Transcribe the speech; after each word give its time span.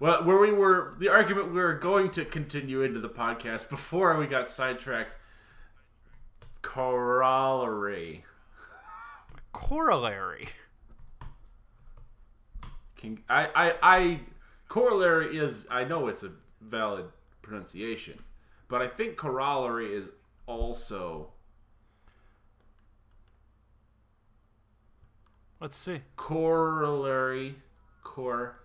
Well, 0.00 0.24
where 0.24 0.38
we 0.38 0.52
were, 0.52 0.94
the 0.98 1.08
argument 1.08 1.48
we 1.48 1.60
were 1.60 1.74
going 1.74 2.10
to 2.10 2.24
continue 2.24 2.82
into 2.82 3.00
the 3.00 3.08
podcast 3.08 3.70
before 3.70 4.16
we 4.16 4.26
got 4.26 4.50
sidetracked. 4.50 5.16
Corollary. 6.62 8.24
Corollary. 9.52 10.48
Can, 12.96 13.22
I, 13.28 13.48
I, 13.54 13.74
I, 13.82 14.20
corollary 14.68 15.36
is, 15.38 15.66
I 15.70 15.84
know 15.84 16.08
it's 16.08 16.22
a 16.22 16.32
valid 16.60 17.06
pronunciation, 17.42 18.18
but 18.68 18.82
I 18.82 18.88
think 18.88 19.16
corollary 19.16 19.94
is 19.94 20.08
also 20.46 21.30
Let's 25.60 25.76
see. 25.76 26.00
corollary, 26.16 27.56
cor. 28.02 28.63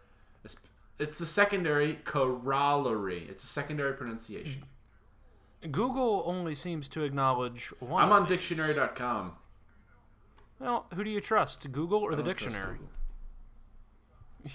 It's, 1.00 1.18
the 1.18 1.26
secondary 1.26 1.96
corollary. 1.96 3.26
It's 3.30 3.44
a 3.44 3.48
secondary 3.48 3.94
pronunciation. 3.94 4.66
Google 5.72 6.24
only 6.26 6.56
seems 6.56 6.88
to 6.90 7.04
acknowledge 7.04 7.74
one. 7.80 8.04
I'm 8.04 8.12
on 8.12 8.24
these. 8.24 8.30
dictionary.com. 8.30 9.34
Well, 10.60 10.86
who 10.94 11.04
do 11.04 11.10
you 11.10 11.22
trust, 11.22 11.72
Google 11.72 12.00
or 12.00 12.16
the 12.16 12.24
dictionary? 12.24 12.80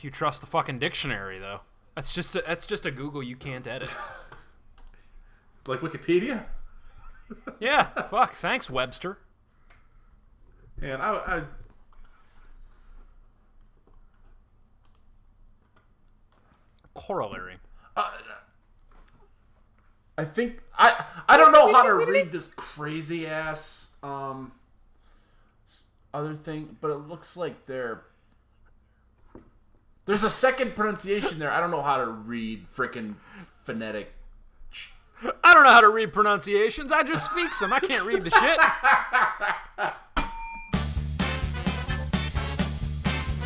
You 0.02 0.10
trust 0.10 0.41
the 0.41 0.46
fucking 0.46 0.78
dictionary, 0.78 1.38
though. 1.38 1.60
That's 1.95 2.12
just 2.12 2.37
a, 2.37 2.42
that's 2.46 2.66
just 2.66 2.84
a 2.84 2.90
Google 2.90 3.23
you 3.23 3.37
can't 3.37 3.66
edit. 3.66 3.88
Like 5.66 5.80
Wikipedia? 5.80 6.45
yeah, 7.59 8.02
fuck. 8.09 8.34
Thanks, 8.34 8.68
Webster. 8.68 9.18
And 10.82 11.01
I, 11.01 11.15
I 11.15 11.42
Corollary. 16.94 17.56
I 20.16 20.24
think 20.24 20.60
I 20.76 21.04
I 21.28 21.36
don't 21.36 21.52
know 21.52 21.73
how 21.73 21.82
to 21.82 21.95
read 21.95 22.30
this 22.30 22.46
crazy 22.48 23.26
ass 23.26 23.90
um 24.02 24.52
other 26.12 26.34
thing, 26.34 26.76
but 26.80 26.90
it 26.90 27.09
looks 27.09 27.36
like 27.36 27.66
they're 27.66 28.04
there's 30.06 30.23
a 30.23 30.30
second 30.30 30.76
pronunciation 30.76 31.38
there. 31.38 31.51
I 31.51 31.60
don't 31.60 31.70
know 31.70 31.82
how 31.82 31.96
to 31.96 32.06
read 32.06 32.66
freaking 32.68 33.14
phonetic. 33.64 34.12
I 35.42 35.54
don't 35.54 35.64
know 35.64 35.73
how 35.73 35.80
to 35.80 35.88
read 35.88 36.12
pronunciations. 36.12 36.92
I 36.92 37.02
just 37.02 37.24
speak 37.24 37.54
some. 37.54 37.73
I 37.73 37.80
can't 37.80 38.04
read 38.04 38.23
the 38.24 38.30
shit. 38.30 38.58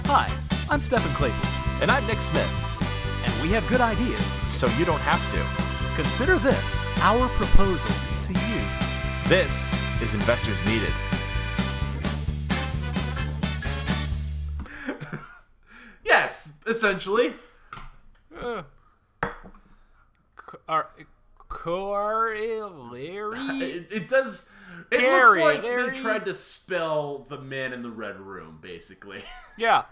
Hi, 0.06 0.32
I'm 0.68 0.80
Stephen 0.80 1.12
Clayton, 1.12 1.38
And 1.80 1.90
I'm 1.90 2.04
Nick 2.06 2.20
Smith. 2.20 2.67
And 3.38 3.42
we 3.42 3.50
have 3.54 3.66
good 3.68 3.80
ideas. 3.80 4.24
So 4.48 4.66
you 4.78 4.84
don't 4.84 5.00
have 5.00 5.22
to. 5.32 6.02
Consider 6.02 6.38
this 6.38 6.84
our 7.02 7.28
proposal 7.30 7.90
to 8.26 8.32
you. 8.32 8.60
This 9.28 9.72
is 10.02 10.14
Investors 10.14 10.64
Needed. 10.66 10.92
Yes, 16.04 16.54
essentially. 16.66 17.34
Uh, 18.34 18.62
Ar- 20.68 20.88
Corollary. 21.48 23.38
It, 23.62 23.88
it 23.90 24.08
does. 24.08 24.46
It 24.90 24.98
Gary, 25.00 25.42
looks 25.42 25.56
like 25.56 25.62
Larry. 25.64 25.90
they 25.90 25.98
tried 26.00 26.24
to 26.24 26.32
spell 26.34 27.26
the 27.28 27.38
man 27.38 27.72
in 27.74 27.82
the 27.82 27.90
red 27.90 28.18
room, 28.18 28.58
basically. 28.62 29.22
Yeah. 29.58 29.84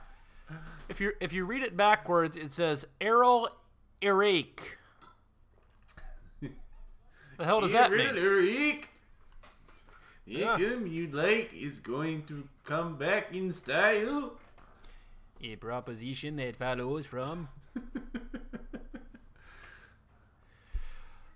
If 0.89 1.01
you 1.01 1.13
if 1.21 1.33
you 1.33 1.45
read 1.45 1.63
it 1.63 1.77
backwards, 1.77 2.37
it 2.37 2.53
says 2.53 2.87
Errol 3.01 3.49
Eric. 4.03 4.79
The 6.41 7.45
hell 7.45 7.61
does 7.61 7.73
that 7.73 7.91
mean? 7.91 8.17
Eric. 8.17 8.89
Yeah. 10.25 10.57
Yakum 10.59 10.91
you 10.91 11.09
like 11.09 11.53
is 11.53 11.81
going 11.81 12.25
to 12.27 12.49
come 12.65 12.97
back 12.97 13.35
in 13.35 13.53
style. 13.53 14.33
A 15.43 15.57
proposition 15.57 16.37
that 16.37 16.57
follows 16.57 17.05
from. 17.07 17.49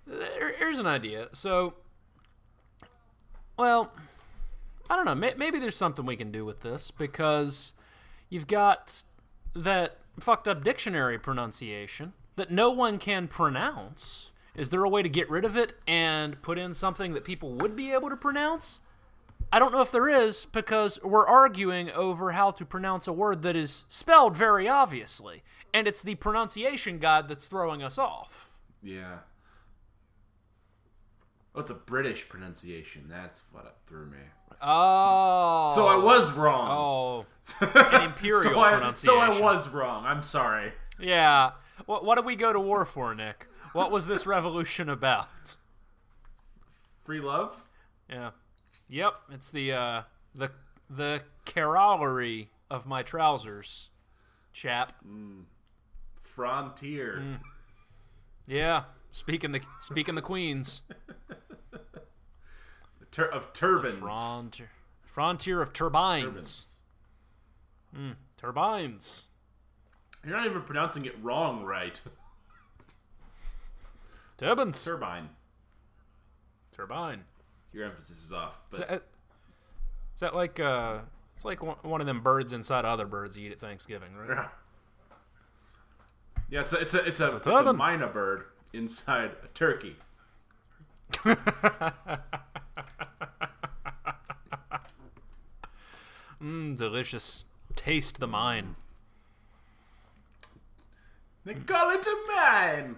There- 0.06 0.54
Here's 0.58 0.78
an 0.78 0.86
idea. 0.86 1.28
So, 1.32 1.74
well, 3.56 3.92
I 4.88 4.96
don't 4.96 5.04
know. 5.04 5.14
Maybe 5.14 5.58
there's 5.58 5.76
something 5.76 6.04
we 6.06 6.16
can 6.16 6.32
do 6.32 6.44
with 6.44 6.60
this 6.60 6.90
because 6.90 7.72
you've 8.28 8.46
got 8.46 9.02
that 9.54 9.98
fucked 10.18 10.48
up 10.48 10.62
dictionary 10.62 11.18
pronunciation 11.18 12.12
that 12.36 12.50
no 12.50 12.70
one 12.70 12.98
can 12.98 13.28
pronounce. 13.28 14.30
Is 14.56 14.70
there 14.70 14.84
a 14.84 14.88
way 14.88 15.02
to 15.02 15.08
get 15.08 15.30
rid 15.30 15.44
of 15.44 15.56
it 15.56 15.74
and 15.86 16.40
put 16.42 16.58
in 16.58 16.74
something 16.74 17.14
that 17.14 17.24
people 17.24 17.54
would 17.54 17.76
be 17.76 17.92
able 17.92 18.10
to 18.10 18.16
pronounce? 18.16 18.80
I 19.52 19.58
don't 19.58 19.72
know 19.72 19.80
if 19.80 19.90
there 19.90 20.08
is 20.08 20.44
because 20.46 21.00
we're 21.02 21.26
arguing 21.26 21.90
over 21.90 22.32
how 22.32 22.50
to 22.52 22.64
pronounce 22.64 23.08
a 23.08 23.12
word 23.12 23.42
that 23.42 23.56
is 23.56 23.84
spelled 23.88 24.36
very 24.36 24.68
obviously, 24.68 25.42
and 25.74 25.88
it's 25.88 26.02
the 26.02 26.14
pronunciation 26.16 26.98
guide 26.98 27.28
that's 27.28 27.46
throwing 27.46 27.82
us 27.82 27.98
off. 27.98 28.50
Yeah. 28.82 29.18
Oh, 31.54 31.60
it's 31.60 31.70
a 31.70 31.74
British 31.74 32.28
pronunciation. 32.28 33.06
That's 33.08 33.42
what 33.50 33.76
threw 33.86 34.06
me. 34.06 34.18
Oh. 34.62 35.72
So 35.74 35.88
I 35.88 35.96
was 35.96 36.30
wrong. 36.30 36.70
Oh. 36.70 37.26
An 37.60 38.02
imperial 38.10 38.52
so, 38.52 38.60
I, 38.60 38.94
so 38.94 39.18
I 39.18 39.40
was 39.40 39.68
wrong. 39.68 40.04
I'm 40.04 40.22
sorry. 40.22 40.72
Yeah. 40.98 41.52
What, 41.86 42.04
what 42.04 42.16
did 42.16 42.24
we 42.24 42.36
go 42.36 42.52
to 42.52 42.60
war 42.60 42.84
for, 42.84 43.14
Nick? 43.14 43.46
What 43.72 43.90
was 43.90 44.06
this 44.06 44.26
revolution 44.26 44.88
about? 44.88 45.56
Free 47.04 47.20
love? 47.20 47.68
Yeah. 48.08 48.30
Yep. 48.88 49.14
It's 49.32 49.50
the 49.50 49.72
uh 49.72 50.02
the 50.34 50.50
the 50.88 51.22
corollary 51.46 52.50
of 52.68 52.86
my 52.86 53.02
trousers, 53.02 53.90
chap. 54.52 54.92
Frontier. 56.20 57.22
Mm. 57.22 57.38
Yeah. 58.46 58.84
Speaking 59.12 59.52
the 59.52 59.60
speaking 59.80 60.16
the 60.16 60.22
queens. 60.22 60.82
Tur- 63.12 63.30
of 63.30 63.52
turbans. 63.52 63.98
Frontier 63.98 64.70
frontier 65.12 65.60
of 65.60 65.72
turbines. 65.72 66.64
Turbans. 67.92 68.16
Turbines. 68.36 69.22
You're 70.24 70.36
not 70.36 70.46
even 70.46 70.62
pronouncing 70.62 71.04
it 71.06 71.14
wrong 71.22 71.64
right. 71.64 72.00
Turbines. 74.36 74.82
Turbine. 74.84 75.28
Turbine. 76.72 77.24
Your 77.72 77.84
emphasis 77.86 78.24
is 78.24 78.32
off. 78.32 78.54
Is 78.72 78.78
But 78.78 78.88
that, 78.88 79.02
is 80.14 80.20
that 80.20 80.34
like 80.34 80.58
uh 80.60 80.98
it's 81.36 81.44
like 81.44 81.62
one, 81.84 82.00
of 82.00 82.06
them 82.06 82.20
birds 82.20 82.52
inside 82.52 82.84
other 82.84 83.06
birds 83.06 83.36
you 83.36 83.46
eat 83.46 83.52
at 83.52 83.60
Thanksgiving, 83.60 84.14
right? 84.14 84.28
yeah, 84.30 84.48
Yeah, 86.50 86.60
it's 86.60 86.72
a 86.72 86.78
it's 86.80 86.94
a 86.94 87.04
it's 87.06 87.20
a, 87.20 87.36
it's 87.36 87.46
a 87.46 87.50
turbine. 87.50 87.76
myna 87.76 88.06
bird 88.12 88.44
inside 88.72 89.30
a 89.42 89.48
turkey. 89.54 89.96
Mmm, 96.42 96.76
delicious. 96.76 97.44
Taste 97.76 98.20
the 98.20 98.26
mine. 98.26 98.76
They 101.44 101.54
call 101.54 101.90
it 101.90 102.06
a 102.06 102.16
mine. 102.28 102.96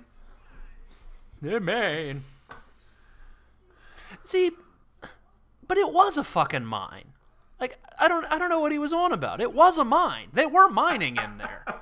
Yeah, 1.41 1.59
mine. 1.59 2.25
See, 4.25 4.51
but 5.67 5.79
it 5.79 5.93
was 5.93 6.17
a 6.17 6.25
fucking 6.25 6.65
mine. 6.65 7.13
Like 7.61 7.79
I 7.99 8.09
don't, 8.09 8.25
I 8.27 8.39
don't 8.39 8.49
know 8.49 8.61
what 8.61 8.73
he 8.73 8.79
was 8.79 8.93
on 8.93 9.13
about. 9.13 9.41
It 9.41 9.53
was 9.55 9.79
a 9.79 9.85
mine. 9.85 10.29
They 10.33 10.47
were 10.47 10.69
mining 10.69 11.17
in 11.17 11.39
there. 11.39 11.65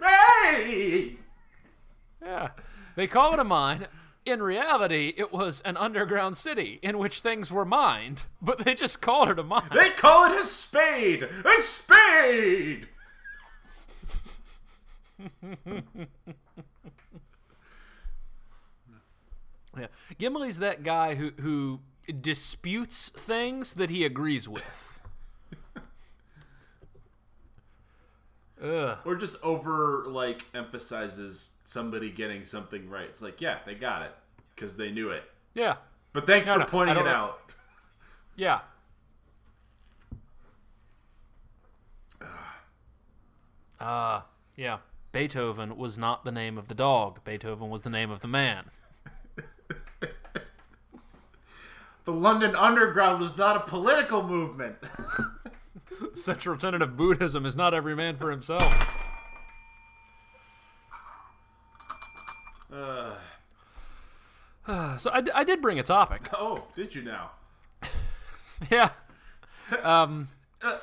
Mine. 0.00 1.18
Yeah, 2.22 2.50
they 2.96 3.06
call 3.06 3.32
it 3.34 3.38
a 3.38 3.44
mine. 3.44 3.86
In 4.26 4.42
reality, 4.42 5.14
it 5.16 5.32
was 5.32 5.62
an 5.62 5.76
underground 5.76 6.36
city 6.36 6.78
in 6.82 6.98
which 6.98 7.20
things 7.20 7.50
were 7.50 7.64
mined, 7.64 8.24
but 8.42 8.58
they 8.58 8.74
just 8.74 9.00
called 9.00 9.30
it 9.30 9.38
a 9.38 9.42
mine. 9.42 9.70
They 9.72 9.90
call 9.90 10.30
it 10.30 10.38
a 10.38 10.44
spade. 10.44 11.22
A 11.22 11.62
spade. 11.62 12.88
Yeah. 19.78 19.86
Gimli's 20.18 20.58
that 20.58 20.82
guy 20.82 21.14
who 21.14 21.30
who 21.40 21.80
disputes 22.20 23.08
things 23.10 23.74
that 23.74 23.88
he 23.90 24.04
agrees 24.04 24.48
with. 24.48 24.89
Ugh. 28.62 28.98
Or 29.04 29.14
just 29.16 29.42
over 29.42 30.04
like 30.08 30.46
emphasizes 30.54 31.50
somebody 31.64 32.10
getting 32.10 32.44
something 32.44 32.88
right. 32.90 33.06
It's 33.06 33.22
like, 33.22 33.40
yeah, 33.40 33.58
they 33.64 33.74
got 33.74 34.02
it 34.02 34.12
because 34.54 34.76
they 34.76 34.90
knew 34.90 35.10
it. 35.10 35.22
Yeah. 35.54 35.76
But 36.12 36.26
thanks 36.26 36.46
No, 36.46 36.54
for 36.54 36.58
no, 36.60 36.66
pointing 36.66 36.96
it 36.96 37.04
know. 37.04 37.10
out. 37.10 37.40
Yeah. 38.36 38.60
Uh 43.78 44.22
Yeah. 44.56 44.78
Beethoven 45.12 45.76
was 45.76 45.98
not 45.98 46.24
the 46.24 46.30
name 46.30 46.56
of 46.56 46.68
the 46.68 46.74
dog. 46.74 47.24
Beethoven 47.24 47.68
was 47.68 47.82
the 47.82 47.90
name 47.90 48.10
of 48.10 48.20
the 48.20 48.28
man. 48.28 48.64
The 52.04 52.12
London 52.12 52.56
Underground 52.56 53.20
was 53.20 53.36
not 53.36 53.56
a 53.56 53.60
political 53.60 54.22
movement. 54.26 54.76
Central 56.14 56.56
tenet 56.56 56.82
of 56.82 56.96
Buddhism 56.96 57.46
is 57.46 57.56
not 57.56 57.74
every 57.74 57.94
man 57.94 58.16
for 58.16 58.30
himself. 58.30 58.62
so 64.98 65.10
I, 65.12 65.20
d- 65.20 65.30
I 65.34 65.44
did 65.44 65.60
bring 65.60 65.78
a 65.78 65.82
topic. 65.82 66.22
oh, 66.32 66.68
did 66.76 66.94
you 66.94 67.02
now? 67.02 67.30
Yeah. 68.70 68.90
Um, 69.82 70.28
Uh, 70.60 70.76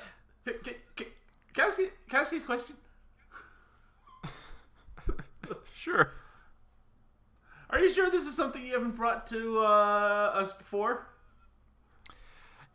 can, 0.44 0.74
can, 0.96 1.06
I 1.60 1.62
ask 1.62 1.78
you, 1.78 1.92
can 2.10 2.18
I 2.18 2.22
ask 2.22 2.31
you 2.31 2.40
a 2.40 2.42
question? 2.42 2.75
sure. 5.75 6.14
Are 7.69 7.80
you 7.80 7.92
sure 7.92 8.10
this 8.10 8.25
is 8.25 8.36
something 8.36 8.66
you 8.66 8.74
haven't 8.74 8.96
brought 8.96 9.28
to 9.28 9.60
uh, 9.60 10.31
us 10.34 10.54
before? 10.54 11.06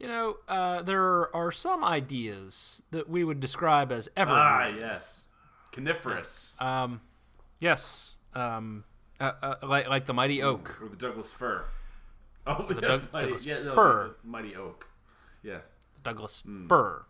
You 0.02 0.08
know, 0.08 0.36
uh, 0.48 0.82
there 0.82 1.34
are 1.34 1.52
some 1.52 1.84
ideas 1.84 2.82
that 2.90 3.08
we 3.08 3.22
would 3.22 3.38
describe 3.38 3.92
as 3.92 4.08
evergreen. 4.16 4.36
Ah, 4.44 4.66
yes. 4.66 5.28
Coniferous. 5.72 6.60
Um, 6.60 7.00
yes. 7.60 8.16
Um, 8.34 8.82
uh, 9.20 9.30
uh, 9.40 9.54
like 9.62 9.88
like 9.88 10.06
the 10.06 10.12
mighty 10.12 10.42
oak. 10.42 10.76
or 10.82 10.88
the 10.88 10.96
Douglas 10.96 11.30
fir. 11.30 11.64
Oh, 12.44 12.66
the 12.68 12.74
Doug- 12.80 13.12
mighty, 13.12 13.26
Douglas 13.26 13.46
yeah, 13.46 13.62
no, 13.62 13.76
fir. 13.76 14.16
the 14.24 14.28
mighty 14.28 14.56
oak. 14.56 14.88
Yeah. 15.44 15.58
Douglas 16.02 16.42
fir. 16.68 17.04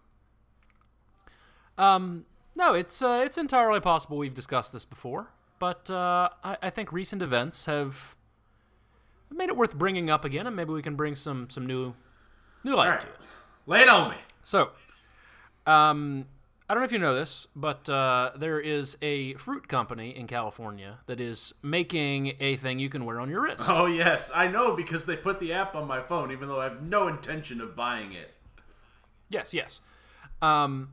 Um, 1.78 2.26
no, 2.54 2.74
it's 2.74 3.00
uh, 3.00 3.22
it's 3.24 3.38
entirely 3.38 3.80
possible 3.80 4.18
we've 4.18 4.34
discussed 4.34 4.74
this 4.74 4.84
before, 4.84 5.28
but 5.58 5.88
uh, 5.88 6.28
I, 6.44 6.58
I 6.64 6.68
think 6.68 6.92
recent 6.92 7.22
events 7.22 7.64
have 7.64 8.14
made 9.30 9.48
it 9.48 9.56
worth 9.56 9.74
bringing 9.74 10.10
up 10.10 10.22
again, 10.26 10.46
and 10.46 10.54
maybe 10.54 10.74
we 10.74 10.82
can 10.82 10.96
bring 10.96 11.16
some 11.16 11.48
some 11.48 11.64
new 11.64 11.94
new 12.64 12.74
light 12.74 12.88
right. 12.90 13.00
to 13.00 13.06
it. 13.06 13.14
Lay 13.66 13.80
it 13.80 13.88
on 13.88 14.10
me. 14.10 14.16
So, 14.42 14.70
um, 15.66 16.26
I 16.68 16.74
don't 16.74 16.80
know 16.80 16.86
if 16.86 16.92
you 16.92 16.98
know 16.98 17.14
this, 17.14 17.46
but 17.54 17.88
uh, 17.88 18.32
there 18.34 18.58
is 18.58 18.96
a 19.02 19.34
fruit 19.34 19.68
company 19.68 20.16
in 20.16 20.26
California 20.26 21.00
that 21.06 21.20
is 21.20 21.52
making 21.62 22.34
a 22.40 22.56
thing 22.56 22.78
you 22.78 22.88
can 22.88 23.04
wear 23.04 23.20
on 23.20 23.28
your 23.28 23.42
wrist. 23.42 23.60
Oh, 23.68 23.86
yes. 23.86 24.30
I 24.34 24.46
know 24.48 24.74
because 24.74 25.04
they 25.04 25.16
put 25.16 25.38
the 25.38 25.52
app 25.52 25.74
on 25.74 25.86
my 25.86 26.00
phone, 26.00 26.32
even 26.32 26.48
though 26.48 26.60
I 26.60 26.64
have 26.64 26.82
no 26.82 27.08
intention 27.08 27.60
of 27.60 27.76
buying 27.76 28.12
it. 28.12 28.32
Yes, 29.28 29.52
yes. 29.52 29.80
Um, 30.40 30.90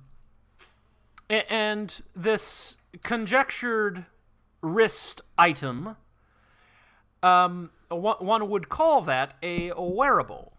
and 1.29 2.01
this 2.15 2.75
conjectured 3.03 4.05
wrist 4.61 5.21
item, 5.37 5.95
um, 7.23 7.71
one 7.89 8.49
would 8.49 8.69
call 8.69 9.01
that 9.03 9.35
a 9.41 9.71
wearable. 9.77 10.53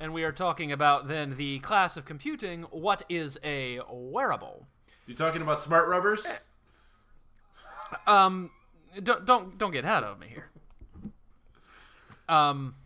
And 0.00 0.14
we 0.14 0.24
are 0.24 0.32
talking 0.32 0.72
about 0.72 1.08
then 1.08 1.36
the 1.36 1.58
class 1.58 1.96
of 1.96 2.06
computing. 2.06 2.62
What 2.70 3.02
is 3.10 3.38
a 3.44 3.80
wearable? 3.92 4.66
You 5.06 5.14
talking 5.14 5.42
about 5.42 5.60
smart 5.60 5.88
rubbers? 5.88 6.26
Um, 8.06 8.50
don't 9.02 9.26
don't 9.26 9.58
don't 9.58 9.72
get 9.72 9.84
ahead 9.84 10.04
of 10.04 10.18
me 10.18 10.28
here. 10.28 10.50
Um. 12.28 12.76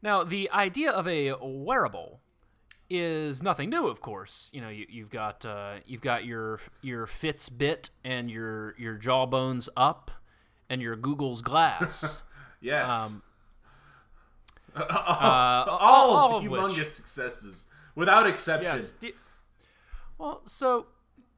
Now, 0.00 0.24
the 0.24 0.50
idea 0.50 0.90
of 0.90 1.06
a 1.06 1.34
wearable 1.40 2.20
is 2.90 3.42
nothing 3.42 3.70
new, 3.70 3.86
of 3.86 4.00
course. 4.00 4.50
You 4.52 4.60
know, 4.60 4.68
you, 4.68 4.86
you've 4.88 5.10
got 5.10 5.44
uh, 5.44 5.76
you've 5.86 6.00
got 6.02 6.24
your 6.24 6.60
your 6.82 7.06
Fitbit 7.06 7.88
and 8.04 8.30
your 8.30 8.74
your 8.78 8.96
Jawbone's 8.96 9.68
UP, 9.76 10.10
and 10.68 10.80
your 10.82 10.94
Google's 10.96 11.42
Glass. 11.42 12.22
Yes. 12.64 12.88
um, 12.88 13.24
Uh, 14.74 14.80
uh, 14.80 15.64
all, 15.68 16.10
all 16.16 16.36
of 16.38 16.44
humongous 16.44 16.76
which- 16.78 16.90
successes, 16.90 17.66
without 17.94 18.26
exception. 18.26 18.76
Yes. 18.76 18.94
the- 19.00 19.14
well, 20.18 20.42
so, 20.46 20.86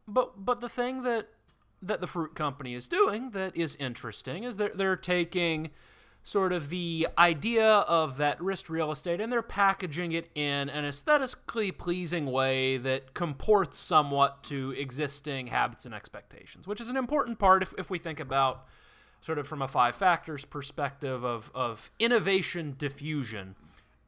but 0.06 0.44
but 0.44 0.60
the 0.60 0.68
thing 0.68 1.02
that 1.02 1.28
that 1.82 2.00
the 2.00 2.06
fruit 2.06 2.34
company 2.34 2.74
is 2.74 2.88
doing 2.88 3.30
that 3.30 3.56
is 3.56 3.76
interesting 3.76 4.44
is 4.44 4.56
that 4.56 4.78
they're 4.78 4.96
taking 4.96 5.70
sort 6.22 6.52
of 6.54 6.70
the 6.70 7.06
idea 7.18 7.66
of 7.80 8.16
that 8.16 8.40
wrist 8.40 8.70
real 8.70 8.90
estate 8.90 9.20
and 9.20 9.30
they're 9.30 9.42
packaging 9.42 10.12
it 10.12 10.30
in 10.34 10.70
an 10.70 10.82
aesthetically 10.86 11.70
pleasing 11.70 12.24
way 12.24 12.78
that 12.78 13.12
comports 13.12 13.78
somewhat 13.78 14.42
to 14.42 14.70
existing 14.78 15.48
habits 15.48 15.84
and 15.84 15.94
expectations, 15.94 16.66
which 16.66 16.80
is 16.80 16.88
an 16.88 16.96
important 16.96 17.38
part 17.38 17.62
if, 17.62 17.74
if 17.76 17.90
we 17.90 17.98
think 17.98 18.18
about 18.20 18.64
sort 19.24 19.38
of 19.38 19.48
from 19.48 19.62
a 19.62 19.68
five 19.68 19.96
factors 19.96 20.44
perspective 20.44 21.24
of, 21.24 21.50
of 21.54 21.90
innovation 21.98 22.74
diffusion. 22.76 23.54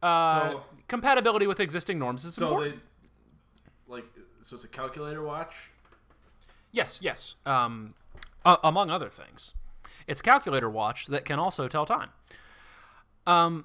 Uh, 0.03 0.51
So- 0.51 0.63
compatibility 0.89 1.47
with 1.47 1.59
existing 1.59 1.99
norms 1.99 2.23
is 2.27 2.35
So 2.35 2.49
important. 2.49 2.83
they, 3.89 3.93
like, 3.95 4.05
so 4.43 4.57
it's 4.57 4.65
a 4.65 4.69
calculator 4.69 5.23
watch. 5.23 5.71
Yes, 6.71 6.99
yes. 7.01 7.37
Um, 7.47 7.95
uh, 8.45 8.59
among 8.63 8.91
other 8.91 9.09
things, 9.09 9.55
it's 10.07 10.21
a 10.21 10.23
calculator 10.23 10.69
watch 10.69 11.07
that 11.07 11.25
can 11.25 11.39
also 11.39 11.67
tell 11.67 11.87
time. 11.87 12.11
Um, 13.27 13.65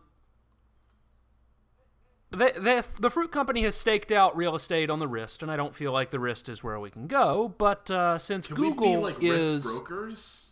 the, 2.29 2.53
the, 2.55 2.85
the 2.97 3.09
fruit 3.09 3.33
company 3.33 3.63
has 3.63 3.75
staked 3.75 4.09
out 4.13 4.37
real 4.37 4.55
estate 4.55 4.89
on 4.89 4.99
the 4.99 5.07
wrist, 5.09 5.43
and 5.43 5.51
I 5.51 5.57
don't 5.57 5.75
feel 5.75 5.91
like 5.91 6.11
the 6.11 6.19
wrist 6.19 6.47
is 6.47 6.63
where 6.63 6.79
we 6.79 6.89
can 6.89 7.07
go. 7.07 7.53
But 7.57 7.91
uh, 7.91 8.17
since 8.19 8.47
Can 8.47 8.55
Google 8.55 8.85
we 8.87 8.95
be 8.95 8.97
like 8.97 9.21
is 9.21 9.65
wrist 9.65 9.65
brokers? 9.65 10.47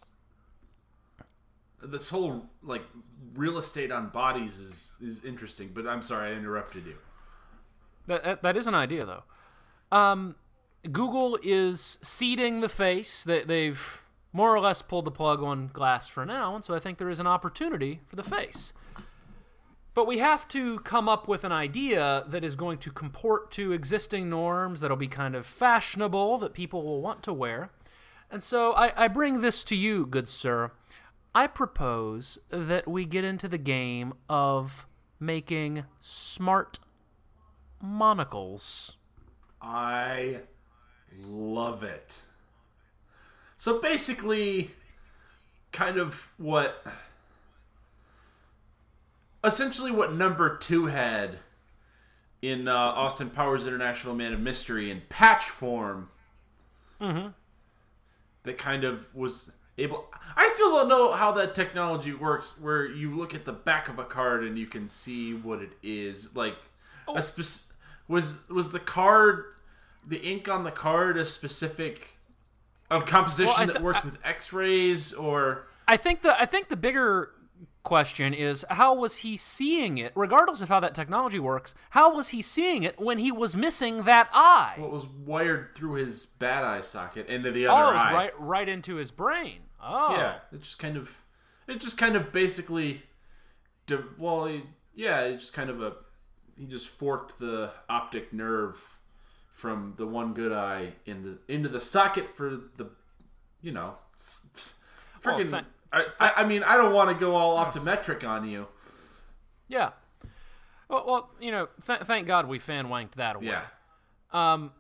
This 1.82 2.10
whole 2.10 2.48
like 2.62 2.84
real 3.36 3.58
estate 3.58 3.92
on 3.92 4.10
bodies 4.10 4.60
is 4.60 4.94
is 5.02 5.24
interesting, 5.24 5.72
but 5.74 5.88
I'm 5.88 6.02
sorry 6.02 6.32
I 6.32 6.34
interrupted 6.34 6.86
you. 6.86 6.96
That, 8.08 8.24
that, 8.24 8.42
that 8.42 8.58
is 8.58 8.68
an 8.68 8.76
idea, 8.76 9.06
though. 9.06 9.24
Um, 9.96 10.36
Google 10.92 11.38
is 11.44 12.00
ceding 12.02 12.62
the 12.62 12.70
face. 12.70 13.24
They, 13.24 13.44
they've 13.44 14.02
more 14.34 14.54
or 14.54 14.60
less 14.60 14.82
pulled 14.82 15.06
the 15.06 15.12
plug 15.12 15.42
on 15.42 15.70
glass 15.74 16.08
for 16.08 16.26
now, 16.26 16.56
and 16.56 16.64
so 16.64 16.76
I 16.76 16.80
think 16.80 16.98
there 16.98 17.10
is 17.10 17.20
an 17.20 17.28
opportunity 17.28 18.02
for 18.08 18.16
the 18.16 18.24
face. 18.24 18.74
But 19.94 20.06
we 20.06 20.20
have 20.20 20.48
to 20.50 20.80
come 20.80 21.10
up 21.10 21.28
with 21.28 21.44
an 21.44 21.52
idea 21.52 22.24
that 22.28 22.44
is 22.44 22.56
going 22.56 22.78
to 22.80 22.92
comport 22.92 23.52
to 23.52 23.72
existing 23.72 24.30
norms, 24.30 24.82
that'll 24.82 24.98
be 24.98 25.08
kind 25.08 25.36
of 25.36 25.46
fashionable, 25.46 26.38
that 26.40 26.54
people 26.54 26.84
will 26.84 27.02
want 27.02 27.24
to 27.24 27.34
wear. 27.34 27.72
And 28.32 28.44
so 28.44 28.74
I, 28.74 29.06
I 29.06 29.08
bring 29.08 29.42
this 29.42 29.64
to 29.66 29.76
you, 29.76 30.06
good 30.06 30.30
sir. 30.30 30.72
I 31.40 31.48
propose 31.48 32.38
that 32.50 32.86
we 32.86 33.06
get 33.06 33.24
into 33.24 33.48
the 33.48 33.58
game 33.58 34.14
of 34.28 34.86
making 35.22 35.86
smart 36.02 36.80
monocles. 37.82 38.98
I 39.62 40.40
love 41.18 41.82
it. 41.82 42.20
So 43.56 43.80
basically, 43.80 44.72
kind 45.72 45.96
of 45.96 46.34
what. 46.36 46.86
Essentially, 49.42 49.92
what 49.92 50.14
number 50.14 50.58
two 50.58 50.88
had 50.88 51.40
in 52.42 52.68
uh, 52.68 52.76
Austin 52.76 53.30
Powers 53.30 53.66
International 53.66 54.14
Man 54.14 54.34
of 54.34 54.42
Mystery 54.42 54.92
in 54.92 55.04
patch 55.08 55.46
form. 55.46 56.10
Mm-hmm. 57.00 57.30
That 58.44 58.58
kind 58.58 58.84
of 58.84 59.16
was 59.16 59.54
able. 59.80 60.06
I 60.36 60.50
still 60.54 60.70
don't 60.72 60.88
know 60.90 61.12
how 61.12 61.32
that 61.34 61.56
technology 61.56 62.14
works, 62.14 62.60
where 62.60 62.86
you 62.86 63.16
look 63.16 63.34
at 63.34 63.46
the 63.46 63.52
back 63.54 63.90
of 63.90 64.00
a 64.00 64.06
card 64.06 64.44
and 64.44 64.58
you 64.58 64.68
can 64.68 64.88
see 64.88 65.34
what 65.34 65.62
it 65.62 65.72
is. 65.84 66.36
Like, 66.36 66.56
a 67.08 67.12
oh. 67.12 67.20
spec- 67.20 67.76
was 68.08 68.38
was 68.50 68.72
the 68.72 68.80
card, 68.80 69.46
the 70.06 70.18
ink 70.18 70.48
on 70.48 70.64
the 70.64 70.72
card, 70.72 71.18
a 71.18 71.26
specific 71.26 72.18
of 72.90 73.06
composition 73.06 73.54
Well, 73.54 73.62
I 73.62 73.66
that 73.66 73.74
th- 73.74 73.84
works 73.84 74.00
I- 74.04 74.06
with 74.06 74.18
X-rays 74.24 75.14
or 75.14 75.68
I 75.88 75.98
think 75.98 76.22
the 76.22 76.40
I 76.40 76.46
think 76.46 76.70
the 76.70 76.78
bigger 76.78 77.32
question 77.84 78.34
is 78.34 78.66
how 78.70 78.94
was 78.94 79.18
he 79.18 79.38
seeing 79.38 79.98
it 79.98 80.12
regardless 80.16 80.62
of 80.62 80.70
how 80.70 80.80
that 80.82 80.94
technology 80.94 81.40
works 81.40 81.74
how 81.92 82.14
was 82.14 82.30
he 82.30 82.42
seeing 82.42 82.84
it 82.84 83.00
when 83.00 83.20
he 83.20 83.32
was 83.32 83.56
missing 83.56 84.04
that 84.04 84.30
eye 84.34 84.76
what 84.78 84.92
was 84.92 85.06
wired 85.08 85.74
through 85.76 85.94
his 85.94 86.26
bad 86.26 86.64
eye 86.64 86.82
socket 86.82 87.26
into 87.28 87.52
the 87.52 87.66
oh 87.66 87.74
other 87.74 87.92
it 87.92 87.94
was 87.94 88.02
eye. 88.02 88.14
right 88.14 88.40
right 88.40 88.70
into 88.70 88.96
his 88.96 89.12
brain 89.12 89.60
oh 89.82 90.16
Yeah, 90.16 90.36
it 90.52 90.62
just 90.62 90.80
kind 90.80 90.98
of, 90.98 91.18
it 91.68 91.80
just 91.80 91.98
kind 91.98 92.16
of 92.16 92.32
basically, 92.32 93.04
well, 94.18 94.46
he, 94.46 94.64
yeah, 94.96 95.22
it 95.22 95.38
just 95.40 95.54
kind 95.54 95.70
of 95.70 95.82
a, 95.82 95.94
he 96.58 96.66
just 96.66 96.88
forked 96.88 97.40
the 97.40 97.72
optic 97.90 98.34
nerve 98.34 98.78
from 99.54 99.94
the 99.98 100.06
one 100.08 100.34
good 100.34 100.52
eye 100.54 100.94
into 101.06 101.38
into 101.48 101.68
the 101.70 101.80
socket 101.80 102.36
for 102.36 102.60
the, 102.78 102.90
you 103.62 103.72
know, 103.72 103.96
freaking. 105.22 105.50
thank- 105.50 105.68
I, 105.92 106.06
I, 106.20 106.32
I 106.38 106.46
mean, 106.46 106.62
I 106.64 106.78
don't 106.78 106.94
want 106.94 107.10
to 107.10 107.16
go 107.16 107.36
all 107.36 107.58
optometric 107.58 108.24
on 108.28 108.48
you. 108.48 108.68
yeah 109.68 109.92
well, 110.88 111.04
well 111.08 111.30
you 111.40 111.52
know 111.52 111.68
th- 111.86 112.02
thank 112.02 112.28
god 112.28 112.48
we 112.48 112.60
fan 112.60 112.88
wanked 112.88 113.14
that 113.16 113.36
away 113.36 113.48
Yeah. 113.48 113.64
Um, 114.32 114.72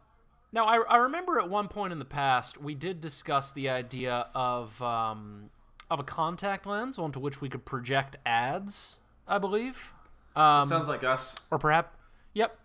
now, 0.51 0.65
I, 0.65 0.77
I 0.83 0.97
remember 0.97 1.39
at 1.39 1.49
one 1.49 1.67
point 1.67 1.93
in 1.93 1.99
the 1.99 2.05
past 2.05 2.61
we 2.61 2.73
did 2.75 3.01
discuss 3.01 3.51
the 3.51 3.69
idea 3.69 4.27
of 4.33 4.81
um, 4.81 5.49
of 5.89 5.99
a 5.99 6.03
contact 6.03 6.65
lens 6.65 6.97
onto 6.97 7.19
which 7.19 7.41
we 7.41 7.49
could 7.49 7.65
project 7.65 8.17
ads. 8.25 8.97
I 9.27 9.37
believe, 9.37 9.93
um, 10.35 10.67
Sounds 10.67 10.87
like 10.87 11.03
us. 11.03 11.37
or 11.51 11.59
perhaps, 11.59 11.95
yep. 12.33 12.57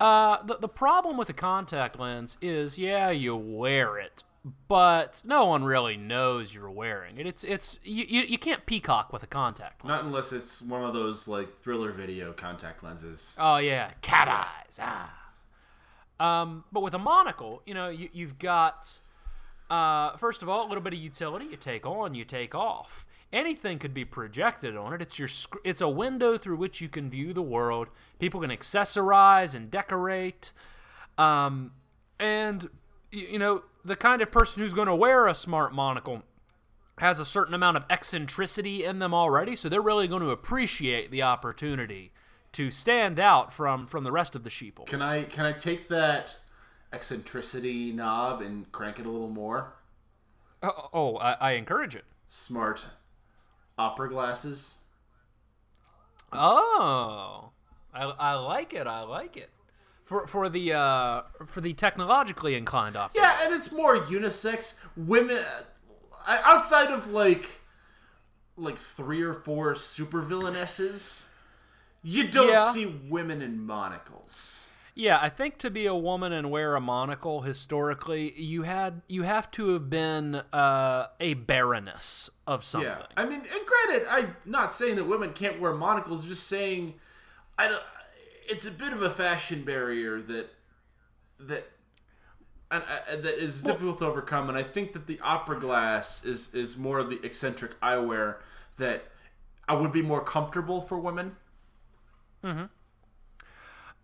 Uh, 0.00 0.42
the 0.42 0.56
the 0.56 0.68
problem 0.68 1.16
with 1.16 1.28
a 1.28 1.32
contact 1.32 1.98
lens 2.00 2.36
is, 2.42 2.76
yeah, 2.78 3.10
you 3.10 3.36
wear 3.36 3.96
it, 3.96 4.24
but 4.66 5.22
no 5.24 5.44
one 5.44 5.62
really 5.62 5.96
knows 5.96 6.52
you're 6.52 6.68
wearing 6.70 7.16
it. 7.18 7.26
It's 7.28 7.44
it's 7.44 7.78
you 7.84 8.04
you, 8.08 8.22
you 8.22 8.38
can't 8.38 8.66
peacock 8.66 9.12
with 9.12 9.22
a 9.22 9.28
contact 9.28 9.84
lens. 9.84 9.88
Not 9.88 10.04
unless 10.04 10.32
it's 10.32 10.60
one 10.60 10.82
of 10.82 10.92
those 10.94 11.28
like 11.28 11.62
thriller 11.62 11.92
video 11.92 12.32
contact 12.32 12.82
lenses. 12.82 13.36
Oh 13.38 13.58
yeah, 13.58 13.92
cat 14.02 14.26
eyes. 14.26 14.78
Ah. 14.80 15.20
Um, 16.20 16.64
but 16.70 16.82
with 16.82 16.94
a 16.94 16.98
monocle, 16.98 17.62
you 17.66 17.74
know, 17.74 17.88
you, 17.88 18.08
you've 18.12 18.38
got 18.38 18.98
uh, 19.70 20.16
first 20.16 20.42
of 20.42 20.48
all 20.48 20.66
a 20.66 20.68
little 20.68 20.82
bit 20.82 20.92
of 20.92 20.98
utility. 20.98 21.46
You 21.46 21.56
take 21.56 21.86
on, 21.86 22.14
you 22.14 22.24
take 22.24 22.54
off. 22.54 23.06
Anything 23.32 23.78
could 23.80 23.92
be 23.92 24.04
projected 24.04 24.76
on 24.76 24.92
it. 24.92 25.02
It's 25.02 25.18
your 25.18 25.28
it's 25.64 25.80
a 25.80 25.88
window 25.88 26.38
through 26.38 26.56
which 26.56 26.80
you 26.80 26.88
can 26.88 27.10
view 27.10 27.32
the 27.32 27.42
world. 27.42 27.88
People 28.20 28.40
can 28.40 28.50
accessorize 28.50 29.54
and 29.54 29.70
decorate. 29.70 30.52
Um, 31.18 31.72
and 32.20 32.68
y- 33.12 33.26
you 33.32 33.38
know, 33.38 33.64
the 33.84 33.96
kind 33.96 34.22
of 34.22 34.30
person 34.30 34.62
who's 34.62 34.72
going 34.72 34.86
to 34.86 34.94
wear 34.94 35.26
a 35.26 35.34
smart 35.34 35.74
monocle 35.74 36.22
has 36.98 37.18
a 37.18 37.24
certain 37.24 37.54
amount 37.54 37.76
of 37.76 37.84
eccentricity 37.90 38.84
in 38.84 39.00
them 39.00 39.12
already, 39.12 39.56
so 39.56 39.68
they're 39.68 39.82
really 39.82 40.06
going 40.06 40.22
to 40.22 40.30
appreciate 40.30 41.10
the 41.10 41.22
opportunity 41.22 42.12
to 42.54 42.70
stand 42.70 43.18
out 43.20 43.52
from 43.52 43.86
from 43.86 44.04
the 44.04 44.12
rest 44.12 44.34
of 44.34 44.44
the 44.44 44.50
sheeple. 44.50 44.86
Can 44.86 45.02
I 45.02 45.24
can 45.24 45.44
I 45.44 45.52
take 45.52 45.88
that 45.88 46.36
eccentricity 46.92 47.92
knob 47.92 48.40
and 48.40 48.70
crank 48.72 48.98
it 48.98 49.06
a 49.06 49.10
little 49.10 49.28
more? 49.28 49.74
Oh, 50.62 50.88
oh 50.92 51.16
I, 51.18 51.32
I 51.32 51.52
encourage 51.52 51.94
it. 51.94 52.04
Smart 52.26 52.86
opera 53.76 54.08
glasses. 54.08 54.76
Oh, 56.32 57.50
I, 57.92 58.04
I 58.04 58.34
like 58.34 58.72
it. 58.72 58.86
I 58.86 59.02
like 59.02 59.36
it. 59.36 59.50
For 60.04 60.26
for 60.26 60.48
the 60.48 60.72
uh, 60.72 61.22
for 61.46 61.60
the 61.60 61.72
technologically 61.74 62.54
inclined 62.54 62.96
opera. 62.96 63.20
Yeah, 63.20 63.44
and 63.44 63.54
it's 63.54 63.72
more 63.72 63.98
unisex. 64.04 64.74
Women 64.96 65.42
uh, 66.26 66.38
outside 66.44 66.90
of 66.90 67.08
like 67.08 67.62
like 68.56 68.78
three 68.78 69.22
or 69.22 69.34
four 69.34 69.74
supervillainesses, 69.74 71.28
you 72.04 72.28
don't 72.28 72.48
Yeah. 72.48 72.70
see 72.70 72.86
women 72.86 73.42
in 73.42 73.64
monocles. 73.66 74.70
Yeah, 74.96 75.18
I 75.20 75.28
think 75.28 75.58
to 75.58 75.70
be 75.70 75.86
a 75.86 75.94
woman 75.94 76.32
and 76.32 76.52
wear 76.52 76.76
a 76.76 76.80
monocle 76.80 77.40
historically, 77.40 78.32
you 78.40 78.62
had 78.62 79.02
you 79.08 79.22
have 79.22 79.50
to 79.52 79.70
have 79.70 79.90
been 79.90 80.36
uh, 80.52 81.08
a 81.18 81.34
baroness 81.34 82.30
of 82.46 82.62
something. 82.62 82.90
Yeah, 82.90 83.06
I 83.16 83.24
mean, 83.24 83.40
and 83.40 83.66
granted, 83.66 84.06
I'm 84.08 84.36
not 84.44 84.72
saying 84.72 84.94
that 84.96 85.04
women 85.04 85.32
can't 85.32 85.60
wear 85.60 85.72
monocles. 85.72 86.22
I'm 86.22 86.28
just 86.28 86.46
saying, 86.46 86.94
I 87.58 87.66
don't. 87.68 87.82
It's 88.48 88.66
a 88.66 88.70
bit 88.70 88.92
of 88.92 89.02
a 89.02 89.10
fashion 89.10 89.64
barrier 89.64 90.20
that 90.20 90.50
that 91.40 91.70
and, 92.70 92.84
uh, 92.84 93.16
that 93.16 93.42
is 93.42 93.62
difficult 93.62 93.98
to 93.98 94.06
overcome. 94.06 94.48
And 94.48 94.56
I 94.56 94.62
think 94.62 94.92
that 94.92 95.08
the 95.08 95.18
opera 95.20 95.58
glass 95.58 96.24
is 96.24 96.54
is 96.54 96.76
more 96.76 96.98
of 97.00 97.10
the 97.10 97.18
eccentric 97.24 97.80
eyewear 97.80 98.36
that 98.76 99.06
I 99.68 99.74
would 99.74 99.90
be 99.92 100.02
more 100.02 100.22
comfortable 100.22 100.80
for 100.80 100.98
women. 100.98 101.36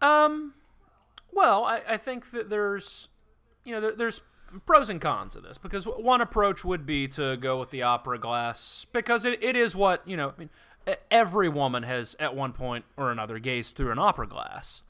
Um, 0.00 0.54
well, 1.32 1.64
I, 1.64 1.82
I 1.88 1.96
think 1.96 2.30
that 2.30 2.48
there's, 2.50 3.08
you 3.64 3.72
know, 3.74 3.80
there, 3.80 3.92
there's 3.92 4.20
pros 4.66 4.88
and 4.90 5.00
cons 5.00 5.36
of 5.36 5.42
this 5.42 5.58
because 5.58 5.84
one 5.84 6.20
approach 6.20 6.64
would 6.64 6.84
be 6.86 7.06
to 7.08 7.36
go 7.36 7.58
with 7.60 7.70
the 7.70 7.82
opera 7.82 8.18
glass 8.18 8.86
because 8.92 9.24
it, 9.24 9.42
it 9.42 9.56
is 9.56 9.76
what 9.76 10.06
you 10.06 10.16
know. 10.16 10.32
I 10.36 10.38
mean, 10.38 10.50
every 11.10 11.48
woman 11.48 11.82
has 11.84 12.16
at 12.18 12.34
one 12.34 12.52
point 12.52 12.84
or 12.96 13.10
another 13.12 13.38
gazed 13.38 13.76
through 13.76 13.92
an 13.92 13.98
opera 13.98 14.26
glass, 14.26 14.82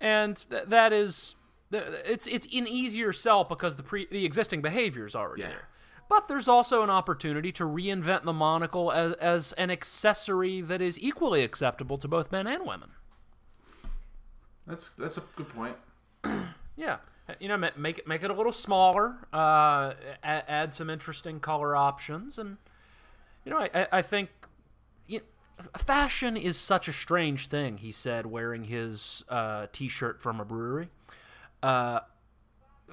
and 0.00 0.36
th- 0.50 0.64
that 0.68 0.92
is, 0.92 1.36
it's 1.70 2.26
it's 2.26 2.46
an 2.46 2.66
easier 2.66 3.12
sell 3.12 3.44
because 3.44 3.76
the 3.76 3.82
pre 3.82 4.06
the 4.10 4.24
existing 4.24 4.62
behavior 4.62 5.06
is 5.06 5.14
already 5.14 5.42
Yeah. 5.42 5.48
there. 5.48 5.68
But 6.08 6.26
there's 6.26 6.48
also 6.48 6.82
an 6.82 6.90
opportunity 6.90 7.52
to 7.52 7.64
reinvent 7.64 8.22
the 8.22 8.32
monocle 8.32 8.90
as, 8.90 9.12
as 9.14 9.52
an 9.54 9.70
accessory 9.70 10.60
that 10.62 10.80
is 10.80 10.98
equally 10.98 11.42
acceptable 11.42 11.98
to 11.98 12.08
both 12.08 12.32
men 12.32 12.46
and 12.46 12.66
women. 12.66 12.90
That's 14.66 14.90
that's 14.90 15.18
a 15.18 15.22
good 15.36 15.48
point. 15.48 15.76
Yeah, 16.78 16.98
you 17.40 17.48
know, 17.48 17.56
make 17.56 17.98
it 17.98 18.06
make 18.06 18.22
it 18.22 18.30
a 18.30 18.34
little 18.34 18.52
smaller. 18.52 19.16
Uh, 19.32 19.94
add, 20.22 20.44
add 20.46 20.74
some 20.74 20.88
interesting 20.88 21.40
color 21.40 21.74
options, 21.74 22.38
and 22.38 22.56
you 23.44 23.50
know, 23.50 23.58
I, 23.58 23.88
I, 23.90 24.00
think 24.00 24.30
you 25.08 25.22
fashion 25.76 26.36
is 26.36 26.56
such 26.56 26.86
a 26.86 26.92
strange 26.92 27.48
thing. 27.48 27.78
He 27.78 27.90
said, 27.90 28.26
wearing 28.26 28.64
his 28.64 29.24
uh, 29.28 29.66
T-shirt 29.72 30.22
from 30.22 30.40
a 30.40 30.44
brewery. 30.44 30.88
Uh, 31.64 32.00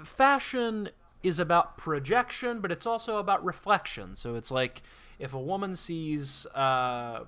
fashion 0.03 0.89
is 1.25 1.39
about 1.39 1.77
projection, 1.77 2.59
but 2.59 2.71
it's 2.71 2.85
also 2.85 3.17
about 3.17 3.43
reflection. 3.43 4.15
So 4.15 4.35
it's 4.35 4.51
like 4.51 4.83
if 5.19 5.33
a 5.33 5.39
woman 5.39 5.75
sees, 5.75 6.45
uh, 6.47 7.25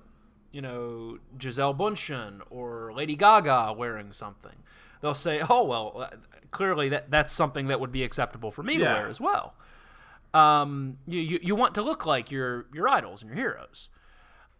you 0.52 0.62
know, 0.62 1.18
Gisele 1.36 1.74
Bündchen 1.74 2.40
or 2.50 2.92
Lady 2.94 3.16
Gaga 3.16 3.74
wearing 3.76 4.12
something, 4.12 4.56
they'll 5.00 5.14
say, 5.14 5.42
"Oh 5.48 5.64
well, 5.64 5.92
uh, 5.96 6.16
clearly 6.50 6.88
that 6.90 7.10
that's 7.10 7.32
something 7.32 7.66
that 7.68 7.80
would 7.80 7.92
be 7.92 8.04
acceptable 8.04 8.50
for 8.50 8.62
me 8.62 8.76
to 8.78 8.84
wear 8.94 9.08
as 9.08 9.20
well." 9.20 9.54
Um, 10.34 10.98
you, 11.06 11.20
you 11.20 11.38
you 11.42 11.54
want 11.54 11.74
to 11.74 11.82
look 11.82 12.06
like 12.06 12.30
your 12.30 12.66
your 12.72 12.88
idols 12.88 13.22
and 13.22 13.30
your 13.30 13.36
heroes. 13.36 13.88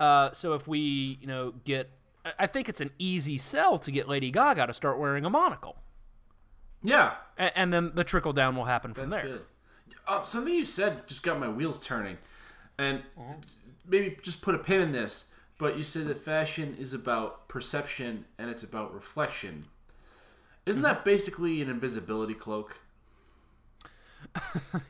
Uh, 0.00 0.33
so 0.33 0.54
if 0.54 0.68
we, 0.68 1.18
you 1.21 1.26
know, 1.26 1.54
get, 1.64 1.90
I 2.38 2.47
think 2.47 2.68
it's 2.68 2.80
an 2.80 2.90
easy 2.99 3.37
sell 3.37 3.78
to 3.80 3.90
get 3.90 4.09
Lady 4.09 4.30
Gaga 4.30 4.68
to 4.68 4.73
start 4.73 4.99
wearing 4.99 5.25
a 5.25 5.30
monocle, 5.30 5.76
Yeah, 6.83 7.15
A- 7.39 7.57
and 7.59 7.73
then 7.73 7.93
the 7.95 8.05
trickle 8.05 8.33
down 8.33 8.55
will 8.57 8.65
happen 8.67 8.95
from 8.95 9.11
that's 9.11 9.23
there. 9.23 9.33
good. 9.33 9.43
Uh, 10.07 10.23
something 10.25 10.55
you 10.55 10.65
said 10.65 11.07
just 11.07 11.23
got 11.23 11.39
my 11.41 11.49
wheels 11.49 11.79
turning, 11.85 12.19
and 12.79 13.03
maybe 13.87 14.17
just 14.23 14.43
put 14.43 14.55
a 14.55 14.59
pin 14.59 14.81
in 14.81 14.93
this. 14.93 15.27
But 15.59 15.77
you 15.77 15.83
said 15.83 16.07
that 16.07 16.25
fashion 16.25 16.77
is 16.79 16.95
about 16.95 17.49
perception 17.49 18.27
and 18.39 18.49
it's 18.49 18.63
about 18.63 18.95
reflection. 18.95 19.65
Isn't 20.67 20.83
that 20.83 21.05
basically 21.05 21.61
an 21.63 21.69
invisibility 21.69 22.35
cloak? 22.35 22.79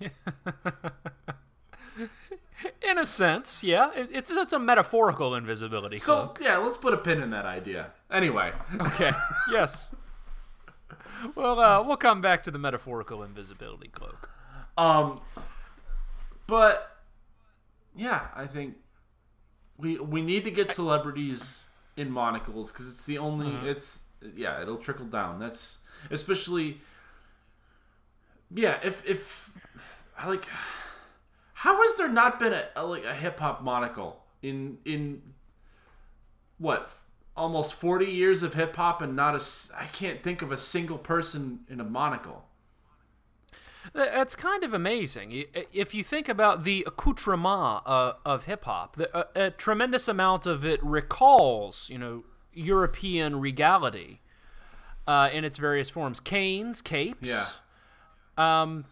In 2.83 2.99
a 2.99 3.07
sense, 3.07 3.63
yeah, 3.63 3.93
it, 3.95 4.09
it's 4.13 4.31
it's 4.31 4.53
a 4.53 4.59
metaphorical 4.59 5.35
invisibility 5.35 5.97
So 5.99 6.15
cloak. 6.27 6.39
yeah, 6.43 6.57
let's 6.57 6.77
put 6.77 6.93
a 6.93 6.97
pin 6.97 7.23
in 7.23 7.31
that 7.31 7.45
idea. 7.47 7.93
Anyway, 8.11 8.53
Okay, 8.81 9.13
yes. 9.53 9.95
Well, 11.35 11.59
uh, 11.61 11.83
we'll 11.83 11.97
come 11.97 12.21
back 12.21 12.43
to 12.45 12.51
the 12.51 12.59
metaphorical 12.59 13.23
invisibility 13.23 13.89
cloak. 13.89 14.31
um, 14.77 15.21
but 16.47 16.99
yeah, 17.97 18.29
I 18.35 18.47
think 18.47 18.77
we 19.77 19.99
we 19.99 20.23
need 20.23 20.45
to 20.45 20.51
get 20.51 20.71
celebrities 20.71 21.69
in 21.97 22.11
monocles 22.11 22.71
because 22.73 22.89
it's 22.89 23.07
the 23.07 23.19
only 23.19 23.69
it's 23.69 24.03
yeah 24.37 24.61
it'll 24.63 24.77
trickle 24.77 25.07
down. 25.07 25.39
That's 25.39 25.81
especially 26.11 26.81
yeah 28.55 28.79
if 28.83 29.05
if 29.07 29.51
like 30.27 30.47
how 31.55 31.83
has 31.83 31.97
there 31.97 32.09
not 32.09 32.39
been 32.39 32.53
a, 32.53 32.65
a 32.77 32.85
like 32.85 33.05
a 33.05 33.15
hip 33.15 33.39
hop 33.41 33.63
monocle 33.63 34.25
in 34.43 34.79
in 34.85 35.23
what 36.59 36.91
almost 37.39 37.73
40 37.75 38.07
years 38.07 38.43
of 38.43 38.55
hip 38.55 38.77
hop 38.77 39.01
and 39.01 39.15
not 39.17 39.35
a 39.35 39.43
I 39.77 39.87
can't 39.87 40.23
think 40.23 40.43
of 40.43 40.53
a 40.53 40.59
single 40.59 40.99
person 40.99 41.61
in 41.69 41.81
a 41.81 41.85
monocle. 41.85 42.45
That's 43.95 44.37
kind 44.37 44.65
of 44.65 44.75
amazing. 44.75 45.45
If 45.73 45.95
you 45.95 46.05
think 46.05 46.29
about 46.29 46.65
the 46.65 46.85
accoutrement 46.87 47.83
uh, 47.87 48.15
of 48.25 48.45
hip 48.45 48.65
hop, 48.65 48.99
a, 49.01 49.27
a 49.35 49.51
tremendous 49.51 50.09
amount 50.09 50.45
of 50.47 50.65
it 50.65 50.83
recalls, 50.85 51.89
you 51.89 51.97
know, 51.97 52.25
European 52.53 53.41
regality 53.41 54.21
uh, 55.07 55.31
in 55.33 55.45
its 55.45 55.57
various 55.57 55.89
forms: 55.89 56.21
canes, 56.21 56.83
capes, 56.83 57.27
Yeah. 57.27 57.47
um, 58.37 58.85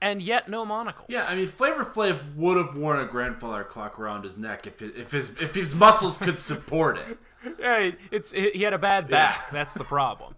and 0.00 0.22
yet 0.22 0.48
no 0.48 0.64
monocle. 0.64 1.04
Yeah, 1.08 1.26
I 1.28 1.34
mean, 1.34 1.48
Flavor 1.48 1.84
Flav 1.84 2.34
would 2.36 2.56
have 2.56 2.74
worn 2.74 3.00
a 3.00 3.04
grandfather 3.04 3.64
clock 3.64 3.98
around 3.98 4.22
his 4.24 4.38
neck 4.38 4.66
if 4.66 4.80
it, 4.80 4.94
if 4.96 5.10
his 5.10 5.30
if 5.42 5.54
his 5.54 5.74
muscles 5.74 6.16
could 6.16 6.38
support 6.38 6.96
it. 6.96 7.18
Hey, 7.58 7.96
it's 8.10 8.32
he 8.32 8.62
had 8.62 8.72
a 8.72 8.78
bad 8.78 9.08
back. 9.08 9.50
That's 9.50 9.74
the 9.74 9.84
problem. 9.84 10.34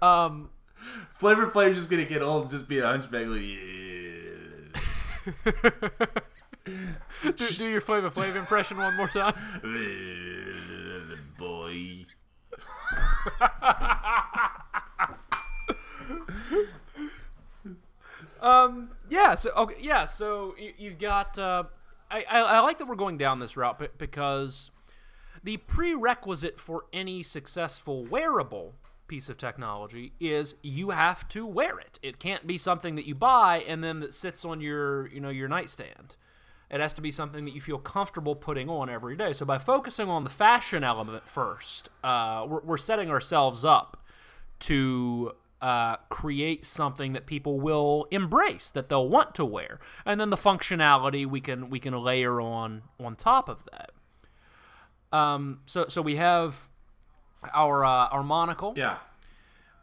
Um, 0.00 0.50
Flavor 1.14 1.46
Flav's 1.48 1.78
just 1.78 1.88
gonna 1.90 2.04
get 2.04 2.22
old 2.22 2.42
and 2.42 2.50
just 2.50 2.68
be 2.68 2.78
a 2.78 2.86
hunchback. 2.86 3.26
Like, 3.26 3.58
do, 7.36 7.48
do 7.48 7.68
your 7.68 7.80
Flavor 7.80 8.10
Flav 8.10 8.34
impression 8.36 8.76
one 8.76 8.96
more 8.96 9.08
time. 9.08 9.34
"Yeah, 9.64 11.16
boy. 11.38 12.04
Um. 18.40 18.90
Yeah. 19.08 19.34
So 19.34 19.50
okay. 19.52 19.76
Yeah. 19.80 20.04
So 20.04 20.54
you, 20.58 20.72
you've 20.76 20.98
got. 20.98 21.38
Uh, 21.38 21.64
I, 22.10 22.24
I 22.28 22.40
I 22.40 22.60
like 22.60 22.78
that 22.78 22.88
we're 22.88 22.96
going 22.96 23.16
down 23.18 23.38
this 23.38 23.56
route 23.56 23.80
because 23.98 24.70
the 25.42 25.56
prerequisite 25.58 26.60
for 26.60 26.86
any 26.92 27.22
successful 27.22 28.04
wearable 28.04 28.74
piece 29.08 29.28
of 29.28 29.36
technology 29.36 30.12
is 30.20 30.54
you 30.62 30.90
have 30.90 31.28
to 31.28 31.44
wear 31.44 31.78
it. 31.78 31.98
It 32.02 32.18
can't 32.18 32.46
be 32.46 32.56
something 32.56 32.94
that 32.94 33.06
you 33.06 33.14
buy 33.14 33.64
and 33.66 33.82
then 33.82 34.00
that 34.00 34.14
sits 34.14 34.44
on 34.44 34.60
your 34.60 35.08
you 35.08 35.20
know 35.20 35.30
your 35.30 35.48
nightstand. 35.48 36.16
It 36.70 36.80
has 36.80 36.94
to 36.94 37.02
be 37.02 37.10
something 37.10 37.44
that 37.44 37.54
you 37.54 37.60
feel 37.60 37.78
comfortable 37.78 38.34
putting 38.34 38.70
on 38.70 38.88
every 38.88 39.14
day. 39.14 39.34
So 39.34 39.44
by 39.44 39.58
focusing 39.58 40.08
on 40.08 40.24
the 40.24 40.30
fashion 40.30 40.82
element 40.82 41.28
first, 41.28 41.90
uh, 42.02 42.46
we're, 42.48 42.62
we're 42.62 42.78
setting 42.78 43.10
ourselves 43.10 43.62
up 43.62 44.02
to 44.60 45.32
uh, 45.60 45.96
create 46.08 46.64
something 46.64 47.12
that 47.12 47.26
people 47.26 47.60
will 47.60 48.08
embrace, 48.10 48.70
that 48.70 48.88
they'll 48.88 49.08
want 49.08 49.34
to 49.34 49.44
wear, 49.44 49.78
and 50.04 50.20
then 50.20 50.30
the 50.30 50.36
functionality 50.36 51.26
we 51.26 51.40
can 51.40 51.70
we 51.70 51.78
can 51.78 51.94
layer 51.94 52.40
on 52.40 52.82
on 52.98 53.14
top 53.14 53.48
of 53.48 53.58
that. 53.70 53.91
Um, 55.12 55.60
so 55.66 55.86
so 55.88 56.02
we 56.02 56.16
have 56.16 56.68
our 57.52 57.84
uh, 57.84 58.08
our 58.08 58.22
monocle. 58.22 58.74
Yeah. 58.76 58.98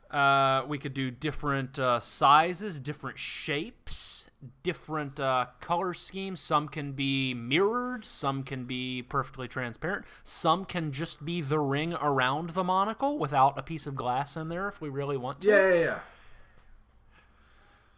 Uh, 0.10 0.66
we 0.68 0.80
could 0.80 0.96
do 0.96 1.12
different 1.12 1.78
uh, 1.78 2.00
sizes, 2.00 2.80
different 2.80 3.20
shapes, 3.20 4.26
different 4.64 5.20
uh, 5.20 5.46
color 5.62 5.94
schemes. 5.94 6.40
Some 6.40 6.68
can 6.68 6.94
be 6.94 7.36
mirrored, 7.36 8.06
some 8.06 8.42
can 8.42 8.64
be 8.66 9.04
perfectly 9.04 9.48
transparent, 9.48 10.06
some 10.24 10.66
can 10.66 10.92
just 10.92 11.24
be 11.24 11.42
the 11.42 11.60
ring 11.60 11.94
around 11.94 12.52
the 12.52 12.64
monocle 12.64 13.20
without 13.20 13.58
a 13.60 13.62
piece 13.62 13.86
of 13.86 13.96
glass 13.96 14.36
in 14.36 14.50
there 14.50 14.68
if 14.68 14.82
we 14.82 14.90
really 14.90 15.18
want 15.18 15.42
to. 15.42 15.48
Yeah, 15.48 15.74
yeah, 15.74 16.00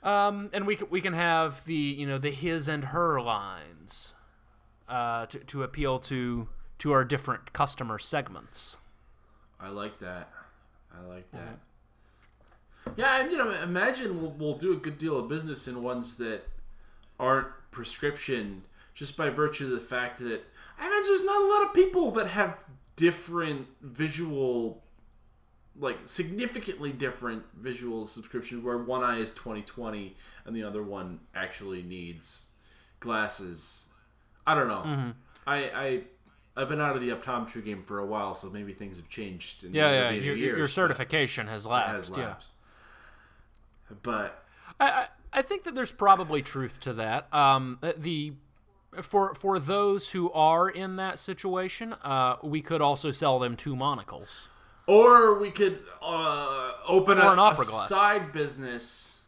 yeah. 0.03 0.27
Um, 0.27 0.50
and 0.51 0.65
we 0.67 0.75
can, 0.75 0.88
we 0.89 1.00
can 1.00 1.13
have 1.13 1.63
the 1.63 1.75
you 1.75 2.07
know 2.07 2.17
the 2.17 2.31
his 2.31 2.67
and 2.67 2.85
her 2.85 3.21
lines 3.21 4.13
uh, 4.89 5.27
to 5.27 5.39
to 5.39 5.63
appeal 5.63 6.00
to 6.00 6.50
to 6.81 6.91
our 6.91 7.03
different 7.03 7.53
customer 7.53 8.00
segments. 8.00 8.77
I 9.59 9.69
like 9.69 10.00
that. 10.00 10.29
I 10.91 11.05
like 11.07 11.31
that. 11.31 11.59
Yeah, 12.97 13.21
and 13.21 13.31
you 13.31 13.38
know, 13.38 13.51
imagine 13.51 14.19
we'll, 14.19 14.31
we'll 14.31 14.57
do 14.57 14.73
a 14.73 14.77
good 14.77 14.97
deal 14.97 15.15
of 15.15 15.29
business 15.29 15.67
in 15.67 15.83
ones 15.83 16.17
that 16.17 16.41
aren't 17.19 17.50
prescription, 17.69 18.63
just 18.95 19.15
by 19.15 19.29
virtue 19.29 19.65
of 19.65 19.71
the 19.71 19.79
fact 19.79 20.17
that 20.19 20.43
I 20.79 20.88
imagine 20.88 21.05
there's 21.05 21.23
not 21.23 21.43
a 21.43 21.45
lot 21.45 21.67
of 21.67 21.73
people 21.75 22.09
that 22.13 22.29
have 22.29 22.57
different 22.95 23.67
visual, 23.81 24.81
like 25.79 26.00
significantly 26.05 26.91
different 26.91 27.43
visual 27.55 28.07
subscriptions, 28.07 28.63
where 28.63 28.79
one 28.79 29.03
eye 29.03 29.19
is 29.19 29.29
2020 29.29 30.15
and 30.45 30.55
the 30.55 30.63
other 30.63 30.81
one 30.81 31.19
actually 31.35 31.83
needs 31.83 32.47
glasses. 33.00 33.89
I 34.47 34.55
don't 34.55 34.67
know. 34.67 34.83
Mm-hmm. 34.83 35.09
I 35.45 35.57
I. 35.57 36.01
I've 36.55 36.67
been 36.70 36.81
out 36.81 36.96
of 36.96 37.01
the 37.01 37.10
optometry 37.10 37.63
game 37.63 37.81
for 37.84 38.00
a 38.00 38.05
while, 38.05 38.34
so 38.34 38.50
maybe 38.50 38.74
things 38.74 38.98
have 38.98 39.08
changed. 39.10 39.63
In 39.63 39.74
Yeah, 39.74 39.91
yeah. 39.91 40.10
Your, 40.12 40.36
years, 40.36 40.58
your 40.58 40.67
certification 40.67 41.48
has 41.48 41.65
lapsed. 41.65 42.10
has 42.10 42.17
yeah. 42.17 42.25
lapsed. 42.27 42.51
But 44.03 44.43
I, 44.79 44.89
I 44.89 45.08
I 45.34 45.41
think 45.41 45.63
that 45.63 45.75
there's 45.75 45.91
probably 45.91 46.41
truth 46.41 46.79
to 46.81 46.93
that. 46.93 47.34
Um, 47.34 47.79
the 47.98 48.34
for 49.01 49.34
for 49.34 49.60
those 49.60 50.10
who 50.12 50.31
are 50.31 50.70
in 50.70 50.98
that 50.98 51.20
situation, 51.20 51.93
uh, 52.03 52.36
we 52.43 52.62
could 52.62 52.81
also 52.81 53.12
sell 53.12 53.39
them 53.39 53.55
two 53.55 53.75
monocles. 53.75 54.50
or 54.88 55.39
we 55.39 55.51
could 55.51 55.79
uh, 56.01 56.72
open 56.88 57.17
Or 57.17 57.27
a, 57.27 57.31
an 57.31 57.39
opera 57.39 57.63
a 57.63 57.67
glass. 57.67 57.89
side 57.89 58.31
business 58.34 59.22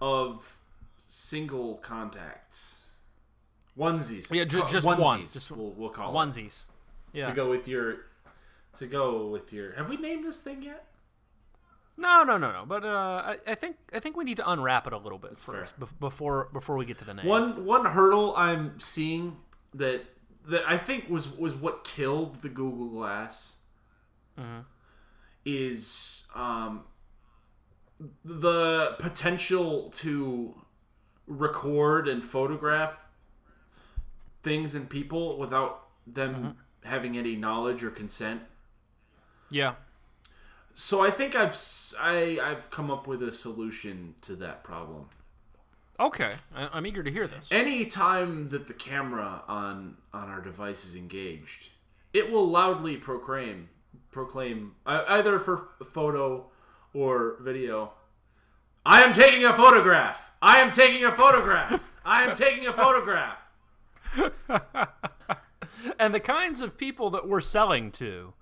of 0.00 0.58
single 1.06 1.76
contacts, 1.76 2.79
onesies. 3.80 4.32
Yeah, 4.32 4.44
ju- 4.44 4.62
just 4.68 4.86
onesies, 4.86 4.98
one. 4.98 5.20
Just 5.28 5.50
we'll, 5.50 5.70
we'll 5.70 5.88
call 5.90 6.10
it 6.12 6.14
Onesies. 6.28 6.66
Yeah. 7.12 7.26
to 7.26 7.32
go 7.32 7.48
with 7.50 7.66
your 7.66 7.96
to 8.74 8.86
go 8.86 9.26
with 9.26 9.52
your. 9.52 9.72
Have 9.74 9.88
we 9.88 9.96
named 9.96 10.24
this 10.24 10.40
thing 10.40 10.62
yet? 10.62 10.84
No, 11.96 12.22
no, 12.22 12.38
no, 12.38 12.52
no. 12.52 12.64
But 12.66 12.84
uh, 12.84 12.88
I, 12.88 13.36
I 13.48 13.54
think 13.54 13.76
I 13.92 13.98
think 14.00 14.16
we 14.16 14.24
need 14.24 14.36
to 14.38 14.48
unwrap 14.50 14.86
it 14.86 14.92
a 14.92 14.98
little 14.98 15.18
bit 15.18 15.36
fair. 15.36 15.60
first 15.62 15.80
bef- 15.80 15.98
before 15.98 16.48
before 16.52 16.76
we 16.76 16.84
get 16.84 16.98
to 16.98 17.04
the 17.04 17.14
name. 17.14 17.26
One 17.26 17.64
one 17.66 17.84
hurdle 17.86 18.34
I'm 18.36 18.78
seeing 18.80 19.36
that 19.74 20.04
that 20.46 20.62
I 20.68 20.78
think 20.78 21.10
was 21.10 21.28
was 21.36 21.54
what 21.54 21.84
killed 21.84 22.42
the 22.42 22.48
Google 22.48 22.88
Glass 22.88 23.56
is 25.44 26.26
um, 26.34 26.82
the 28.24 28.96
potential 28.98 29.90
to 29.96 30.54
record 31.26 32.08
and 32.08 32.24
photograph 32.24 33.06
things 34.42 34.74
and 34.74 34.88
people 34.88 35.38
without 35.38 35.88
them 36.06 36.56
having 36.84 37.16
any 37.16 37.36
knowledge 37.36 37.82
or 37.84 37.90
consent. 37.90 38.42
Yeah. 39.50 39.74
So 40.74 41.02
I 41.04 41.10
think 41.10 41.34
I've 41.34 41.56
I, 42.00 42.38
I've 42.42 42.70
come 42.70 42.90
up 42.90 43.06
with 43.06 43.22
a 43.22 43.32
solution 43.32 44.14
to 44.22 44.34
that 44.36 44.64
problem. 44.64 45.06
Okay. 45.98 46.32
I, 46.54 46.68
I'm 46.72 46.86
eager 46.86 47.02
to 47.02 47.10
hear 47.10 47.26
this. 47.26 47.48
Any 47.50 47.84
time 47.84 48.48
that 48.50 48.66
the 48.66 48.74
camera 48.74 49.42
on 49.46 49.96
on 50.12 50.28
our 50.28 50.40
device 50.40 50.84
is 50.84 50.94
engaged, 50.94 51.70
it 52.12 52.30
will 52.30 52.48
loudly 52.48 52.96
proclaim 52.96 53.68
proclaim 54.10 54.72
uh, 54.86 55.04
either 55.08 55.38
for 55.38 55.68
photo 55.84 56.46
or 56.94 57.36
video. 57.40 57.92
I 58.86 59.02
am 59.02 59.12
taking 59.12 59.44
a 59.44 59.52
photograph. 59.52 60.30
I 60.40 60.60
am 60.60 60.70
taking 60.70 61.04
a 61.04 61.14
photograph. 61.14 61.82
I 62.04 62.22
am 62.24 62.34
taking 62.34 62.66
a 62.66 62.72
photograph. 62.72 63.36
and 65.98 66.14
the 66.14 66.20
kinds 66.20 66.60
of 66.60 66.76
people 66.76 67.10
that 67.10 67.28
we're 67.28 67.40
selling 67.40 67.90
to 67.92 68.34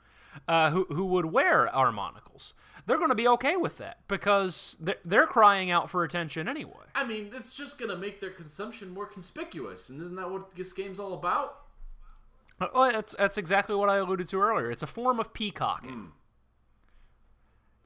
uh, 0.46 0.70
who, 0.70 0.84
who 0.90 1.04
would 1.06 1.26
wear 1.26 1.68
our 1.68 1.92
monocles 1.92 2.54
they're 2.88 2.96
going 2.96 3.10
to 3.10 3.14
be 3.14 3.28
okay 3.28 3.54
with 3.54 3.76
that 3.76 3.98
because 4.08 4.76
they're, 4.80 4.96
they're 5.04 5.26
crying 5.26 5.70
out 5.70 5.90
for 5.90 6.04
attention 6.04 6.48
anyway. 6.48 6.72
I 6.94 7.04
mean, 7.04 7.30
it's 7.34 7.54
just 7.54 7.78
gonna 7.78 7.96
make 7.96 8.18
their 8.18 8.30
consumption 8.30 8.88
more 8.88 9.04
conspicuous, 9.04 9.90
and 9.90 10.00
isn't 10.00 10.16
that 10.16 10.30
what 10.30 10.54
this 10.56 10.72
game's 10.72 10.98
all 10.98 11.12
about? 11.12 11.58
Uh, 12.58 12.68
well, 12.74 12.90
that's, 12.90 13.14
that's 13.16 13.36
exactly 13.36 13.76
what 13.76 13.90
i 13.90 13.98
alluded 13.98 14.26
to 14.30 14.40
earlier. 14.40 14.70
It's 14.70 14.82
a 14.82 14.86
form 14.86 15.20
of 15.20 15.34
peacocking. 15.34 16.12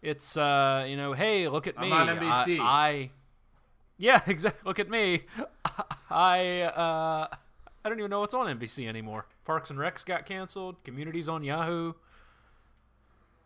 It's 0.03 0.37
uh 0.37 0.85
you 0.89 0.97
know 0.97 1.13
hey 1.13 1.49
look 1.49 1.67
at 1.67 1.79
me. 1.79 1.93
I'm 1.93 2.09
on 2.09 2.19
NBC. 2.19 2.59
I, 2.59 2.63
I 2.63 3.11
yeah 3.99 4.21
exactly. 4.27 4.61
Look 4.65 4.79
at 4.79 4.89
me. 4.89 5.23
I 6.11 6.63
uh 6.63 7.27
i 7.85 7.89
don't 7.89 7.99
even 7.99 8.11
know 8.11 8.21
what's 8.21 8.35
on 8.35 8.47
nbc 8.59 8.87
anymore 8.89 9.27
parks 9.45 9.71
and 9.71 9.79
recs 9.79 10.05
got 10.05 10.25
canceled 10.27 10.83
communities 10.85 11.29
on 11.29 11.43
yahoo 11.45 11.93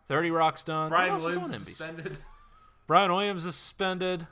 30 0.07 0.31
rock's 0.31 0.63
done 0.63 0.89
Brian 0.89 1.17
Williams 1.17 1.49
suspended. 1.65 2.17
Brian 2.87 3.11
Williams 3.11 3.45
is 3.45 3.55
suspended. 3.57 4.25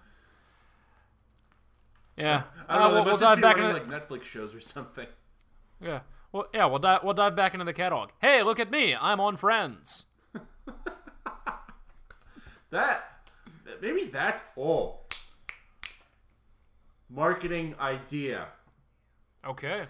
Yeah, 2.16 2.44
I 2.70 2.76
don't 2.76 2.82
Uh, 2.84 2.88
know. 2.88 2.94
we'll, 2.96 3.06
we'll 3.06 3.18
dive 3.18 3.42
back 3.42 3.58
into 3.58 3.74
like 3.74 3.88
Netflix 3.90 4.24
shows 4.24 4.56
or 4.56 4.62
something. 4.62 5.08
yeah. 5.82 6.00
Well, 6.32 6.48
yeah, 6.54 6.64
we'll 6.66 6.80
dive 6.80 7.04
we'll 7.04 7.14
dive 7.14 7.36
back 7.36 7.54
into 7.54 7.66
the 7.66 7.74
catalog. 7.74 8.12
Hey, 8.22 8.42
look 8.42 8.58
at 8.62 8.72
me! 8.72 8.96
I'm 8.96 9.20
on 9.20 9.36
Friends. 9.36 10.08
That 12.72 13.04
maybe 13.82 14.06
that's 14.06 14.42
all. 14.56 15.06
marketing 17.10 17.76
idea. 17.80 18.48
Okay. 19.46 19.86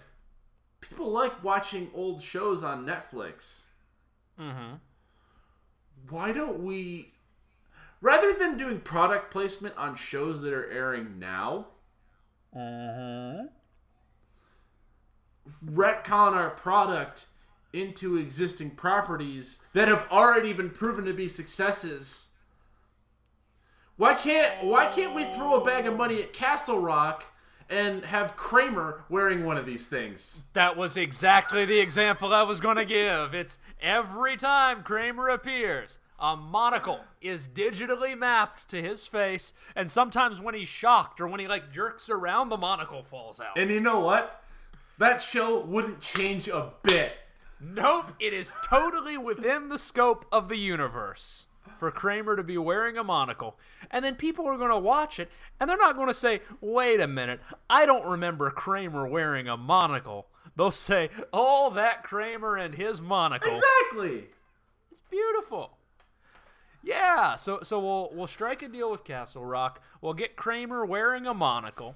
People 0.82 1.12
like 1.12 1.44
watching 1.44 1.90
old 1.94 2.22
shows 2.22 2.64
on 2.64 2.86
Netflix. 2.86 3.64
Mm-hmm. 4.40 4.76
Why 6.10 6.32
don't 6.32 6.60
we, 6.64 7.14
rather 8.02 8.34
than 8.34 8.58
doing 8.58 8.80
product 8.82 9.32
placement 9.32 9.76
on 9.78 9.96
shows 9.96 10.42
that 10.42 10.54
are 10.54 10.70
airing 10.70 11.20
now, 11.20 11.68
Mm-hmm. 12.56 13.48
retcon 15.74 16.32
our 16.32 16.52
product 16.52 17.26
into 17.74 18.16
existing 18.16 18.70
properties 18.72 19.62
that 19.74 19.90
have 19.90 20.08
already 20.10 20.54
been 20.54 20.70
proven 20.70 21.04
to 21.04 21.12
be 21.14 21.28
successes? 21.28 22.30
Why 23.98 24.14
can't 24.14 24.64
why 24.64 24.86
can't 24.86 25.14
we 25.14 25.26
throw 25.34 25.60
a 25.60 25.66
bag 25.66 25.86
of 25.86 25.98
money 25.98 26.22
at 26.22 26.32
Castle 26.32 26.80
Rock 26.80 27.26
and 27.70 28.06
have 28.06 28.36
Kramer 28.36 29.04
wearing 29.10 29.46
one 29.46 29.58
of 29.58 29.66
these 29.66 29.88
things? 29.88 30.44
That 30.54 30.78
was 30.78 30.98
exactly 30.98 31.66
the 31.66 31.80
example 31.80 32.34
I 32.34 32.44
was 32.44 32.60
going 32.60 32.78
to 32.78 32.86
give. 32.86 33.34
It's 33.34 33.58
every 33.82 34.38
time 34.38 34.84
Kramer 34.84 35.30
appears, 35.30 36.00
a 36.20 36.36
monocle 36.36 37.02
is 37.22 37.48
digitally 37.48 38.18
mapped 38.18 38.70
to 38.70 38.82
his 38.82 39.08
face, 39.08 39.54
and 39.76 39.90
sometimes 39.92 40.40
when 40.40 40.56
he's 40.56 40.68
shocked 40.68 41.20
or 41.20 41.28
when 41.28 41.40
he 41.40 41.48
like 41.48 41.72
jerks 41.72 42.10
around, 42.10 42.50
the 42.50 42.58
monocle 42.58 43.04
falls 43.04 43.40
out. 43.40 43.58
And 43.58 43.70
you 43.70 43.82
know 43.82 44.00
what? 44.00 44.42
That 44.98 45.22
show 45.22 45.60
wouldn't 45.60 46.02
change 46.02 46.48
a 46.48 46.72
bit. 46.84 47.12
Nope, 47.60 48.14
it 48.20 48.34
is 48.34 48.54
totally 48.70 49.18
within 49.18 49.70
the 49.70 49.80
scope 49.80 50.26
of 50.32 50.50
the 50.50 50.58
universe 50.58 51.48
for 51.86 51.92
Kramer 51.92 52.36
to 52.36 52.42
be 52.42 52.58
wearing 52.58 52.98
a 52.98 53.04
monocle. 53.04 53.60
And 53.92 54.04
then 54.04 54.16
people 54.16 54.48
are 54.48 54.58
going 54.58 54.72
to 54.72 54.80
watch 54.80 55.20
it 55.20 55.30
and 55.60 55.70
they're 55.70 55.78
not 55.78 55.96
going 55.96 56.08
to 56.08 56.16
say, 56.16 56.42
wait 56.60 57.00
a 57.00 57.06
minute, 57.06 57.40
I 57.70 57.86
don't 57.86 58.10
remember 58.10 58.50
Kramer 58.50 59.08
wearing 59.08 59.48
a 59.48 59.56
monocle. 59.56 60.26
They'll 60.58 60.72
say, 60.72 61.12
oh, 61.32 61.72
that 61.76 62.02
Kramer 62.02 62.58
and 62.58 62.74
his 62.74 63.02
monocle. 63.02 63.52
Exactly. 63.52 64.24
It's 64.90 65.02
beautiful. 65.12 65.78
Yeah, 66.82 67.36
so 67.36 67.60
so 67.64 67.80
we'll 67.80 68.12
we'll 68.14 68.28
strike 68.28 68.62
a 68.62 68.68
deal 68.68 68.92
with 68.92 69.04
Castle 69.04 69.44
Rock. 69.44 69.82
We'll 70.02 70.14
get 70.14 70.36
Kramer 70.36 70.86
wearing 70.86 71.26
a 71.26 71.34
monocle. 71.34 71.96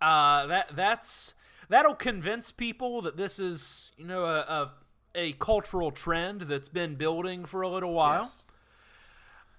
Uh, 0.00 0.46
that 0.46 0.74
that's 0.74 1.34
that'll 1.68 1.94
convince 1.94 2.52
people 2.52 3.02
that 3.02 3.18
this 3.18 3.38
is 3.38 3.92
you 3.98 4.06
know 4.06 4.24
a 4.24 4.38
a, 4.40 4.72
a 5.14 5.32
cultural 5.34 5.90
trend 5.90 6.42
that's 6.42 6.70
been 6.70 6.94
building 6.94 7.44
for 7.44 7.60
a 7.60 7.68
little 7.68 7.92
while. 7.92 8.22
Yes. 8.22 8.44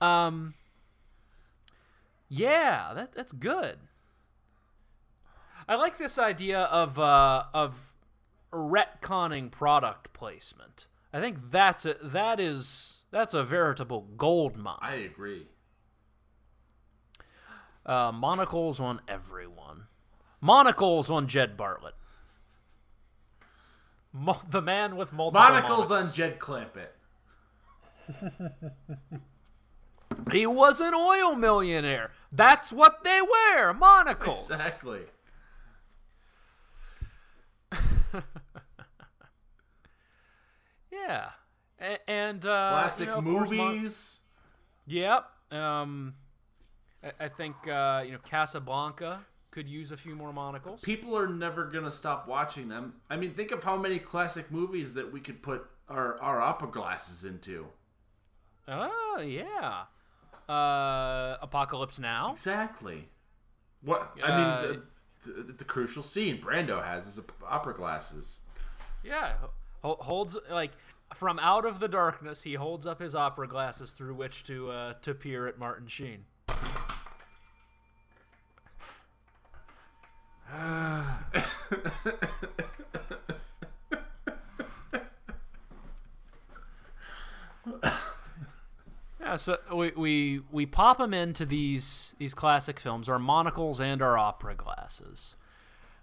Um. 0.03 0.53
Yeah, 2.29 2.93
that 2.95 3.13
that's 3.13 3.31
good. 3.31 3.77
I 5.67 5.75
like 5.75 5.97
this 5.97 6.17
idea 6.17 6.61
of 6.63 6.97
uh, 6.99 7.43
of 7.53 7.93
retconning 8.51 9.49
product 9.51 10.11
placement. 10.13 10.87
I 11.13 11.19
think 11.19 11.51
that's 11.51 11.85
a, 11.85 11.95
that 12.01 12.39
is 12.39 13.03
that's 13.11 13.33
a 13.33 13.43
veritable 13.43 14.01
gold 14.17 14.57
mine. 14.57 14.77
I 14.81 14.95
agree. 14.95 15.47
Uh, 17.85 18.11
monocles 18.13 18.79
on 18.79 19.01
everyone. 19.07 19.83
Monocles 20.41 21.09
on 21.09 21.27
Jed 21.27 21.57
Bartlet. 21.57 21.91
Mo- 24.11 24.41
the 24.49 24.61
man 24.61 24.95
with 24.95 25.13
multiple 25.13 25.41
Monocles 25.41 25.89
monocles. 25.89 26.09
on 26.09 26.13
Jed 26.13 26.39
Clampett. 26.39 26.89
He 30.31 30.45
was 30.45 30.79
an 30.81 30.93
oil 30.93 31.35
millionaire. 31.35 32.11
That's 32.31 32.71
what 32.71 33.03
they 33.03 33.19
wear. 33.21 33.73
Monocles. 33.73 34.49
Exactly. 34.51 35.01
Yeah. 40.91 41.29
A- 41.79 42.09
and 42.09 42.45
uh, 42.45 42.69
Classic 42.71 43.07
you 43.07 43.15
know, 43.15 43.21
course, 43.21 43.51
mon- 43.51 43.75
movies. 43.75 44.19
Yep. 44.87 45.25
Um, 45.51 46.15
I, 47.03 47.25
I 47.25 47.27
think 47.29 47.55
uh, 47.67 48.03
you 48.05 48.11
know 48.13 48.19
Casablanca 48.23 49.25
could 49.51 49.67
use 49.69 49.91
a 49.91 49.97
few 49.97 50.15
more 50.15 50.33
monocles. 50.33 50.81
People 50.81 51.17
are 51.17 51.27
never 51.27 51.65
gonna 51.65 51.91
stop 51.91 52.27
watching 52.27 52.69
them. 52.69 52.93
I 53.09 53.17
mean, 53.17 53.33
think 53.33 53.51
of 53.51 53.63
how 53.63 53.77
many 53.77 53.99
classic 53.99 54.51
movies 54.51 54.93
that 54.93 55.11
we 55.11 55.19
could 55.19 55.41
put 55.41 55.65
our 55.89 56.19
our 56.21 56.41
opera 56.41 56.69
glasses 56.69 57.23
into. 57.25 57.67
oh 58.67 59.23
yeah. 59.25 59.83
Uh, 60.53 61.37
Apocalypse 61.41 61.99
Now. 61.99 62.31
Exactly. 62.33 63.07
What 63.81 64.11
I 64.23 64.27
Uh, 64.31 64.61
mean, 64.61 64.81
the, 65.25 65.31
the, 65.43 65.53
the 65.53 65.63
crucial 65.65 66.03
scene 66.03 66.39
Brando 66.39 66.83
has 66.83 67.07
is 67.07 67.19
opera 67.47 67.73
glasses. 67.73 68.41
Yeah. 69.03 69.33
Holds 69.83 70.37
like 70.49 70.71
from 71.13 71.39
out 71.39 71.65
of 71.65 71.79
the 71.79 71.87
darkness, 71.87 72.43
he 72.43 72.53
holds 72.53 72.85
up 72.85 72.99
his 73.01 73.13
opera 73.15 73.47
glasses 73.47 73.91
through 73.91 74.13
which 74.15 74.43
to 74.45 74.71
uh, 74.71 74.93
to 75.01 75.13
peer 75.13 75.47
at 75.47 75.57
Martin 75.59 75.87
Sheen. 75.87 76.25
Yeah, 89.33 89.37
so 89.37 89.57
we, 89.73 89.91
we 89.97 90.41
we 90.51 90.65
pop 90.67 90.99
them 90.99 91.11
into 91.11 91.43
these 91.43 92.15
these 92.19 92.35
classic 92.35 92.79
films, 92.79 93.09
our 93.09 93.17
monocles 93.17 93.81
and 93.81 93.99
our 93.99 94.15
opera 94.15 94.53
glasses, 94.53 95.35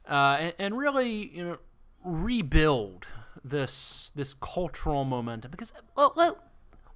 uh, 0.08 0.36
and, 0.40 0.54
and 0.58 0.76
really 0.76 1.28
you 1.36 1.44
know 1.44 1.58
rebuild 2.04 3.06
this 3.44 4.10
this 4.16 4.34
cultural 4.34 5.04
momentum. 5.04 5.52
Because 5.52 5.72
well, 5.96 6.12
well, 6.16 6.42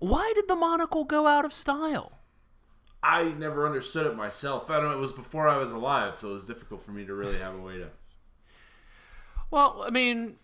why 0.01 0.33
did 0.35 0.49
the 0.49 0.57
monocle 0.57 1.05
go 1.05 1.29
out 1.29 1.45
of 1.45 1.55
style? 1.55 2.19
I 3.01 3.27
never 3.39 3.65
understood 3.65 4.05
it 4.05 4.17
myself. 4.17 4.69
I 4.73 4.81
don't 4.81 4.87
know. 4.87 4.99
It 4.99 5.01
was 5.01 5.13
before 5.13 5.47
I 5.47 5.57
was 5.57 5.71
alive, 5.71 6.19
so 6.19 6.31
it 6.31 6.35
was 6.35 6.47
difficult 6.47 6.83
for 6.83 6.91
me 6.91 7.05
to 7.05 7.15
really 7.15 7.39
have 7.39 7.55
a 7.55 7.61
way 7.61 7.79
to. 7.79 7.91
Well, 9.53 9.85
I 9.87 9.91
mean, 9.91 10.39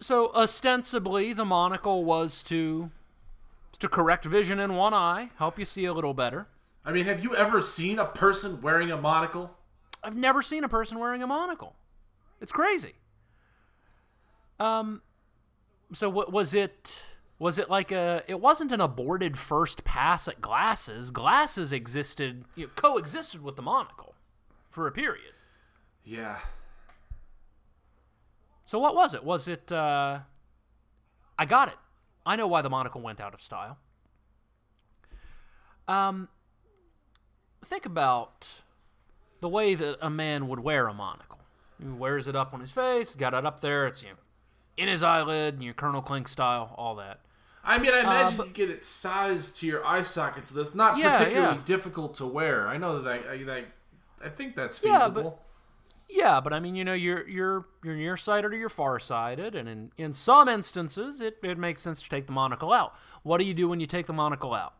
so 0.00 0.32
ostensibly 0.32 1.34
the 1.34 1.44
monocle 1.44 2.04
was 2.04 2.42
to 2.44 2.90
to 3.78 3.88
correct 3.88 4.24
vision 4.24 4.58
in 4.58 4.74
one 4.76 4.94
eye, 4.94 5.30
help 5.36 5.58
you 5.58 5.64
see 5.64 5.84
a 5.84 5.92
little 5.92 6.14
better. 6.14 6.46
I 6.84 6.92
mean, 6.92 7.06
have 7.06 7.22
you 7.22 7.34
ever 7.34 7.60
seen 7.60 7.98
a 7.98 8.04
person 8.04 8.60
wearing 8.60 8.90
a 8.90 8.96
monocle? 8.96 9.56
I've 10.02 10.16
never 10.16 10.40
seen 10.40 10.62
a 10.62 10.68
person 10.68 10.98
wearing 10.98 11.22
a 11.22 11.26
monocle. 11.26 11.74
It's 12.40 12.52
crazy. 12.52 12.94
Um, 14.60 15.02
so 15.92 16.08
what 16.08 16.32
was 16.32 16.54
it? 16.54 17.00
Was 17.38 17.58
it 17.58 17.68
like 17.68 17.92
a? 17.92 18.22
It 18.26 18.40
wasn't 18.40 18.72
an 18.72 18.80
aborted 18.80 19.36
first 19.36 19.84
pass 19.84 20.28
at 20.28 20.40
glasses. 20.40 21.10
Glasses 21.10 21.72
existed, 21.72 22.44
you 22.54 22.66
know, 22.66 22.72
coexisted 22.76 23.42
with 23.42 23.56
the 23.56 23.62
monocle 23.62 24.14
for 24.70 24.86
a 24.86 24.92
period. 24.92 25.32
Yeah. 26.04 26.38
So 28.64 28.78
what 28.78 28.94
was 28.94 29.12
it? 29.12 29.24
Was 29.24 29.48
it? 29.48 29.70
Uh, 29.70 30.20
I 31.38 31.44
got 31.44 31.68
it. 31.68 31.76
I 32.26 32.36
know 32.36 32.46
why 32.48 32.60
the 32.60 32.68
monocle 32.70 33.00
went 33.00 33.20
out 33.20 33.32
of 33.32 33.40
style. 33.40 33.78
Um, 35.88 36.28
think 37.64 37.86
about 37.86 38.48
the 39.40 39.48
way 39.48 39.74
that 39.74 39.96
a 40.00 40.10
man 40.10 40.48
would 40.48 40.60
wear 40.60 40.88
a 40.88 40.94
monocle. 40.94 41.38
He 41.80 41.86
wears 41.88 42.26
it 42.26 42.34
up 42.34 42.52
on 42.52 42.60
his 42.60 42.72
face, 42.72 43.14
got 43.14 43.34
it 43.34 43.46
up 43.46 43.60
there. 43.60 43.86
It's 43.86 44.02
you 44.02 44.10
know, 44.10 44.14
in 44.76 44.88
his 44.88 45.02
eyelid, 45.02 45.62
your 45.62 45.74
Colonel 45.74 46.02
Klink 46.02 46.26
style, 46.26 46.74
all 46.76 46.96
that. 46.96 47.20
I 47.62 47.78
mean, 47.78 47.92
I 47.92 48.00
imagine 48.00 48.36
but- 48.38 48.48
you 48.48 48.52
get 48.54 48.70
it 48.70 48.84
sized 48.84 49.56
to 49.56 49.66
your 49.66 49.84
eye 49.86 50.02
socket, 50.02 50.46
so 50.46 50.54
that's 50.54 50.74
not 50.74 50.98
Yeah, 50.98 51.12
particularly 51.18 51.56
yeah. 51.56 51.62
difficult 51.64 52.14
to 52.16 52.26
wear. 52.26 52.66
I 52.68 52.76
know 52.78 53.02
that. 53.02 53.26
I, 53.28 53.42
that 53.44 53.64
I 54.24 54.28
think 54.28 54.56
that's 54.56 54.82
Yeah, 54.82 55.00
feasible. 55.00 55.22
but- 55.22 55.42
Yeah, 56.08 56.40
but 56.40 56.52
I 56.52 56.60
mean, 56.60 56.76
you 56.76 56.84
know, 56.84 56.92
you're 56.92 57.26
you're 57.28 57.66
you're 57.82 57.96
nearsighted 57.96 58.52
or 58.52 58.56
you're 58.56 58.68
farsighted, 58.68 59.54
and 59.54 59.68
in, 59.68 59.92
in 59.96 60.12
some 60.12 60.48
instances, 60.48 61.20
it, 61.20 61.38
it 61.42 61.58
makes 61.58 61.82
sense 61.82 62.00
to 62.02 62.08
take 62.08 62.26
the 62.26 62.32
monocle 62.32 62.72
out. 62.72 62.94
What 63.22 63.38
do 63.38 63.44
you 63.44 63.54
do 63.54 63.68
when 63.68 63.80
you 63.80 63.86
take 63.86 64.06
the 64.06 64.12
monocle 64.12 64.54
out? 64.54 64.74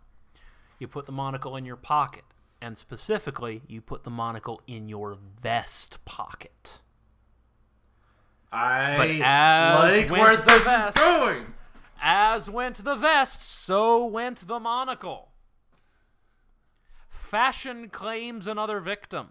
You 0.78 0.86
put 0.86 1.06
the 1.06 1.12
monocle 1.12 1.56
in 1.56 1.64
your 1.64 1.76
pocket, 1.76 2.24
and 2.60 2.78
specifically, 2.78 3.62
you 3.66 3.80
put 3.80 4.04
the 4.04 4.10
monocle 4.10 4.62
in 4.68 4.88
your 4.88 5.18
vest 5.42 6.04
pocket. 6.04 6.80
I 8.52 8.96
But 8.96 9.10
as 9.22 9.92
like 9.92 10.10
where 10.10 10.36
the 10.36 10.60
vest- 10.64 10.96
going. 10.96 11.54
As 12.00 12.48
went 12.48 12.84
the 12.84 12.94
vest, 12.94 13.42
so 13.42 14.04
went 14.06 14.46
the 14.46 14.60
monocle. 14.60 15.30
Fashion 17.08 17.88
claims 17.88 18.46
another 18.46 18.80
victim. 18.80 19.30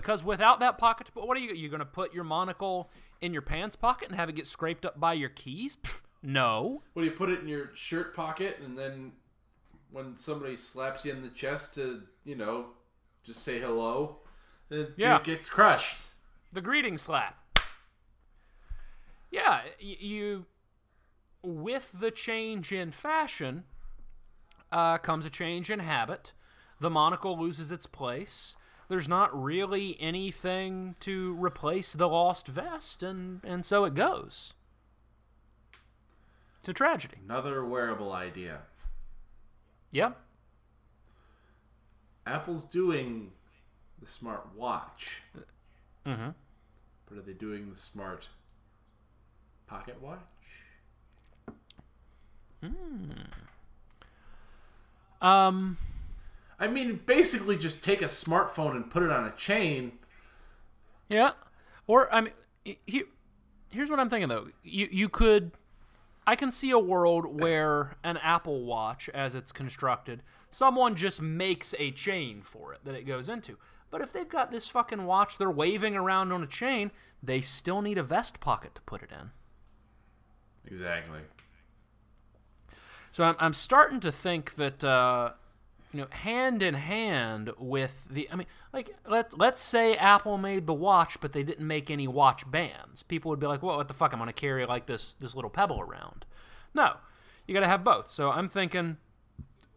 Because 0.00 0.22
without 0.22 0.60
that 0.60 0.76
pocket, 0.76 1.08
what 1.14 1.36
are 1.36 1.40
you? 1.40 1.54
You 1.54 1.68
going 1.70 1.80
to 1.80 1.86
put 1.86 2.12
your 2.12 2.22
monocle 2.24 2.90
in 3.22 3.32
your 3.32 3.40
pants 3.42 3.76
pocket 3.76 4.08
and 4.08 4.16
have 4.18 4.28
it 4.28 4.34
get 4.34 4.46
scraped 4.46 4.84
up 4.84 5.00
by 5.00 5.14
your 5.14 5.30
keys? 5.30 5.76
Pff, 5.76 6.00
no. 6.22 6.80
What 6.92 7.02
do 7.02 7.08
you 7.08 7.14
put 7.14 7.30
it 7.30 7.40
in 7.40 7.48
your 7.48 7.70
shirt 7.74 8.14
pocket, 8.14 8.58
and 8.62 8.76
then 8.76 9.12
when 9.90 10.16
somebody 10.18 10.56
slaps 10.56 11.04
you 11.06 11.12
in 11.12 11.22
the 11.22 11.28
chest 11.30 11.74
to, 11.76 12.02
you 12.24 12.34
know, 12.34 12.66
just 13.24 13.42
say 13.42 13.58
hello, 13.58 14.18
it, 14.70 14.92
Yeah. 14.98 15.16
it 15.16 15.24
gets 15.24 15.48
crushed. 15.48 15.96
The 16.52 16.60
greeting 16.60 16.98
slap. 16.98 17.38
Yeah, 19.30 19.62
you. 19.78 20.44
With 21.42 21.92
the 21.98 22.10
change 22.10 22.72
in 22.72 22.90
fashion 22.90 23.64
uh, 24.72 24.98
comes 24.98 25.24
a 25.24 25.30
change 25.30 25.70
in 25.70 25.78
habit. 25.78 26.32
The 26.80 26.90
monocle 26.90 27.38
loses 27.38 27.70
its 27.70 27.86
place. 27.86 28.56
There's 28.88 29.08
not 29.08 29.30
really 29.42 29.96
anything 30.00 30.94
to 31.00 31.34
replace 31.34 31.92
the 31.92 32.08
lost 32.08 32.46
vest, 32.46 33.02
and, 33.02 33.40
and 33.44 33.64
so 33.64 33.84
it 33.84 33.94
goes. 33.94 34.54
It's 36.60 36.68
a 36.68 36.72
tragedy. 36.72 37.16
Another 37.24 37.64
wearable 37.64 38.12
idea. 38.12 38.60
Yep. 39.90 40.16
Apple's 42.26 42.64
doing 42.64 43.32
the 44.00 44.06
smart 44.06 44.48
watch, 44.56 45.22
Mm-hmm. 46.04 46.28
but 47.08 47.18
are 47.18 47.22
they 47.22 47.32
doing 47.32 47.70
the 47.70 47.76
smart 47.76 48.28
pocket 49.66 50.00
watch? 50.00 50.18
Hmm. 52.62 53.10
Um. 55.20 55.76
I 56.58 56.68
mean, 56.68 57.00
basically, 57.04 57.56
just 57.56 57.82
take 57.82 58.00
a 58.00 58.06
smartphone 58.06 58.74
and 58.76 58.90
put 58.90 59.02
it 59.02 59.10
on 59.10 59.24
a 59.26 59.32
chain. 59.32 59.92
Yeah. 61.08 61.32
Or 61.86 62.12
I 62.12 62.22
mean, 62.22 62.32
here, 62.86 63.04
here's 63.70 63.90
what 63.90 64.00
I'm 64.00 64.08
thinking 64.08 64.28
though. 64.28 64.48
You 64.62 64.88
you 64.90 65.08
could 65.08 65.52
I 66.26 66.34
can 66.34 66.50
see 66.50 66.70
a 66.70 66.78
world 66.78 67.40
where 67.40 67.96
an 68.02 68.16
Apple 68.16 68.64
Watch, 68.64 69.08
as 69.10 69.34
it's 69.34 69.52
constructed, 69.52 70.22
someone 70.50 70.96
just 70.96 71.22
makes 71.22 71.74
a 71.78 71.92
chain 71.92 72.42
for 72.42 72.72
it 72.72 72.80
that 72.84 72.94
it 72.94 73.04
goes 73.04 73.28
into. 73.28 73.58
But 73.90 74.00
if 74.00 74.12
they've 74.12 74.28
got 74.28 74.50
this 74.50 74.68
fucking 74.68 75.06
watch 75.06 75.38
they're 75.38 75.50
waving 75.50 75.94
around 75.94 76.32
on 76.32 76.42
a 76.42 76.46
chain, 76.46 76.90
they 77.22 77.40
still 77.40 77.82
need 77.82 77.98
a 77.98 78.02
vest 78.02 78.40
pocket 78.40 78.74
to 78.74 78.80
put 78.82 79.02
it 79.02 79.10
in. 79.12 79.30
Exactly. 80.66 81.20
So 83.12 83.24
I'm, 83.24 83.36
I'm 83.38 83.52
starting 83.52 84.00
to 84.00 84.10
think 84.10 84.56
that 84.56 84.82
uh, 84.82 85.32
you 85.92 86.00
know, 86.00 86.08
hand 86.10 86.62
in 86.62 86.74
hand 86.74 87.52
with 87.58 88.06
the. 88.10 88.28
I 88.30 88.36
mean, 88.36 88.46
like 88.72 88.96
let 89.08 89.38
let's 89.38 89.60
say 89.60 89.96
Apple 89.96 90.38
made 90.38 90.66
the 90.66 90.74
watch, 90.74 91.20
but 91.20 91.32
they 91.32 91.42
didn't 91.42 91.66
make 91.66 91.90
any 91.90 92.06
watch 92.08 92.50
bands. 92.50 93.02
People 93.02 93.30
would 93.30 93.40
be 93.40 93.46
like, 93.46 93.62
"Well, 93.62 93.76
what 93.76 93.88
the 93.88 93.94
fuck? 93.94 94.12
I'm 94.12 94.18
gonna 94.18 94.32
carry 94.32 94.66
like 94.66 94.86
this 94.86 95.14
this 95.18 95.34
little 95.34 95.50
pebble 95.50 95.80
around." 95.80 96.26
No, 96.74 96.96
you 97.46 97.54
got 97.54 97.60
to 97.60 97.68
have 97.68 97.84
both. 97.84 98.10
So 98.10 98.30
I'm 98.30 98.48
thinking, 98.48 98.98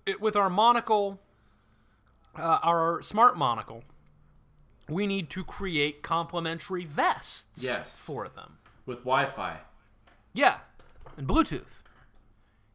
it, 0.06 0.20
with 0.20 0.36
our 0.36 0.50
monocle, 0.50 1.22
uh, 2.38 2.60
our 2.62 3.02
smart 3.02 3.38
monocle, 3.38 3.84
we 4.90 5.08
need 5.08 5.30
to 5.30 5.44
create 5.44 6.02
complementary 6.02 6.84
vests. 6.84 7.64
Yes. 7.64 8.04
for 8.06 8.28
them. 8.28 8.58
With 8.86 9.00
Wi-Fi. 9.00 9.60
Yeah, 10.34 10.58
and 11.16 11.28
Bluetooth. 11.28 11.84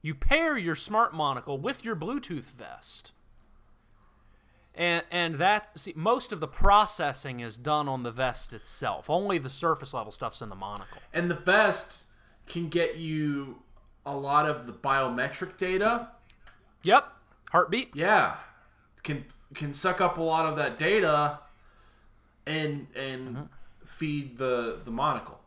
You 0.01 0.15
pair 0.15 0.57
your 0.57 0.75
smart 0.77 1.15
monocle 1.15 1.59
with 1.59 1.85
your 1.85 1.97
Bluetooth 1.97 2.51
vest. 2.53 3.13
And 4.77 5.05
and 5.11 5.37
that 5.37 5.79
see 5.79 5.93
most 5.95 6.33
of 6.33 6.41
the 6.41 6.49
processing 6.49 7.41
is 7.41 7.57
done 7.57 7.89
on 7.89 8.03
the 8.03 8.11
vest 8.11 8.53
itself. 8.53 9.09
Only 9.09 9.39
the 9.39 9.49
surface 9.49 9.95
level 9.95 10.11
stuff's 10.11 10.43
in 10.43 10.49
the 10.49 10.57
monocle. 10.57 10.99
And 11.13 11.31
the 11.31 11.37
vest 11.37 12.05
can 12.47 12.69
get 12.69 12.97
you 12.97 13.63
a 14.05 14.17
lot 14.17 14.49
of 14.49 14.67
the 14.67 14.73
biometric 14.73 15.57
data. 15.57 16.09
Yep. 16.83 17.07
Heartbeat. 17.51 17.95
Yeah. 17.95 18.37
Can 19.05 19.27
can 19.55 19.73
suck 19.73 20.01
up 20.01 20.19
a 20.19 20.23
lot 20.23 20.47
of 20.47 20.57
that 20.57 20.79
data 20.79 21.39
and 22.47 22.89
and 22.97 23.29
mm-hmm. 23.29 23.43
feed 23.87 24.39
the 24.39 24.81
the 24.85 24.91
monocle. 24.91 25.41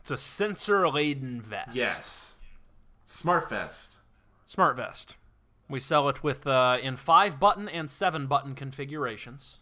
It's 0.00 0.10
a 0.10 0.18
sensor 0.18 0.88
laden 0.88 1.40
vest. 1.40 1.74
Yes. 1.74 2.40
Smart 3.04 3.48
vest. 3.48 3.98
Smart 4.46 4.76
vest. 4.76 5.16
We 5.68 5.80
sell 5.80 6.08
it 6.08 6.22
with 6.22 6.46
uh, 6.46 6.78
in 6.82 6.96
five 6.96 7.40
button 7.40 7.68
and 7.68 7.90
seven 7.90 8.26
button 8.26 8.54
configurations. 8.54 9.60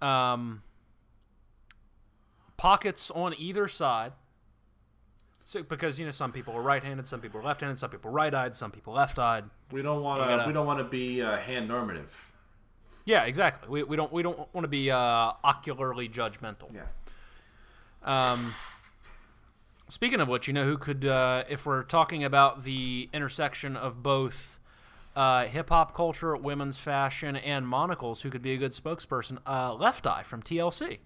Um, 0.00 0.62
pockets 2.56 3.10
on 3.10 3.34
either 3.38 3.68
side. 3.68 4.12
So, 5.44 5.62
because 5.62 5.98
you 5.98 6.04
know 6.04 6.12
some 6.12 6.30
people 6.30 6.54
are 6.54 6.60
right-handed, 6.60 7.06
some 7.06 7.20
people 7.20 7.40
are 7.40 7.44
left-handed, 7.44 7.78
some 7.78 7.88
people 7.88 8.10
right-eyed, 8.10 8.54
some 8.54 8.70
people 8.70 8.92
left-eyed. 8.92 9.44
We 9.72 9.80
don't 9.80 10.02
want 10.02 10.20
to. 10.20 10.46
We 10.46 10.52
don't 10.52 10.66
want 10.66 10.78
to 10.80 10.84
be 10.84 11.22
uh, 11.22 11.38
hand 11.38 11.68
normative. 11.68 12.32
Yeah, 13.06 13.24
exactly. 13.24 13.70
We, 13.70 13.82
we 13.82 13.96
don't 13.96 14.12
we 14.12 14.22
don't 14.22 14.38
want 14.54 14.64
to 14.64 14.68
be 14.68 14.90
uh, 14.90 15.32
ocularly 15.42 16.10
judgmental. 16.10 16.70
Yes. 16.74 17.00
Um, 18.02 18.54
speaking 19.88 20.20
of 20.20 20.28
which, 20.28 20.46
you 20.46 20.52
know 20.52 20.64
who 20.64 20.78
could, 20.78 21.04
uh, 21.04 21.44
if 21.48 21.66
we're 21.66 21.82
talking 21.82 22.24
about 22.24 22.64
the 22.64 23.08
intersection 23.12 23.76
of 23.76 24.02
both 24.02 24.58
uh, 25.16 25.46
hip 25.46 25.70
hop 25.70 25.94
culture, 25.94 26.36
women's 26.36 26.78
fashion, 26.78 27.36
and 27.36 27.66
monocles, 27.66 28.22
who 28.22 28.30
could 28.30 28.42
be 28.42 28.52
a 28.52 28.56
good 28.56 28.72
spokesperson? 28.72 29.38
Uh, 29.46 29.74
Left 29.74 30.06
Eye 30.06 30.22
from 30.22 30.42
TLC. 30.42 30.98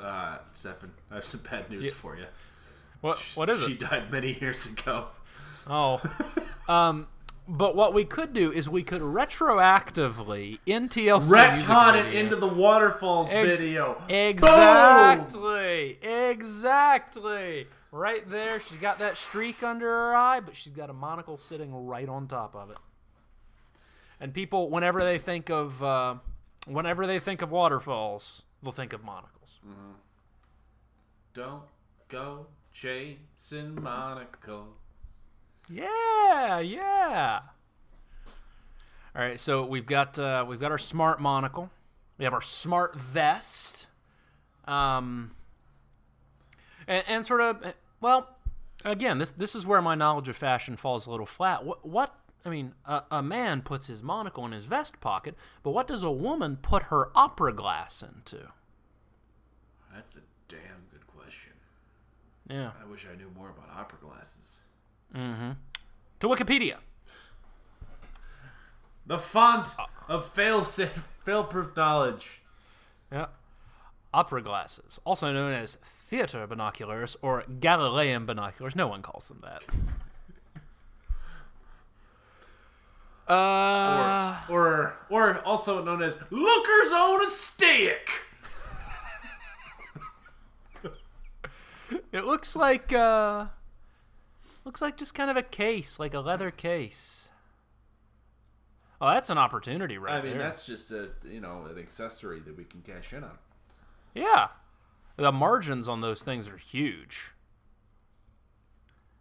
Uh, 0.00 0.38
Stefan, 0.54 0.92
I 1.10 1.16
have 1.16 1.24
some 1.24 1.40
bad 1.50 1.68
news 1.68 1.92
for 1.92 2.16
you. 2.16 2.24
What 3.02 3.18
what 3.34 3.50
is 3.50 3.58
she 3.60 3.64
it? 3.64 3.68
She 3.68 3.74
died 3.76 4.10
many 4.10 4.38
years 4.40 4.66
ago. 4.66 5.08
Oh, 5.66 6.00
um, 6.68 7.08
but 7.46 7.74
what 7.76 7.92
we 7.92 8.04
could 8.04 8.32
do 8.32 8.50
is 8.52 8.68
we 8.68 8.82
could 8.82 9.02
retroactively 9.02 10.58
in 10.64 10.88
TLC 10.88 11.30
Retcon 11.30 11.96
it 11.96 12.14
into 12.14 12.36
the 12.36 12.46
waterfalls 12.46 13.32
Ex- 13.32 13.58
video. 13.58 14.00
Boom! 14.08 15.98
Exactly. 16.02 17.66
Right 17.92 18.28
there, 18.30 18.60
she's 18.60 18.78
got 18.78 19.00
that 19.00 19.16
streak 19.16 19.62
under 19.62 19.86
her 19.86 20.14
eye, 20.14 20.40
but 20.40 20.54
she's 20.54 20.72
got 20.72 20.90
a 20.90 20.92
monocle 20.92 21.36
sitting 21.36 21.86
right 21.86 22.08
on 22.08 22.28
top 22.28 22.54
of 22.54 22.70
it. 22.70 22.78
And 24.20 24.32
people, 24.32 24.70
whenever 24.70 25.02
they 25.02 25.18
think 25.18 25.50
of, 25.50 25.82
uh, 25.82 26.16
whenever 26.66 27.06
they 27.06 27.18
think 27.18 27.42
of 27.42 27.50
waterfalls, 27.50 28.44
they'll 28.62 28.70
think 28.70 28.92
of 28.92 29.02
monocles. 29.02 29.58
Don't 31.34 31.62
go 32.08 32.46
chasing 32.72 33.82
monocles. 33.82 34.76
Yeah, 35.68 36.60
yeah. 36.60 37.40
All 39.16 39.22
right, 39.22 39.40
so 39.40 39.64
we've 39.64 39.86
got 39.86 40.18
uh, 40.18 40.44
we've 40.48 40.60
got 40.60 40.70
our 40.70 40.78
smart 40.78 41.20
monocle. 41.20 41.70
We 42.18 42.24
have 42.24 42.34
our 42.34 42.42
smart 42.42 42.96
vest. 42.96 43.88
Um, 44.66 45.32
and, 46.86 47.04
and 47.08 47.26
sort 47.26 47.40
of, 47.40 47.74
well, 48.00 48.36
again, 48.84 49.18
this 49.18 49.30
this 49.30 49.54
is 49.54 49.66
where 49.66 49.82
my 49.82 49.94
knowledge 49.94 50.28
of 50.28 50.36
fashion 50.36 50.76
falls 50.76 51.06
a 51.06 51.10
little 51.10 51.26
flat. 51.26 51.64
What 51.64 51.86
what 51.86 52.14
I 52.44 52.48
mean, 52.48 52.74
a, 52.86 53.02
a 53.10 53.22
man 53.22 53.62
puts 53.62 53.86
his 53.86 54.02
monocle 54.02 54.46
in 54.46 54.52
his 54.52 54.64
vest 54.64 55.00
pocket, 55.00 55.34
but 55.62 55.72
what 55.72 55.86
does 55.86 56.02
a 56.02 56.10
woman 56.10 56.56
put 56.60 56.84
her 56.84 57.10
opera 57.14 57.52
glass 57.52 58.02
into? 58.02 58.48
That's 59.94 60.16
a 60.16 60.20
damn 60.48 60.86
good 60.90 61.06
question. 61.06 61.52
Yeah, 62.48 62.70
I 62.82 62.90
wish 62.90 63.06
I 63.10 63.16
knew 63.16 63.30
more 63.36 63.50
about 63.50 63.68
opera 63.76 63.98
glasses. 64.00 64.60
Mm-hmm. 65.14 65.50
To 66.20 66.28
Wikipedia. 66.28 66.76
The 69.06 69.18
font 69.18 69.68
of 70.08 70.30
fail-safe, 70.30 71.08
fail-proof 71.24 71.74
knowledge. 71.74 72.42
Yeah. 73.10 73.26
Opera 74.12 74.42
glasses, 74.42 74.98
also 75.04 75.32
known 75.32 75.52
as 75.52 75.76
theater 75.84 76.44
binoculars 76.46 77.16
or 77.22 77.44
Galilean 77.60 78.26
binoculars. 78.26 78.74
No 78.74 78.88
one 78.88 79.02
calls 79.02 79.28
them 79.28 79.38
that. 79.42 79.62
Uh, 83.28 84.40
Or, 84.48 84.96
or 85.08 85.38
also 85.46 85.84
known 85.84 86.02
as 86.02 86.18
lookers 86.30 86.90
on 86.92 87.24
a 87.24 87.30
stick. 87.30 88.10
it 92.12 92.24
looks 92.24 92.56
like 92.56 92.92
uh, 92.92 93.46
looks 94.64 94.82
like 94.82 94.96
just 94.96 95.14
kind 95.14 95.30
of 95.30 95.36
a 95.36 95.42
case, 95.44 96.00
like 96.00 96.12
a 96.12 96.18
leather 96.18 96.50
case. 96.50 97.28
Oh, 99.00 99.08
that's 99.10 99.30
an 99.30 99.38
opportunity 99.38 99.96
right 99.96 100.18
I 100.18 100.22
mean, 100.22 100.32
there. 100.32 100.42
that's 100.48 100.66
just 100.66 100.90
a 100.90 101.10
you 101.24 101.40
know 101.40 101.66
an 101.70 101.78
accessory 101.78 102.40
that 102.40 102.56
we 102.56 102.64
can 102.64 102.80
cash 102.82 103.12
in 103.12 103.22
on. 103.22 103.38
Yeah. 104.14 104.48
The 105.16 105.32
margins 105.32 105.86
on 105.88 106.00
those 106.00 106.22
things 106.22 106.48
are 106.48 106.56
huge. 106.56 107.32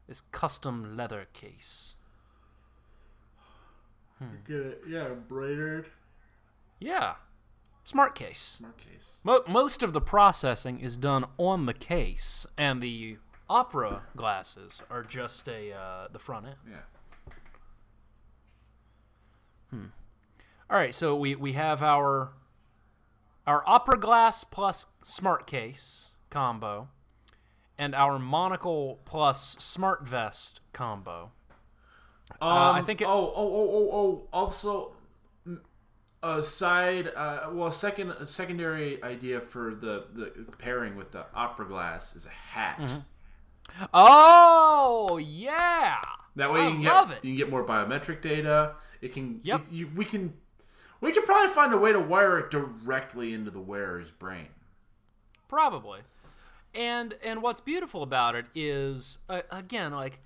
This 0.08 0.22
custom 0.32 0.96
leather 0.98 1.28
case. 1.34 1.96
You 4.22 4.28
get 4.46 4.66
it? 4.66 4.82
Yeah, 4.88 5.06
embroidered. 5.08 5.88
Yeah. 6.80 7.16
Smart 7.84 8.16
case. 8.16 8.58
Smart 8.60 8.78
case. 8.78 9.20
Mo- 9.24 9.44
most 9.48 9.82
of 9.82 9.94
the 9.94 10.02
processing 10.02 10.80
is 10.80 10.98
done 10.98 11.26
on 11.38 11.66
the 11.66 11.74
case, 11.74 12.46
and 12.58 12.82
the 12.82 13.18
opera 13.50 14.04
glasses 14.16 14.82
are 14.90 15.04
just 15.04 15.48
a 15.48 15.72
uh, 15.72 16.08
the 16.12 16.20
front 16.20 16.48
end. 16.48 16.56
Yeah. 16.70 17.34
Hmm. 19.72 19.86
All 20.70 20.78
right, 20.78 20.94
so 20.94 21.16
we, 21.16 21.36
we 21.36 21.54
have 21.54 21.82
our 21.82 22.30
our 23.50 23.64
opera 23.68 23.98
glass 24.00 24.44
plus 24.44 24.86
smart 25.04 25.48
case 25.48 26.10
combo, 26.30 26.88
and 27.78 27.96
our 27.96 28.20
monocle 28.20 29.00
plus 29.06 29.56
smart 29.58 30.06
vest 30.08 30.62
combo. 30.74 31.32
Um, 32.42 32.76
I 32.76 32.82
think 32.84 33.02
it- 33.02 33.08
oh, 33.08 33.34
oh, 33.36 33.50
oh, 33.60 33.70
oh, 33.72 33.90
oh. 33.92 34.28
Also, 34.32 34.92
a 36.22 36.44
side, 36.44 37.08
uh, 37.16 37.50
well, 37.52 37.70
a 37.70 37.72
second, 37.72 38.12
a 38.12 38.28
secondary 38.28 39.02
idea 39.04 39.40
for 39.42 39.74
the 39.74 40.04
the 40.14 40.26
pairing 40.60 40.96
with 40.96 41.12
the 41.12 41.26
opera 41.34 41.66
glass 41.66 42.16
is 42.16 42.26
a 42.28 42.30
hat. 42.30 42.78
Mm-hmm. 42.78 43.86
Oh 43.94 45.18
yeah, 45.18 45.98
That 46.36 46.52
way 46.52 46.62
I 46.62 46.68
you 46.68 46.74
can 46.76 46.84
love 46.84 47.10
get 47.10 47.18
it. 47.18 47.26
you 47.26 47.32
can 47.32 47.38
get 47.38 47.50
more 47.50 47.64
biometric 47.66 48.22
data. 48.22 48.74
It 49.02 49.14
can. 49.14 49.40
Yep. 49.44 49.62
it- 49.62 49.72
you, 49.72 49.88
we 49.96 50.06
can. 50.06 50.34
We 51.02 51.12
could 51.12 51.26
probably 51.26 51.54
find 51.54 51.74
a 51.74 51.78
way 51.78 51.92
to 51.94 52.00
wire 52.00 52.38
it 52.38 52.52
directly 52.52 53.34
into 53.34 53.52
the 53.52 53.62
wearer's 53.62 54.12
brain. 54.12 54.50
Probably. 55.48 56.02
And 56.76 57.16
and 57.24 57.42
what's 57.42 57.62
beautiful 57.62 58.04
about 58.04 58.36
it 58.36 58.46
is 58.54 59.18
uh, 59.28 59.42
again 59.50 59.92
like 59.92 60.20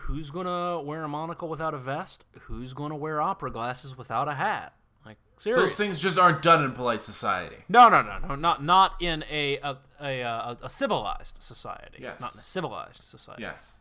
who's 0.00 0.30
going 0.30 0.46
to 0.46 0.80
wear 0.84 1.04
a 1.04 1.08
monocle 1.08 1.48
without 1.48 1.74
a 1.74 1.78
vest? 1.78 2.24
Who's 2.42 2.74
going 2.74 2.90
to 2.90 2.96
wear 2.96 3.20
opera 3.20 3.50
glasses 3.50 3.96
without 3.96 4.28
a 4.28 4.34
hat? 4.34 4.74
Like 5.04 5.18
seriously. 5.36 5.66
Those 5.66 5.76
things 5.76 6.00
just 6.00 6.18
aren't 6.18 6.42
done 6.42 6.62
in 6.62 6.72
polite 6.72 7.02
society. 7.02 7.56
No, 7.68 7.88
no, 7.88 8.02
no, 8.02 8.18
no, 8.18 8.34
not 8.36 8.62
not 8.62 8.94
in 9.00 9.24
a 9.30 9.58
a, 9.58 9.76
a, 10.00 10.20
a, 10.20 10.58
a 10.62 10.70
civilized 10.70 11.36
society. 11.40 11.98
Yes. 12.00 12.20
Not 12.20 12.34
in 12.34 12.40
a 12.40 12.42
civilized 12.44 13.02
society. 13.02 13.42
Yes. 13.42 13.78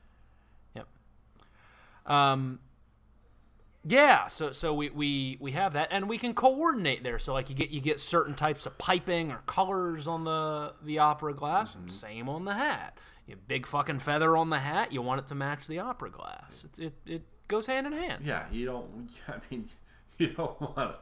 Yep. 0.75 0.87
Um, 2.05 2.59
yeah, 3.85 4.27
so 4.29 4.51
so 4.51 4.73
we, 4.73 4.89
we 4.89 5.37
we 5.39 5.51
have 5.51 5.73
that, 5.73 5.89
and 5.91 6.07
we 6.07 6.17
can 6.17 6.33
coordinate 6.33 7.03
there. 7.03 7.19
So 7.19 7.33
like 7.33 7.49
you 7.49 7.55
get 7.55 7.69
you 7.69 7.81
get 7.81 7.99
certain 7.99 8.33
types 8.35 8.65
of 8.65 8.77
piping 8.77 9.31
or 9.31 9.39
colors 9.45 10.07
on 10.07 10.23
the 10.23 10.73
the 10.83 10.99
opera 10.99 11.33
glass. 11.33 11.75
Mm-hmm. 11.75 11.87
Same 11.89 12.29
on 12.29 12.45
the 12.45 12.53
hat. 12.53 12.97
You 13.27 13.35
have 13.35 13.47
big 13.47 13.65
fucking 13.65 13.99
feather 13.99 14.35
on 14.37 14.49
the 14.49 14.59
hat. 14.59 14.91
You 14.91 15.01
want 15.01 15.19
it 15.19 15.27
to 15.27 15.35
match 15.35 15.67
the 15.67 15.79
opera 15.79 16.09
glass. 16.09 16.65
It 16.77 16.83
it, 16.83 16.93
it 17.05 17.21
goes 17.47 17.67
hand 17.67 17.87
in 17.87 17.93
hand. 17.93 18.25
Yeah, 18.25 18.45
you 18.51 18.65
don't. 18.65 19.09
I 19.27 19.35
mean, 19.49 19.69
you 20.17 20.27
don't 20.27 20.59
want 20.61 20.95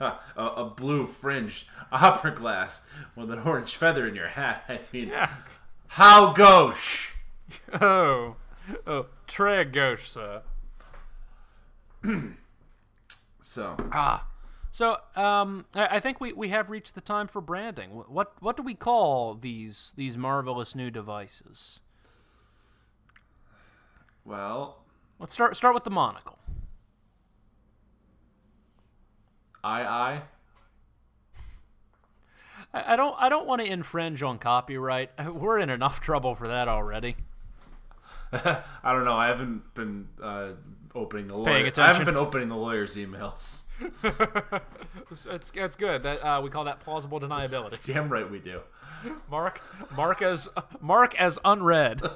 a, 0.00 0.04
a, 0.36 0.42
a 0.46 0.64
blue 0.70 1.06
fringed 1.06 1.68
opera 1.92 2.34
glass 2.34 2.82
with 3.16 3.30
an 3.30 3.38
orange 3.40 3.74
feather 3.76 4.06
in 4.06 4.14
your 4.14 4.28
hat. 4.28 4.64
I 4.68 4.80
mean, 4.92 5.08
Yeah. 5.08 5.30
how 5.88 6.32
gauche? 6.32 7.12
Oh, 7.80 8.36
oh, 8.86 9.06
très 9.26 9.70
gauche, 9.72 10.06
sir. 10.06 10.42
So, 13.40 13.76
Ah, 13.92 14.26
so 14.70 14.98
um, 15.16 15.64
I, 15.74 15.86
I 15.96 16.00
think 16.00 16.20
we, 16.20 16.32
we 16.34 16.50
have 16.50 16.68
reached 16.68 16.94
the 16.94 17.00
time 17.00 17.26
for 17.28 17.40
branding. 17.40 17.90
What 17.90 18.34
what 18.42 18.56
do 18.56 18.62
we 18.62 18.74
call 18.74 19.34
these 19.34 19.94
these 19.96 20.16
marvelous 20.18 20.74
new 20.74 20.90
devices? 20.90 21.80
well, 24.24 24.84
Let's 25.18 25.32
start 25.32 25.56
start 25.56 25.74
with 25.74 25.84
the 25.84 25.90
monocle. 25.90 26.38
I 29.64 29.82
I 29.82 30.22
I, 32.74 32.96
don't 32.96 33.16
I 33.18 33.28
don't 33.28 33.46
want 33.46 33.62
to 33.62 33.66
infringe 33.66 34.22
on 34.22 34.38
copyright. 34.38 35.10
We're 35.32 35.58
in 35.58 35.70
enough 35.70 36.00
trouble 36.00 36.34
for 36.34 36.46
that 36.48 36.68
already. 36.68 37.16
I 38.32 38.92
don't 38.92 39.04
know. 39.06 39.16
I 39.16 39.28
haven't 39.28 39.74
been 39.74 40.08
uh, 40.22 40.50
opening 40.94 41.26
the 41.26 41.36
lawyer. 41.36 41.70
I 41.76 41.86
haven't 41.86 42.04
been 42.04 42.16
opening 42.16 42.48
the 42.48 42.56
lawyer's 42.56 42.96
emails. 42.96 43.64
It's 45.10 45.52
it's, 45.54 45.76
good. 45.76 46.02
That 46.02 46.22
uh, 46.22 46.42
we 46.42 46.50
call 46.50 46.64
that 46.64 46.80
plausible 46.80 47.18
deniability. 47.18 47.82
Damn 47.82 48.10
right 48.10 48.30
we 48.30 48.38
do. 48.38 48.60
Mark 49.30 49.62
mark 49.96 50.20
as 50.20 50.48
mark 50.80 51.14
as 51.14 51.38
unread. 51.44 52.02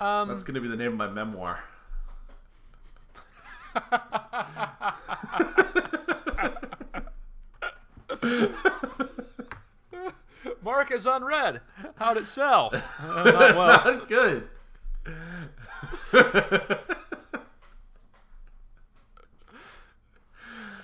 Um, 0.00 0.28
That's 0.28 0.44
gonna 0.44 0.62
be 0.62 0.68
the 0.68 0.76
name 0.76 0.92
of 0.92 0.96
my 0.96 1.08
memoir. 1.08 1.62
Mark 10.62 10.90
as 10.90 11.06
unread. 11.06 11.60
How'd 11.96 12.16
it 12.16 12.26
sell? 12.26 12.70
Uh, 12.72 13.22
not 13.24 13.56
well. 13.56 13.66
not 13.66 14.08
Good. 14.08 14.48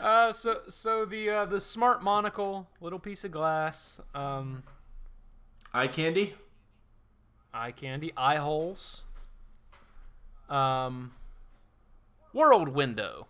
Uh, 0.00 0.30
so 0.30 0.58
so 0.68 1.04
the 1.04 1.28
uh, 1.30 1.44
the 1.46 1.60
smart 1.60 2.02
monocle, 2.02 2.68
little 2.80 2.98
piece 2.98 3.24
of 3.24 3.30
glass, 3.30 3.98
um, 4.14 4.62
Eye 5.72 5.88
candy. 5.88 6.34
eye 7.52 7.72
candy, 7.72 8.12
eye 8.16 8.36
holes, 8.36 9.04
um, 10.50 11.12
world 12.34 12.68
window. 12.68 13.26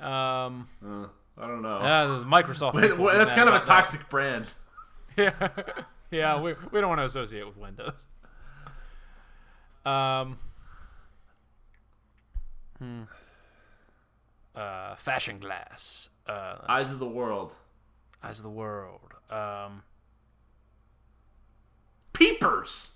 Um, 0.00 0.68
Uh, 0.84 1.06
I 1.38 1.46
don't 1.46 1.62
know. 1.62 1.76
uh, 1.78 2.18
the 2.18 2.24
Microsoft. 2.24 2.74
Wait, 2.74 2.88
get 2.98 2.98
that's 3.18 3.32
kind 3.32 3.48
of 3.48 3.54
a 3.54 3.58
about 3.58 3.66
that. 3.66 3.72
toxic 3.72 4.08
brand. 4.10 4.52
Yeah, 5.16 5.30
yeah, 6.10 6.40
we 6.40 6.54
we 6.72 6.80
don't 6.80 6.88
want 6.88 7.00
to 7.00 7.04
associate 7.04 7.46
with 7.46 7.56
Windows. 7.56 8.06
Um. 9.86 10.38
Hmm. 12.78 13.02
Uh, 14.54 14.94
fashion 14.96 15.38
glass. 15.38 16.08
Uh, 16.26 16.56
Eyes 16.68 16.90
of 16.90 16.98
the 16.98 17.06
world. 17.06 17.54
eyes 18.22 18.38
of 18.38 18.42
the 18.42 18.50
world. 18.50 19.12
Um. 19.30 19.82
Peepers. 22.12 22.92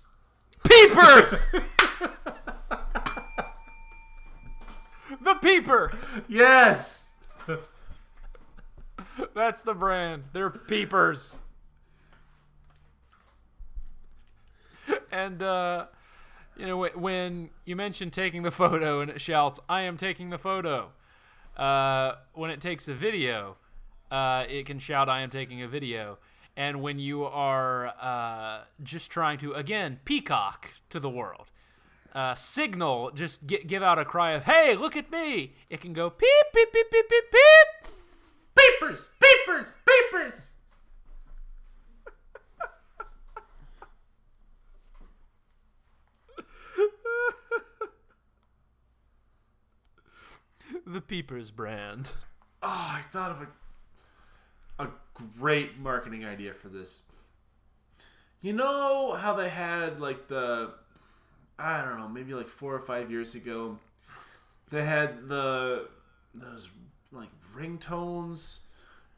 Peepers. 0.67 1.29
the 5.21 5.35
peeper. 5.41 5.93
Yes. 6.27 7.13
That's 9.35 9.61
the 9.61 9.73
brand. 9.73 10.23
They're 10.33 10.49
peepers. 10.49 11.37
And 15.11 15.41
uh, 15.43 15.85
you 16.57 16.67
know 16.67 16.87
when 16.95 17.49
you 17.65 17.75
mention 17.75 18.11
taking 18.11 18.43
the 18.43 18.51
photo 18.51 19.01
and 19.01 19.09
it 19.09 19.21
shouts, 19.21 19.59
"I 19.69 19.81
am 19.81 19.97
taking 19.97 20.29
the 20.29 20.37
photo." 20.37 20.91
Uh, 21.57 22.15
when 22.33 22.49
it 22.49 22.61
takes 22.61 22.87
a 22.87 22.93
video, 22.93 23.57
uh, 24.09 24.45
it 24.47 24.65
can 24.65 24.79
shout, 24.79 25.09
"I 25.09 25.21
am 25.21 25.29
taking 25.29 25.61
a 25.61 25.67
video." 25.67 26.17
And 26.57 26.81
when 26.81 26.99
you 26.99 27.23
are 27.23 27.87
uh, 27.99 28.63
just 28.83 29.09
trying 29.09 29.37
to 29.39 29.53
again 29.53 29.99
peacock 30.05 30.69
to 30.89 30.99
the 30.99 31.09
world, 31.09 31.49
uh, 32.13 32.35
signal, 32.35 33.11
just 33.11 33.45
gi- 33.47 33.63
give 33.65 33.81
out 33.81 33.97
a 33.97 34.05
cry 34.05 34.31
of 34.31 34.43
"Hey, 34.43 34.75
look 34.75 34.95
at 34.97 35.11
me!" 35.11 35.55
It 35.69 35.81
can 35.81 35.93
go 35.93 36.09
peep 36.09 36.27
peep 36.53 36.71
peep 36.73 36.91
peep 36.91 37.09
peep 37.09 37.31
peep. 37.31 37.93
Peepers. 38.55 39.09
Peepers. 39.19 39.69
Peepers. 39.85 40.50
The 50.91 50.99
Peepers 50.99 51.51
brand. 51.51 52.11
Oh, 52.61 52.67
I 52.67 53.03
thought 53.13 53.31
of 53.31 53.41
a 53.41 53.47
a 54.81 54.89
great 55.39 55.77
marketing 55.77 56.25
idea 56.25 56.53
for 56.53 56.67
this. 56.67 57.03
You 58.41 58.53
know 58.53 59.13
how 59.13 59.35
they 59.35 59.49
had 59.49 59.99
like 59.99 60.27
the 60.27 60.71
I 61.59 61.83
don't 61.83 61.99
know, 61.99 62.09
maybe 62.09 62.33
like 62.33 62.49
4 62.49 62.73
or 62.73 62.79
5 62.79 63.11
years 63.11 63.35
ago 63.35 63.77
they 64.71 64.83
had 64.83 65.27
the 65.27 65.87
those 66.33 66.69
like 67.11 67.29
ringtones 67.55 68.59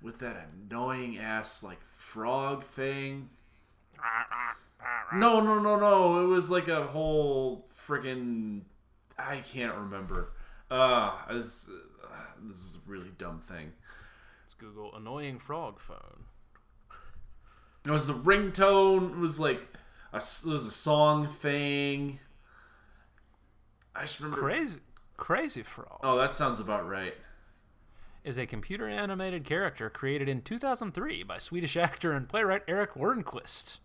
with 0.01 0.19
that 0.19 0.47
annoying 0.67 1.17
ass 1.17 1.63
like 1.63 1.79
frog 1.95 2.63
thing. 2.63 3.29
No, 5.13 5.39
no, 5.39 5.59
no, 5.59 5.77
no. 5.77 6.23
It 6.23 6.27
was 6.27 6.49
like 6.49 6.67
a 6.67 6.87
whole 6.87 7.67
friggin' 7.87 8.61
I 9.17 9.37
can't 9.37 9.75
remember. 9.75 10.32
Uh, 10.73 11.11
this, 11.31 11.69
uh, 12.03 12.15
this 12.41 12.57
is 12.57 12.77
a 12.77 12.89
really 12.89 13.11
dumb 13.17 13.39
thing. 13.47 13.73
Let's 14.43 14.55
Google 14.55 14.95
annoying 14.95 15.37
frog 15.37 15.79
phone. 15.79 16.23
It 17.85 17.91
was 17.91 18.07
the 18.07 18.13
ringtone. 18.13 19.11
It 19.11 19.17
was 19.17 19.39
like 19.39 19.61
a, 20.11 20.17
it 20.17 20.45
was 20.45 20.65
a 20.65 20.71
song 20.71 21.27
thing. 21.27 22.19
I 23.95 24.01
just 24.01 24.19
remember. 24.19 24.41
Crazy, 24.41 24.79
Crazy 25.15 25.61
Frog 25.61 25.99
Oh, 26.01 26.17
that 26.17 26.33
sounds 26.33 26.59
about 26.59 26.89
right. 26.89 27.13
is 28.23 28.39
a 28.39 28.47
computer 28.47 28.89
animated 28.89 29.43
character 29.43 29.91
created 29.91 30.27
in 30.27 30.41
2003 30.41 31.21
by 31.21 31.37
Swedish 31.37 31.77
actor 31.77 32.13
and 32.13 32.27
playwright 32.27 32.63
Erik 32.67 32.95
Wernquist. 32.95 33.77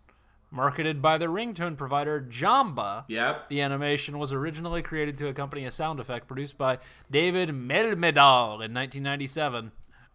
Marketed 0.51 1.01
by 1.01 1.17
the 1.19 1.27
ringtone 1.27 1.77
provider 1.77 2.19
Jamba, 2.19 3.05
Yep. 3.07 3.49
the 3.49 3.61
animation 3.61 4.17
was 4.17 4.33
originally 4.33 4.81
created 4.81 5.15
to 5.19 5.27
accompany 5.27 5.63
a 5.65 5.71
sound 5.71 5.99
effect 5.99 6.27
produced 6.27 6.57
by 6.57 6.79
David 7.11 7.49
Malmedahl 7.49 8.53
in 8.65 8.73
1997 8.73 9.71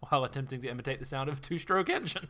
while 0.09 0.23
attempting 0.25 0.61
to 0.61 0.67
imitate 0.67 0.99
the 0.99 1.05
sound 1.05 1.29
of 1.29 1.37
a 1.37 1.41
two 1.41 1.57
stroke 1.57 1.89
engine. 1.89 2.27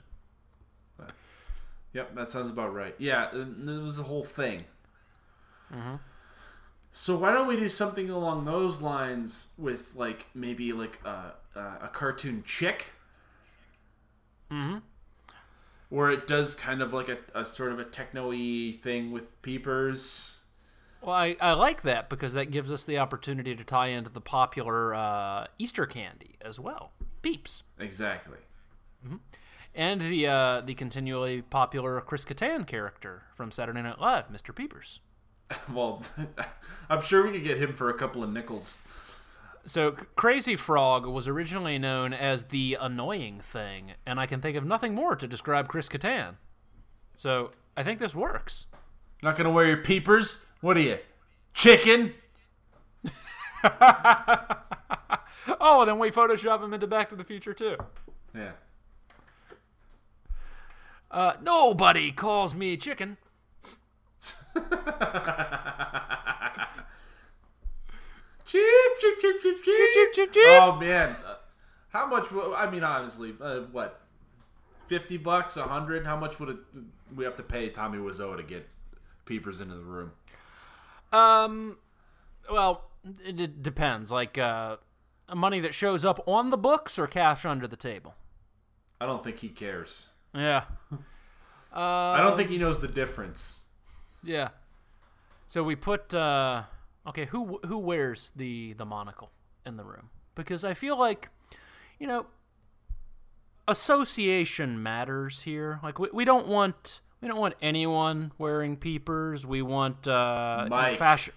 Yep, 1.94 2.14
that 2.16 2.30
sounds 2.30 2.50
about 2.50 2.74
right. 2.74 2.94
Yeah, 2.98 3.30
it 3.34 3.66
was 3.82 3.98
the 3.98 4.04
whole 4.04 4.26
thing. 4.26 4.62
Hmm. 5.72 5.96
So 6.92 7.18
why 7.18 7.32
don't 7.32 7.48
we 7.48 7.56
do 7.56 7.70
something 7.70 8.10
along 8.10 8.46
those 8.46 8.82
lines 8.82 9.48
with 9.58 9.96
like 9.96 10.28
maybe 10.34 10.74
like 10.74 11.00
a 11.06 11.34
a, 11.56 11.60
a 11.84 11.90
cartoon 11.92 12.44
chick? 12.46 12.92
Mm-hmm. 14.52 14.80
Where 15.90 16.10
it 16.10 16.28
does 16.28 16.56
kind 16.56 16.82
of 16.82 16.94
like 16.94 17.10
a, 17.10 17.18
a 17.40 17.46
sort 17.46 17.72
of 17.72 17.80
a 17.80 17.84
techno-y 17.86 18.78
thing 18.82 19.12
with 19.12 19.42
peepers. 19.42 20.42
Well, 21.02 21.14
I, 21.16 21.38
I 21.40 21.54
like 21.54 21.84
that 21.84 22.10
because 22.10 22.34
that 22.34 22.46
gives 22.50 22.72
us 22.72 22.84
the 22.84 22.98
opportunity 22.98 23.56
to 23.56 23.64
tie 23.64 23.88
into 23.88 24.10
the 24.10 24.22
popular 24.22 24.96
uh, 24.96 25.46
Easter 25.60 25.86
candy 25.86 26.38
as 26.42 26.60
well, 26.60 26.94
Peeps, 27.22 27.62
Exactly. 27.80 28.40
and 29.76 30.02
the 30.02 30.26
uh, 30.28 30.62
the 30.62 30.74
continually 30.74 31.44
popular 31.44 32.02
Chris 32.02 32.26
Kattan 32.26 32.66
character 32.66 33.24
from 33.36 33.52
Saturday 33.52 33.82
Night 33.84 34.00
Live, 34.02 34.30
Mr. 34.32 34.54
Peepers. 34.56 35.00
Well, 35.72 36.02
I'm 36.90 37.04
sure 37.04 37.24
we 37.24 37.32
could 37.34 37.44
get 37.44 37.60
him 37.60 37.74
for 37.74 37.92
a 37.92 37.94
couple 37.94 38.24
of 38.24 38.32
nickels. 38.32 38.82
So, 39.66 39.92
Crazy 40.16 40.56
Frog 40.56 41.06
was 41.08 41.28
originally 41.28 41.80
known 41.80 42.14
as 42.14 42.46
the 42.46 42.78
annoying 42.80 43.40
thing, 43.42 43.94
and 44.06 44.20
I 44.20 44.28
can 44.28 44.40
think 44.40 44.56
of 44.56 44.64
nothing 44.64 44.94
more 44.94 45.16
to 45.16 45.28
describe 45.28 45.68
Chris 45.68 45.90
Kattan. 45.90 46.36
So, 47.16 47.52
I 47.76 47.84
think 47.84 48.00
this 48.00 48.14
works. 48.14 48.68
Not 49.24 49.38
gonna 49.38 49.52
wear 49.52 49.66
your 49.66 49.78
peepers? 49.78 50.46
What 50.62 50.78
are 50.78 50.82
you, 50.82 51.00
chicken? 51.54 52.14
Oh, 55.68 55.86
then 55.86 56.00
we 56.00 56.12
Photoshop 56.12 56.64
him 56.64 56.74
into 56.74 56.88
Back 56.88 57.10
to 57.10 57.16
the 57.16 57.24
Future 57.24 57.54
too. 57.54 57.78
Yeah. 58.36 58.52
Uh, 61.12 61.34
nobody 61.42 62.12
calls 62.12 62.54
me 62.56 62.78
chicken. 62.78 63.18
Cheep, 69.00 70.14
cheep, 70.14 70.34
cheep. 70.34 70.44
Oh 70.48 70.78
man, 70.80 71.16
Uh, 71.26 71.36
how 71.90 72.06
much? 72.08 72.28
I 72.32 72.70
mean, 72.70 72.84
honestly, 72.84 73.34
uh, 73.42 73.62
what? 73.72 74.02
Fifty 74.88 75.18
bucks, 75.18 75.58
a 75.58 75.64
hundred? 75.64 76.06
How 76.06 76.16
much 76.16 76.40
would 76.40 76.50
it? 76.50 76.58
We 77.16 77.24
have 77.26 77.36
to 77.38 77.44
pay 77.44 77.70
Tommy 77.70 77.98
Wiseau 77.98 78.36
to 78.38 78.44
get 78.44 78.68
peepers 79.26 79.62
into 79.62 79.76
the 79.76 79.84
room. 79.84 80.12
Um, 81.12 81.78
well, 82.52 82.86
it, 83.24 83.40
it 83.40 83.64
depends. 83.64 84.12
Like, 84.12 84.38
uh, 84.38 84.78
money 85.34 85.60
that 85.60 85.74
shows 85.74 86.06
up 86.06 86.22
on 86.28 86.50
the 86.50 86.58
books 86.58 87.00
or 87.00 87.08
cash 87.08 87.46
under 87.46 87.68
the 87.68 87.76
table. 87.78 88.16
I 89.02 89.06
don't 89.06 89.24
think 89.24 89.40
he 89.40 89.50
cares. 89.50 90.10
Yeah. 90.34 90.66
I 91.74 92.18
don't 92.22 92.38
think 92.38 92.50
he 92.50 92.58
knows 92.58 92.80
the 92.80 92.88
difference. 92.88 93.64
Yeah. 94.24 94.50
So 95.48 95.64
we 95.64 95.76
put 95.76 96.14
uh 96.14 96.64
okay, 97.08 97.26
who 97.26 97.60
who 97.66 97.78
wears 97.78 98.32
the 98.36 98.74
the 98.74 98.86
monocle 98.86 99.32
in 99.66 99.78
the 99.78 99.84
room? 99.84 100.10
Because 100.36 100.64
I 100.64 100.74
feel 100.74 100.98
like 100.98 101.30
you 102.00 102.08
know 102.08 102.26
association 103.68 104.82
matters 104.82 105.42
here. 105.42 105.80
Like 105.84 106.00
we, 106.00 106.10
we 106.14 106.26
don't 106.26 106.48
want 106.48 107.02
we 107.22 107.28
don't 107.28 107.40
want 107.40 107.56
anyone 107.62 108.32
wearing 108.38 108.78
peepers. 108.78 109.46
We 109.46 109.62
want 109.62 110.08
uh 110.08 110.68
Mike. 110.70 110.98
fashion 110.98 111.34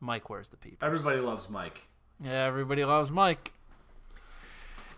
Mike 0.00 0.30
wears 0.30 0.48
the 0.48 0.56
peepers. 0.56 0.78
Everybody 0.82 1.18
loves 1.20 1.48
Mike. 1.50 1.88
yeah, 2.22 2.44
everybody 2.44 2.84
loves 2.84 3.10
Mike. 3.10 3.52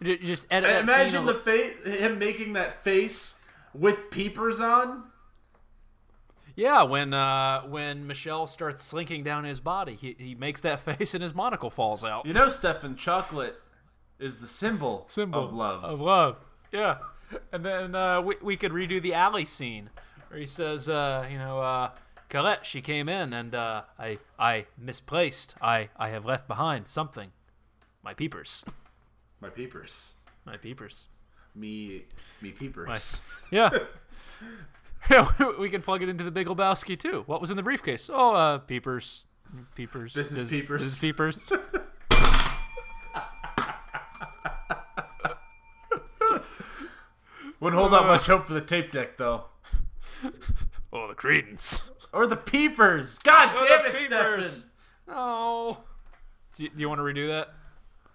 J- 0.02 0.18
Just 0.18 0.46
edit 0.50 0.82
Imagine 0.84 1.26
the 1.26 1.34
face, 1.34 1.74
him 1.84 2.18
making 2.18 2.54
that 2.54 2.82
face 2.82 3.40
with 3.74 4.10
peepers 4.10 4.60
on. 4.60 5.04
Yeah, 6.56 6.82
when 6.82 7.14
uh, 7.14 7.62
when 7.62 8.06
Michelle 8.06 8.46
starts 8.46 8.82
slinking 8.84 9.22
down 9.24 9.44
his 9.44 9.60
body, 9.60 9.94
he, 9.94 10.16
he 10.18 10.34
makes 10.34 10.60
that 10.60 10.80
face 10.84 11.14
and 11.14 11.22
his 11.22 11.34
monocle 11.34 11.70
falls 11.70 12.04
out. 12.04 12.26
You 12.26 12.32
know, 12.32 12.48
Stefan, 12.48 12.96
chocolate 12.96 13.60
is 14.18 14.38
the 14.38 14.46
symbol, 14.46 15.04
symbol 15.08 15.44
of 15.44 15.52
love. 15.52 15.84
Of 15.84 16.00
love. 16.00 16.36
Yeah. 16.72 16.98
And 17.52 17.64
then 17.64 17.94
uh, 17.94 18.20
we 18.20 18.36
we 18.42 18.56
could 18.56 18.72
redo 18.72 19.00
the 19.00 19.14
alley 19.14 19.44
scene 19.44 19.90
where 20.28 20.40
he 20.40 20.46
says, 20.46 20.88
uh, 20.88 21.26
you 21.30 21.38
know, 21.38 21.60
uh, 21.60 21.90
Colette, 22.28 22.64
she 22.66 22.80
came 22.80 23.08
in 23.08 23.32
and 23.32 23.54
uh, 23.54 23.82
I 23.98 24.18
I 24.38 24.66
misplaced. 24.78 25.54
I 25.60 25.90
I 25.96 26.10
have 26.10 26.24
left 26.24 26.48
behind 26.48 26.88
something. 26.88 27.32
My 28.02 28.14
peepers. 28.14 28.64
My 29.40 29.48
peepers. 29.48 30.14
My 30.44 30.56
peepers. 30.56 31.06
Me, 31.54 32.04
me 32.40 32.50
peepers. 32.50 32.88
Nice. 32.88 33.28
Yeah. 33.50 33.70
Yeah, 35.08 35.28
we 35.58 35.70
can 35.70 35.82
plug 35.82 36.02
it 36.02 36.08
into 36.08 36.24
the 36.24 36.30
Big 36.30 36.46
Lebowski 36.46 36.98
too. 36.98 37.22
What 37.26 37.40
was 37.40 37.50
in 37.50 37.56
the 37.56 37.62
briefcase? 37.62 38.10
Oh, 38.12 38.34
uh, 38.34 38.58
peepers, 38.58 39.26
peepers. 39.74 40.14
This 40.14 40.30
is 40.32 40.48
peepers. 40.50 40.80
This 40.80 40.92
is 40.94 41.00
peepers. 41.00 41.52
Wouldn't 47.60 47.78
hold 47.80 47.92
out 47.94 48.06
much 48.06 48.26
hope 48.26 48.46
for 48.46 48.54
the 48.54 48.60
tape 48.62 48.90
deck, 48.90 49.18
though. 49.18 49.44
oh, 50.92 51.08
the 51.08 51.14
Creedence. 51.14 51.82
Or 52.12 52.26
the 52.26 52.36
peepers. 52.36 53.18
God 53.18 53.54
Oh, 53.54 53.66
damn 53.68 53.84
it, 53.84 53.94
peepers. 53.94 54.46
Stefan. 54.46 54.70
Oh. 55.08 55.78
Do 56.56 56.64
you, 56.64 56.70
do 56.70 56.80
you 56.80 56.88
want 56.88 57.00
to 57.00 57.02
redo 57.02 57.28
that? 57.28 57.52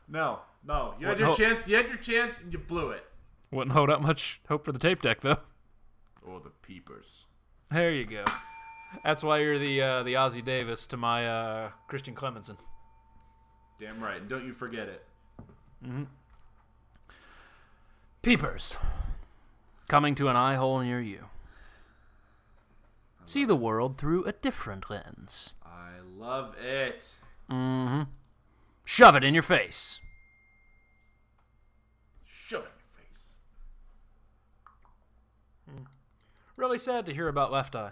No, 0.08 0.40
no. 0.66 0.96
You 1.00 1.08
had 1.08 1.20
your 1.20 1.30
no. 1.30 1.34
chance. 1.36 1.68
You 1.68 1.76
had 1.76 1.88
your 1.88 1.98
chance, 1.98 2.42
and 2.42 2.52
you 2.52 2.60
blew 2.60 2.90
it. 2.90 3.06
Wouldn't 3.52 3.76
hold 3.76 3.92
out 3.92 4.02
much 4.02 4.42
hope 4.50 4.66
for 4.66 4.72
the 4.72 4.80
tape 4.80 5.02
deck 5.02 5.22
though. 5.22 5.38
Oh, 6.28 6.40
the 6.40 6.50
peepers. 6.66 7.26
There 7.72 7.91
you 7.91 8.05
go. 8.05 8.24
That's 9.03 9.24
why 9.24 9.39
you're 9.39 9.59
the 9.59 9.82
uh, 9.82 10.03
the 10.03 10.13
Ossie 10.13 10.43
Davis 10.43 10.88
to 10.88 10.97
my 10.97 11.28
uh, 11.28 11.70
Christian 11.88 12.16
Clemenson. 12.16 12.57
Damn 13.80 14.01
right. 14.01 14.22
And 14.22 14.30
don't 14.30 14.45
you 14.45 14.53
forget 14.53 14.88
it. 14.88 15.05
Mm-hmm. 15.86 16.03
Peepers. 18.22 18.78
Coming 19.88 20.16
to 20.16 20.30
an 20.30 20.36
eye 20.36 20.55
hole 20.55 20.80
near 20.80 21.01
you. 21.01 21.26
See 23.26 23.45
the 23.45 23.55
world 23.55 23.97
through 23.97 24.24
a 24.26 24.32
different 24.32 24.89
lens. 24.89 25.53
I 25.63 25.99
love 26.16 26.55
it. 26.63 27.18
Mm-hmm. 27.49 28.03
Shove 28.84 29.16
it 29.16 29.24
in 29.24 29.34
your 29.34 29.43
face. 29.43 29.99
Shove 32.24 32.63
it 32.63 32.72
in 32.72 32.80
your 32.80 33.05
face. 33.05 33.38
Really 36.56 36.80
sad 36.80 37.06
to 37.08 37.14
hear 37.14 37.28
about 37.28 37.51
Left 37.51 37.76
Eye. 37.76 37.91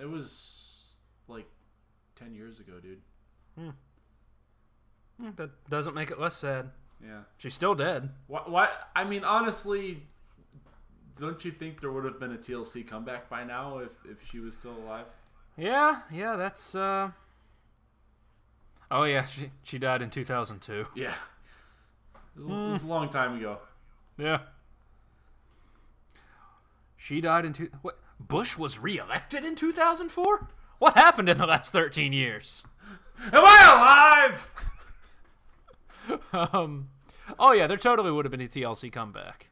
It 0.00 0.08
was 0.08 0.88
like 1.28 1.46
ten 2.14 2.34
years 2.34 2.60
ago, 2.60 2.74
dude. 2.80 3.00
Hmm. 3.58 3.70
Hmm, 5.20 5.30
that 5.36 5.50
doesn't 5.70 5.94
make 5.94 6.10
it 6.10 6.20
less 6.20 6.36
sad. 6.36 6.70
Yeah. 7.02 7.20
She's 7.38 7.54
still 7.54 7.74
dead. 7.74 8.10
Why? 8.26 8.42
why 8.46 8.68
I 8.94 9.04
mean, 9.04 9.24
honestly, 9.24 10.02
don't 11.18 11.42
you 11.44 11.50
think 11.50 11.80
there 11.80 11.90
would 11.90 12.04
have 12.04 12.20
been 12.20 12.32
a 12.32 12.36
TLC 12.36 12.86
comeback 12.86 13.28
by 13.30 13.44
now 13.44 13.78
if 13.78 13.92
if 14.04 14.28
she 14.28 14.40
was 14.40 14.54
still 14.54 14.76
alive? 14.84 15.06
Yeah, 15.56 16.00
yeah, 16.12 16.36
that's 16.36 16.74
uh 16.74 17.10
Oh 18.90 19.04
yeah, 19.04 19.24
she 19.24 19.48
she 19.62 19.78
died 19.78 20.02
in 20.02 20.10
2002. 20.10 20.86
Yeah. 20.94 21.14
It 22.36 22.40
was, 22.40 22.46
a- 22.46 22.50
it 22.50 22.68
was 22.68 22.82
a 22.82 22.84
hmm. 22.84 22.90
long 22.90 23.08
time 23.08 23.38
ago. 23.38 23.58
Yeah. 24.18 24.40
She 26.96 27.20
died 27.20 27.44
in 27.44 27.52
two. 27.52 27.70
What? 27.82 27.98
Bush 28.18 28.56
was 28.56 28.78
reelected 28.78 29.44
in 29.44 29.54
2004? 29.56 30.48
What 30.78 30.94
happened 30.94 31.28
in 31.28 31.38
the 31.38 31.46
last 31.46 31.72
13 31.72 32.12
years? 32.12 32.64
Am 33.32 33.42
I 33.44 34.32
alive? 34.32 34.50
Um. 36.32 36.90
Oh 37.36 37.50
yeah, 37.50 37.66
there 37.66 37.76
totally 37.76 38.12
would 38.12 38.24
have 38.24 38.30
been 38.30 38.40
a 38.40 38.44
TLC 38.44 38.92
comeback. 38.92 39.50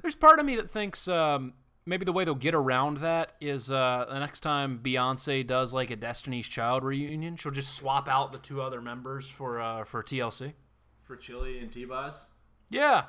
There's 0.00 0.16
part 0.16 0.40
of 0.40 0.44
me 0.46 0.56
that 0.56 0.70
thinks 0.70 1.06
um, 1.06 1.52
maybe 1.86 2.04
the 2.04 2.12
way 2.12 2.24
they'll 2.24 2.34
get 2.34 2.54
around 2.54 2.98
that 2.98 3.32
is 3.40 3.70
uh, 3.70 4.06
the 4.08 4.18
next 4.18 4.40
time 4.40 4.80
Beyonce 4.82 5.46
does 5.46 5.72
like 5.72 5.90
a 5.90 5.96
Destiny's 5.96 6.48
Child 6.48 6.82
reunion, 6.82 7.36
she'll 7.36 7.52
just 7.52 7.74
swap 7.74 8.08
out 8.08 8.32
the 8.32 8.38
two 8.38 8.60
other 8.60 8.80
members 8.80 9.28
for 9.28 9.60
uh, 9.60 9.84
for 9.84 10.02
TLC. 10.02 10.54
For 11.02 11.16
Chili 11.16 11.58
and 11.58 11.70
T-Boz? 11.70 12.26
Yeah. 12.70 13.04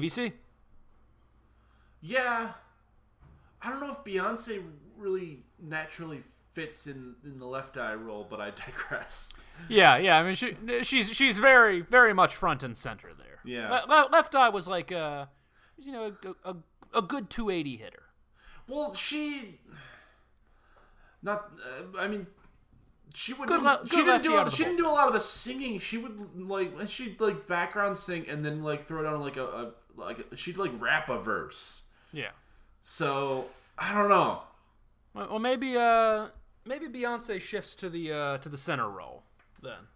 TBC. 0.00 0.32
Yeah. 2.00 2.52
I 3.62 3.70
don't 3.70 3.80
know 3.80 3.90
if 3.90 4.04
Beyonce 4.04 4.62
really 4.96 5.44
naturally 5.60 6.22
fits 6.52 6.86
in 6.86 7.14
in 7.24 7.38
the 7.38 7.46
left 7.46 7.76
eye 7.76 7.94
role, 7.94 8.26
but 8.28 8.40
I 8.40 8.50
digress. 8.66 9.32
Yeah, 9.68 9.96
yeah. 9.96 10.18
I 10.18 10.22
mean, 10.22 10.34
she 10.34 10.56
she's 10.82 11.10
she's 11.10 11.38
very 11.38 11.80
very 11.80 12.12
much 12.12 12.34
front 12.34 12.62
and 12.62 12.76
center 12.76 13.10
there. 13.16 13.40
Yeah. 13.44 13.70
Le- 13.70 13.86
Le- 13.88 14.08
Left 14.12 14.34
Eye 14.34 14.48
was 14.48 14.66
like 14.68 14.92
uh 14.92 15.26
you 15.78 15.92
know 15.92 16.12
a, 16.44 16.50
a, 16.50 16.56
a 16.94 17.02
good 17.02 17.30
280 17.30 17.76
hitter. 17.76 18.02
Well, 18.68 18.94
she 18.94 19.60
not. 21.22 21.50
Uh, 21.94 21.98
I 21.98 22.08
mean, 22.08 22.26
she 23.14 23.32
would 23.32 23.48
good, 23.48 23.62
le- 23.62 23.82
she 23.88 23.96
didn't 23.96 24.22
do. 24.22 24.36
A, 24.38 24.50
she 24.50 24.64
didn't 24.64 24.78
do 24.78 24.86
a 24.86 24.90
lot 24.90 25.08
of 25.08 25.14
the 25.14 25.20
singing. 25.20 25.78
She 25.78 25.98
would 25.98 26.18
like. 26.36 26.72
She'd 26.88 27.20
like 27.20 27.46
background 27.46 27.98
sing 27.98 28.26
and 28.28 28.44
then 28.44 28.62
like 28.62 28.86
throw 28.86 29.02
down 29.02 29.20
like 29.20 29.36
a, 29.36 29.44
a 29.44 29.72
like 29.96 30.18
she'd 30.36 30.56
like 30.56 30.72
rap 30.78 31.08
a 31.08 31.18
verse. 31.20 31.84
Yeah. 32.12 32.30
So 32.82 33.46
I 33.78 33.92
don't 33.92 34.08
know. 34.08 34.42
Well, 35.14 35.38
maybe 35.38 35.76
uh 35.76 36.28
maybe 36.64 36.86
Beyonce 36.86 37.40
shifts 37.40 37.74
to 37.76 37.88
the 37.90 38.12
uh 38.12 38.38
to 38.38 38.48
the 38.48 38.56
center 38.56 38.88
role 38.88 39.22
then, 39.62 39.88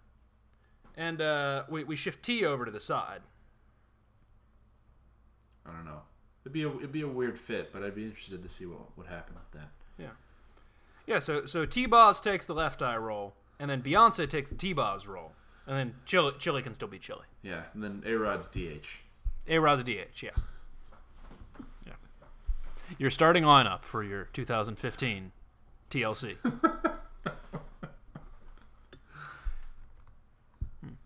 and 0.96 1.20
uh 1.20 1.64
we 1.68 1.84
we 1.84 1.96
shift 1.96 2.22
T 2.22 2.44
over 2.44 2.64
to 2.64 2.70
the 2.70 2.80
side. 2.80 3.20
I 5.66 5.72
don't 5.72 5.84
know. 5.84 6.02
It'd 6.44 6.52
be 6.52 6.62
a 6.62 6.70
it'd 6.70 6.92
be 6.92 7.02
a 7.02 7.08
weird 7.08 7.38
fit, 7.38 7.72
but 7.72 7.82
I'd 7.82 7.94
be 7.94 8.04
interested 8.04 8.42
to 8.42 8.48
see 8.48 8.66
what 8.66 8.96
what 8.96 9.06
happened 9.06 9.36
with 9.36 9.60
that. 9.60 9.70
Yeah. 10.02 10.10
Yeah. 11.06 11.18
So 11.18 11.46
so 11.46 11.66
T 11.66 11.86
Boz 11.86 12.20
takes 12.20 12.46
the 12.46 12.54
left 12.54 12.80
eye 12.82 12.96
role, 12.96 13.34
and 13.58 13.70
then 13.70 13.82
Beyonce 13.82 14.28
takes 14.28 14.48
the 14.50 14.56
T 14.56 14.72
Boz 14.72 15.06
role, 15.06 15.32
and 15.66 15.76
then 15.76 15.94
Chili 16.06 16.32
Chili 16.38 16.62
can 16.62 16.72
still 16.74 16.88
be 16.88 16.98
Chili. 16.98 17.26
Yeah, 17.42 17.64
and 17.74 17.82
then 17.84 18.02
A 18.06 18.14
Rod's 18.14 18.48
DH. 18.48 19.00
A 19.48 19.58
Rod's 19.58 19.84
DH. 19.84 20.22
Yeah. 20.22 20.30
Yeah. 21.86 21.92
Your 22.98 23.10
starting 23.10 23.44
lineup 23.44 23.82
for 23.84 24.02
your 24.02 24.24
2015 24.32 25.32
TLC. 25.90 26.36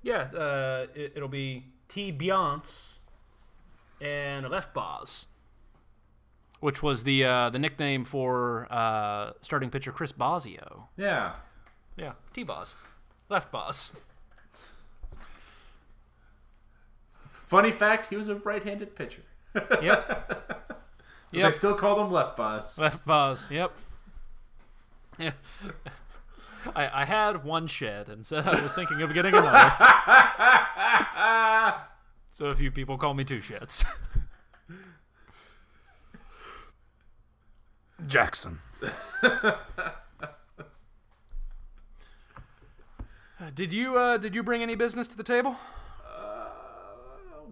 yeah, 0.03 0.21
uh, 0.37 0.87
it, 0.95 1.13
it'll 1.17 1.29
be 1.29 1.65
T 1.89 2.13
Beyonce 2.13 2.99
and 4.01 4.49
left 4.51 4.75
Boz. 4.75 5.27
which 6.61 6.83
was 6.83 7.05
the 7.05 7.25
uh, 7.25 7.51
the 7.51 7.59
nickname 7.59 8.05
for 8.05 8.67
uh, 8.71 9.33
starting 9.41 9.71
pitcher 9.71 9.93
Chris 9.93 10.13
Bosio. 10.13 10.85
Yeah. 10.97 11.35
Yeah, 11.97 12.13
T 12.33 12.43
Boz, 12.43 12.75
left 13.29 13.53
Boz. 13.53 13.93
Funny 17.55 17.71
fact, 17.71 18.09
he 18.11 18.17
was 18.17 18.27
a 18.27 18.35
right-handed 18.35 18.97
pitcher. 18.97 19.23
Yep. 19.55 20.71
They 21.31 21.41
yep. 21.41 21.55
still 21.55 21.75
called 21.75 21.99
him 21.99 22.13
left 22.13 22.37
Boz. 22.37 22.79
Left 22.79 23.05
Boz. 23.05 23.51
Yep. 23.51 23.77
Yeah. 25.19 25.33
I, 26.77 27.03
I 27.03 27.05
had 27.05 27.45
one 27.45 27.67
shed 27.67 28.09
and 28.09 28.25
said 28.25 28.47
I 28.47 28.61
was 28.61 28.71
thinking 28.71 29.03
of 29.03 29.13
getting 29.13 29.35
another. 29.35 29.73
so 32.31 32.47
a 32.47 32.55
few 32.55 32.71
people 32.71 32.99
call 32.99 33.15
me 33.15 33.25
two 33.25 33.41
sheds. 33.41 33.85
Jackson. 38.07 38.59
Uh, 39.21 39.57
did 43.53 43.73
you 43.73 43.97
uh, 43.97 44.19
did 44.19 44.37
you 44.37 44.45
bring 44.45 44.63
any 44.63 44.77
business 44.77 45.09
to 45.09 45.17
the 45.17 45.25
table? 45.25 45.57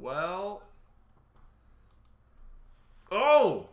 Well. 0.03 0.63
Oh. 3.11 3.67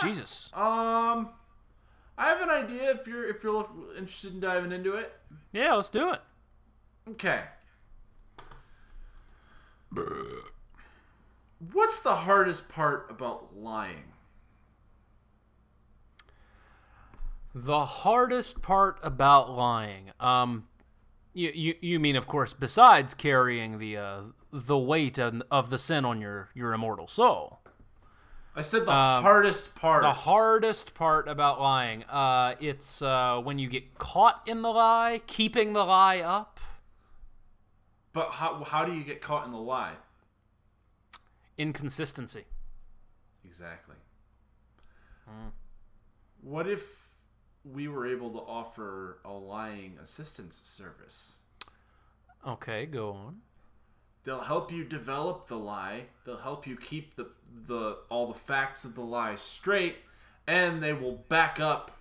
Jesus. 0.00 0.50
Um. 0.54 1.28
I 2.18 2.28
have 2.28 2.40
an 2.40 2.48
idea. 2.48 2.92
If 2.92 3.06
you're 3.06 3.28
if 3.28 3.44
you're 3.44 3.68
interested 3.96 4.32
in 4.32 4.40
diving 4.40 4.72
into 4.72 4.94
it. 4.94 5.12
Yeah, 5.52 5.74
let's 5.74 5.90
do 5.90 6.12
it. 6.12 6.20
Okay. 7.10 7.42
What's 11.72 12.00
the 12.00 12.14
hardest 12.16 12.68
part 12.68 13.06
about 13.10 13.56
lying? 13.56 14.12
The 17.54 17.84
hardest 17.84 18.60
part 18.60 18.98
about 19.02 19.50
lying, 19.50 20.10
um, 20.20 20.68
you 21.32 21.50
you, 21.54 21.74
you 21.80 22.00
mean 22.00 22.16
of 22.16 22.26
course 22.26 22.52
besides 22.52 23.14
carrying 23.14 23.78
the 23.78 23.96
uh, 23.96 24.20
the 24.52 24.78
weight 24.78 25.18
of, 25.18 25.42
of 25.50 25.70
the 25.70 25.78
sin 25.78 26.04
on 26.04 26.20
your 26.20 26.48
your 26.54 26.72
immortal 26.72 27.06
soul. 27.06 27.60
I 28.54 28.62
said 28.62 28.86
the 28.86 28.92
hardest 28.92 29.74
part. 29.74 30.02
The 30.02 30.12
hardest 30.12 30.94
part 30.94 31.28
about 31.28 31.60
lying, 31.60 32.04
uh, 32.04 32.54
it's 32.58 33.02
uh, 33.02 33.38
when 33.42 33.58
you 33.58 33.68
get 33.68 33.98
caught 33.98 34.42
in 34.46 34.62
the 34.62 34.70
lie, 34.70 35.20
keeping 35.26 35.74
the 35.74 35.84
lie 35.84 36.20
up. 36.20 36.58
but 38.14 38.30
how 38.32 38.64
how 38.64 38.84
do 38.86 38.92
you 38.94 39.04
get 39.04 39.20
caught 39.20 39.44
in 39.44 39.52
the 39.52 39.58
lie? 39.58 39.94
Inconsistency. 41.58 42.44
Exactly. 43.44 43.96
What 46.40 46.66
if 46.68 46.82
we 47.64 47.88
were 47.88 48.06
able 48.06 48.30
to 48.30 48.38
offer 48.38 49.18
a 49.24 49.32
lying 49.32 49.98
assistance 50.00 50.56
service? 50.56 51.38
Okay, 52.46 52.86
go 52.86 53.10
on. 53.12 53.36
They'll 54.26 54.40
help 54.40 54.72
you 54.72 54.82
develop 54.82 55.46
the 55.46 55.56
lie. 55.56 56.06
They'll 56.24 56.38
help 56.38 56.66
you 56.66 56.76
keep 56.76 57.14
the 57.14 57.28
the 57.68 57.98
all 58.08 58.26
the 58.26 58.38
facts 58.38 58.84
of 58.84 58.96
the 58.96 59.00
lie 59.00 59.36
straight, 59.36 59.98
and 60.48 60.82
they 60.82 60.92
will 60.92 61.24
back 61.28 61.60
up 61.60 61.96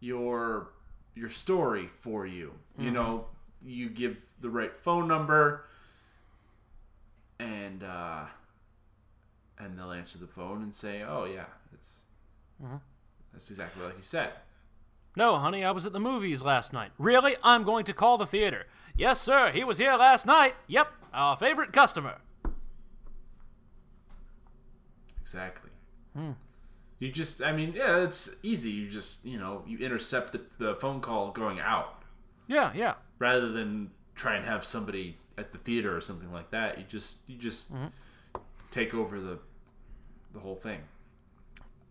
your 0.00 0.68
your 1.14 1.30
story 1.30 1.88
for 2.00 2.26
you. 2.26 2.52
You 2.78 2.90
know, 2.90 3.26
you 3.64 3.88
give 3.88 4.18
the 4.42 4.50
right 4.50 4.76
phone 4.76 5.08
number, 5.08 5.64
and 7.40 7.82
uh, 7.82 8.24
and 9.58 9.78
they'll 9.78 9.92
answer 9.92 10.18
the 10.18 10.26
phone 10.26 10.62
and 10.62 10.74
say, 10.74 11.02
"Oh 11.02 11.24
yeah, 11.24 11.46
it's 11.72 12.02
that's 13.32 13.50
exactly 13.50 13.82
like 13.82 13.96
you 13.96 14.02
said." 14.02 14.32
No, 15.16 15.36
honey, 15.36 15.64
I 15.64 15.70
was 15.70 15.86
at 15.86 15.94
the 15.94 16.00
movies 16.00 16.42
last 16.42 16.74
night. 16.74 16.90
Really? 16.98 17.36
I'm 17.42 17.64
going 17.64 17.84
to 17.86 17.94
call 17.94 18.18
the 18.18 18.26
theater. 18.26 18.66
Yes, 18.96 19.20
sir, 19.20 19.50
he 19.52 19.64
was 19.64 19.78
here 19.78 19.94
last 19.96 20.26
night. 20.26 20.54
Yep, 20.66 20.88
our 21.12 21.36
favorite 21.36 21.72
customer. 21.72 22.18
Exactly. 25.20 25.70
You 26.98 27.10
just, 27.10 27.42
I 27.42 27.52
mean, 27.52 27.72
yeah, 27.74 28.02
it's 28.04 28.36
easy. 28.42 28.70
You 28.70 28.88
just, 28.88 29.24
you 29.24 29.38
know, 29.38 29.64
you 29.66 29.78
intercept 29.78 30.32
the, 30.32 30.42
the 30.58 30.74
phone 30.76 31.00
call 31.00 31.30
going 31.32 31.58
out 31.58 32.02
Yeah, 32.46 32.70
yeah. 32.74 32.94
rather 33.18 33.50
than 33.50 33.90
try 34.14 34.36
and 34.36 34.44
have 34.44 34.64
somebody 34.64 35.16
at 35.38 35.52
the 35.52 35.58
theater 35.58 35.96
or 35.96 36.00
something 36.00 36.30
like 36.32 36.50
that. 36.50 36.78
You 36.78 36.84
just, 36.86 37.18
you 37.26 37.36
just 37.38 37.68
take 38.70 38.94
over 38.94 39.18
the 39.18 39.38
the 40.34 40.40
whole 40.40 40.56
thing. 40.56 40.80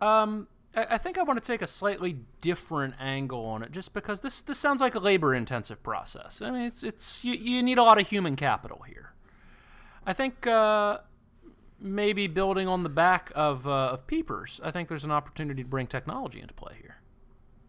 Um, 0.02 0.48
I 0.76 0.86
I 0.92 0.98
think 0.98 1.18
I 1.18 1.24
want 1.24 1.42
to 1.42 1.46
take 1.46 1.62
a 1.62 1.68
slightly 1.68 2.18
different 2.42 2.96
angle 3.00 3.46
on 3.46 3.64
it, 3.64 3.72
just 3.72 3.94
because 3.94 4.22
this 4.22 4.42
this 4.42 4.58
sounds 4.58 4.82
like 4.82 4.96
a 4.96 5.00
labor-intensive 5.00 5.82
process. 5.84 6.42
I 6.42 6.52
mean, 6.52 6.64
it's 6.64 6.84
it's 6.84 7.24
you, 7.24 7.34
you 7.34 7.64
need 7.64 7.78
a 7.78 7.84
lot 7.84 8.00
of 8.00 8.08
human 8.08 8.36
capital 8.36 8.84
here. 8.88 9.14
I 10.06 10.14
think 10.14 10.48
uh, 10.48 11.00
maybe 11.80 12.28
building 12.28 12.68
on 12.68 12.84
the 12.84 12.90
back 12.90 13.32
of 13.36 13.68
uh, 13.68 13.90
of 13.92 14.08
peepers, 14.08 14.60
I 14.64 14.72
think 14.72 14.90
there's 14.90 15.04
an 15.04 15.12
opportunity 15.12 15.64
to 15.64 15.70
bring 15.70 15.88
technology 15.88 16.42
into 16.42 16.54
play 16.54 16.76
here. 16.82 16.98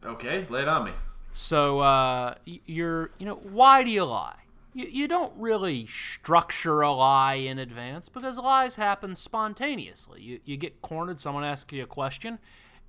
Okay, 0.05 0.47
lay 0.49 0.63
it 0.63 0.69
on 0.69 0.85
me. 0.85 0.93
So 1.33 1.81
uh, 1.81 2.35
you're, 2.45 3.11
you 3.19 3.25
know, 3.25 3.37
why 3.37 3.83
do 3.83 3.91
you 3.91 4.05
lie? 4.05 4.41
You, 4.75 4.87
you 4.87 5.09
don't 5.09 5.33
really 5.37 5.87
structure 5.87 6.83
a 6.83 6.93
lie 6.93 7.35
in 7.35 7.59
advance 7.59 8.09
because 8.09 8.37
lies 8.37 8.77
happen 8.77 9.17
spontaneously. 9.17 10.21
You, 10.21 10.41
you 10.45 10.57
get 10.57 10.83
cornered, 10.83 11.21
someone 11.21 11.45
asks 11.45 11.73
you 11.73 11.83
a 11.83 11.87
question, 11.87 12.39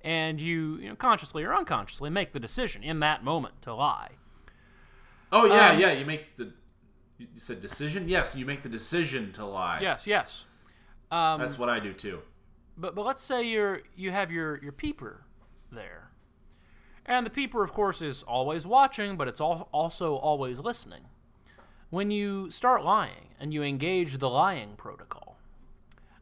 and 0.04 0.40
you, 0.40 0.76
you 0.76 0.88
know, 0.90 0.94
consciously 0.94 1.42
or 1.42 1.52
unconsciously 1.54 2.10
make 2.10 2.32
the 2.32 2.38
decision 2.38 2.84
in 2.84 3.00
that 3.00 3.24
moment 3.24 3.60
to 3.62 3.74
lie. 3.74 4.10
Oh 5.32 5.46
yeah, 5.46 5.70
Um, 5.70 5.80
yeah. 5.80 5.90
You 5.92 6.04
make 6.06 6.36
the. 6.36 6.52
You 7.18 7.26
said 7.36 7.60
decision. 7.60 8.08
Yes, 8.08 8.36
you 8.36 8.44
make 8.44 8.62
the 8.62 8.68
decision 8.68 9.32
to 9.32 9.44
lie. 9.44 9.78
Yes, 9.80 10.06
yes. 10.06 10.44
Um, 11.10 11.40
that's 11.40 11.58
what 11.58 11.68
I 11.68 11.80
do 11.80 11.92
too. 11.92 12.20
But 12.76 12.94
but 12.94 13.04
let's 13.06 13.22
say 13.22 13.42
you're 13.42 13.80
you 13.96 14.10
have 14.10 14.30
your 14.30 14.60
your 14.62 14.72
peeper 14.72 15.24
there, 15.72 16.10
and 17.06 17.24
the 17.24 17.30
peeper, 17.30 17.62
of 17.64 17.72
course, 17.72 18.02
is 18.02 18.22
always 18.24 18.66
watching, 18.66 19.16
but 19.16 19.26
it's 19.28 19.40
al- 19.40 19.68
also 19.72 20.16
always 20.16 20.60
listening. 20.60 21.02
When 21.90 22.10
you 22.10 22.50
start 22.50 22.84
lying 22.84 23.28
and 23.38 23.54
you 23.54 23.62
engage 23.62 24.18
the 24.18 24.28
lying 24.28 24.74
protocol, 24.76 25.38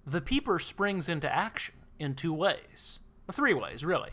the 0.06 0.20
peeper 0.20 0.58
springs 0.58 1.08
into 1.08 1.32
action 1.34 1.76
in 1.98 2.14
two 2.14 2.34
ways, 2.34 3.00
three 3.30 3.54
ways 3.54 3.84
really. 3.84 4.10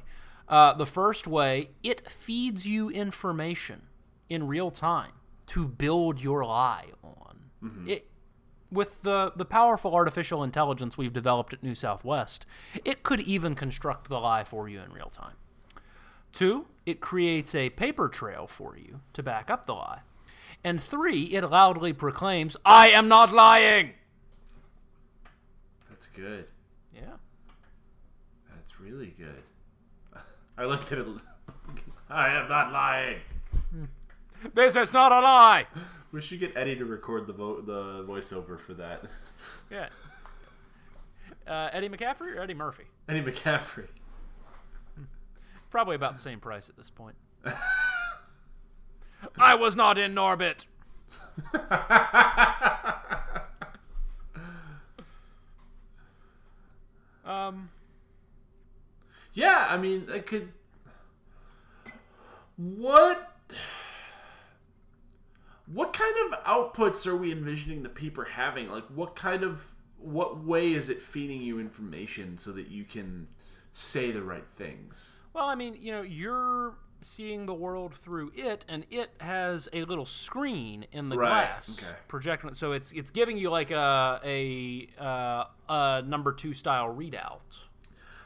Uh, 0.48 0.74
the 0.74 0.86
first 0.86 1.28
way, 1.28 1.70
it 1.84 2.10
feeds 2.10 2.66
you 2.66 2.90
information 2.90 3.84
in 4.30 4.48
real 4.48 4.72
time 4.72 5.12
to 5.48 5.68
build 5.68 6.22
your 6.22 6.44
lie 6.44 6.88
on. 7.04 7.40
It 7.88 8.08
with 8.72 9.02
the, 9.02 9.32
the 9.36 9.46
powerful 9.46 9.96
artificial 9.96 10.44
intelligence 10.44 10.98
we've 10.98 11.14
developed 11.14 11.54
at 11.54 11.64
New 11.64 11.76
Southwest, 11.76 12.46
it 12.86 13.04
could 13.04 13.20
even 13.22 13.56
construct 13.56 14.10
the 14.10 14.20
lie 14.20 14.44
for 14.44 14.70
you 14.70 14.80
in 14.82 14.92
real 14.92 15.10
time. 15.10 15.34
Two, 16.32 16.68
it 16.86 17.02
creates 17.02 17.56
a 17.56 17.72
paper 17.72 18.08
trail 18.08 18.46
for 18.46 18.78
you 18.78 19.02
to 19.14 19.24
back 19.24 19.50
up 19.50 19.66
the 19.66 19.74
lie. 19.74 20.02
And 20.64 20.82
three, 20.82 21.24
it 21.24 21.50
loudly 21.50 21.94
proclaims, 21.94 22.58
I 22.66 22.90
am 22.90 23.08
not 23.08 23.34
lying! 23.34 23.94
That's 25.90 26.08
good. 26.08 26.46
Really 28.90 29.14
good. 29.18 29.44
I 30.58 30.66
looked 30.66 30.92
at 30.92 30.98
it. 30.98 31.06
I 32.10 32.30
am 32.30 32.50
not 32.50 32.72
lying. 32.72 33.20
This 34.54 34.78
is 34.78 34.94
not 34.94 35.12
a 35.12 35.20
lie! 35.20 35.66
We 36.14 36.22
should 36.22 36.40
get 36.40 36.56
Eddie 36.56 36.78
to 36.78 36.86
record 36.86 37.28
the 37.28 37.34
vo- 37.34 37.60
the 37.60 38.06
voiceover 38.08 38.58
for 38.58 38.74
that. 38.76 39.04
Yeah. 39.70 39.90
Uh, 41.46 41.70
Eddie 41.74 41.90
McCaffrey 41.90 42.38
or 42.38 42.42
Eddie 42.42 42.54
Murphy? 42.54 42.86
Eddie 43.10 43.22
McCaffrey. 43.22 43.88
Probably 45.70 45.98
about 45.98 46.14
the 46.14 46.22
same 46.22 46.40
price 46.40 46.70
at 46.70 46.78
this 46.78 46.90
point. 46.90 47.18
I 49.38 49.56
was 49.56 49.76
not 49.76 49.98
in 49.98 50.16
Norbit! 50.16 50.68
um, 57.26 57.72
Yeah, 59.34 59.68
I 59.70 59.78
mean, 59.78 60.08
it 60.10 60.26
could. 60.26 60.50
What? 62.58 63.32
What 65.68 65.94
kind 65.94 66.16
of 66.34 66.44
outputs 66.46 67.06
are 67.06 67.16
we 67.16 67.32
envisioning 67.32 67.84
the 67.84 67.90
paper 67.90 68.26
having? 68.26 68.70
Like, 68.70 68.86
what 68.88 69.16
kind 69.16 69.44
of. 69.44 69.66
What 70.02 70.46
way 70.46 70.72
is 70.74 70.90
it 70.90 71.02
feeding 71.02 71.42
you 71.42 71.60
information 71.60 72.38
so 72.38 72.54
that 72.54 72.70
you 72.70 72.86
can 72.86 73.28
say 73.74 74.12
the 74.12 74.24
right 74.24 74.46
things? 74.56 75.20
Well, 75.34 75.46
I 75.46 75.56
mean, 75.56 75.76
you 75.78 75.92
know, 75.92 76.02
you're 76.02 76.76
seeing 77.02 77.46
the 77.48 77.54
world 77.54 77.94
through 77.96 78.32
it, 78.34 78.64
and 78.70 78.86
it 78.90 79.10
has 79.20 79.68
a 79.74 79.84
little 79.84 80.06
screen 80.06 80.86
in 80.94 81.10
the 81.10 81.18
Right, 81.18 81.30
glass 81.30 81.78
okay. 81.78 81.98
projecting. 82.08 82.54
So 82.54 82.72
it's 82.72 82.94
it's 82.94 83.12
giving 83.12 83.38
you 83.38 83.50
like 83.50 83.72
a 83.72 84.22
a 84.24 84.88
uh, 84.98 85.44
a 85.68 86.02
number 86.06 86.32
two 86.32 86.54
style 86.54 86.88
readout. 86.96 87.66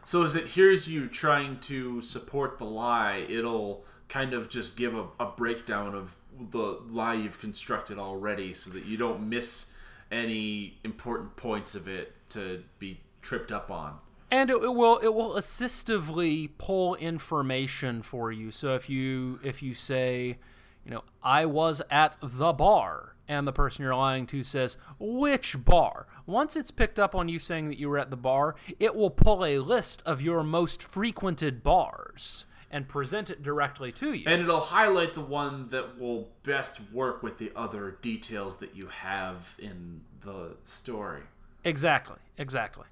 So 0.06 0.24
as 0.24 0.36
it 0.36 0.48
hears 0.48 0.88
you 0.88 1.08
trying 1.08 1.60
to 1.62 2.02
support 2.02 2.58
the 2.58 2.66
lie, 2.66 3.26
it'll 3.30 3.84
kind 4.10 4.34
of 4.34 4.50
just 4.50 4.76
give 4.76 4.96
a, 4.96 5.06
a 5.20 5.26
breakdown 5.28 5.96
of 5.96 6.18
the 6.52 6.80
lie 6.90 7.14
you've 7.14 7.40
constructed 7.40 7.98
already, 7.98 8.54
so 8.54 8.70
that 8.72 8.86
you 8.86 8.98
don't 8.98 9.30
miss 9.30 9.72
any 10.12 10.78
important 10.84 11.36
points 11.36 11.74
of 11.74 11.88
it 11.88 12.14
to 12.30 12.64
be 12.80 13.00
tripped 13.22 13.52
up 13.52 13.72
on. 13.72 13.98
and 14.30 14.50
it, 14.50 14.56
it 14.64 14.74
will 14.74 14.98
it 14.98 15.14
will 15.14 15.34
assistively 15.36 16.50
pull 16.58 16.96
information 16.96 18.02
for 18.02 18.32
you. 18.32 18.50
So 18.50 18.74
if 18.74 18.90
you 18.90 19.40
if 19.44 19.62
you 19.62 19.74
say, 19.76 20.38
you 20.84 20.92
know, 20.92 21.04
I 21.22 21.46
was 21.46 21.82
at 21.92 22.18
the 22.22 22.52
bar, 22.52 23.13
and 23.28 23.48
the 23.48 23.54
person 23.54 23.84
you're 23.84 23.96
lying 23.96 24.26
to 24.28 24.44
says 24.44 24.78
which 25.00 25.64
bar, 25.64 26.08
once 26.26 26.56
it's 26.56 26.72
picked 26.72 27.00
up 27.00 27.16
on 27.16 27.30
you 27.30 27.40
saying 27.40 27.70
that 27.70 27.80
you 27.80 27.90
were 27.90 27.98
at 27.98 28.10
the 28.10 28.18
bar, 28.18 28.56
it 28.80 28.96
will 28.96 29.10
pull 29.10 29.46
a 29.46 29.60
list 29.60 30.04
of 30.06 30.22
your 30.22 30.44
most 30.44 30.84
frequented 30.84 31.64
bars 31.64 32.46
and 32.70 32.90
present 32.90 33.30
it 33.30 33.44
directly 33.44 33.92
to 33.92 34.14
you. 34.14 34.24
And 34.26 34.42
it'll 34.42 34.60
highlight 34.60 35.14
the 35.14 35.22
one 35.22 35.68
that 35.70 36.00
will 36.00 36.30
best 36.42 36.80
work 36.92 37.22
with 37.22 37.38
the 37.38 37.52
other 37.56 38.00
details 38.02 38.58
that 38.58 38.76
you 38.76 38.88
have 38.88 39.56
in 39.60 40.02
the 40.22 40.58
story. 40.64 41.22
exactly, 41.64 42.18
exactly. 42.38 42.86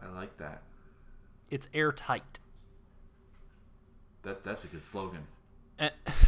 I 0.00 0.08
like 0.14 0.36
that. 0.36 0.62
It's 1.50 1.68
airtight. 1.72 2.40
That 4.22 4.44
that's 4.44 4.64
a 4.64 4.66
good 4.66 4.84
slogan. 4.84 5.26
and, 5.78 5.92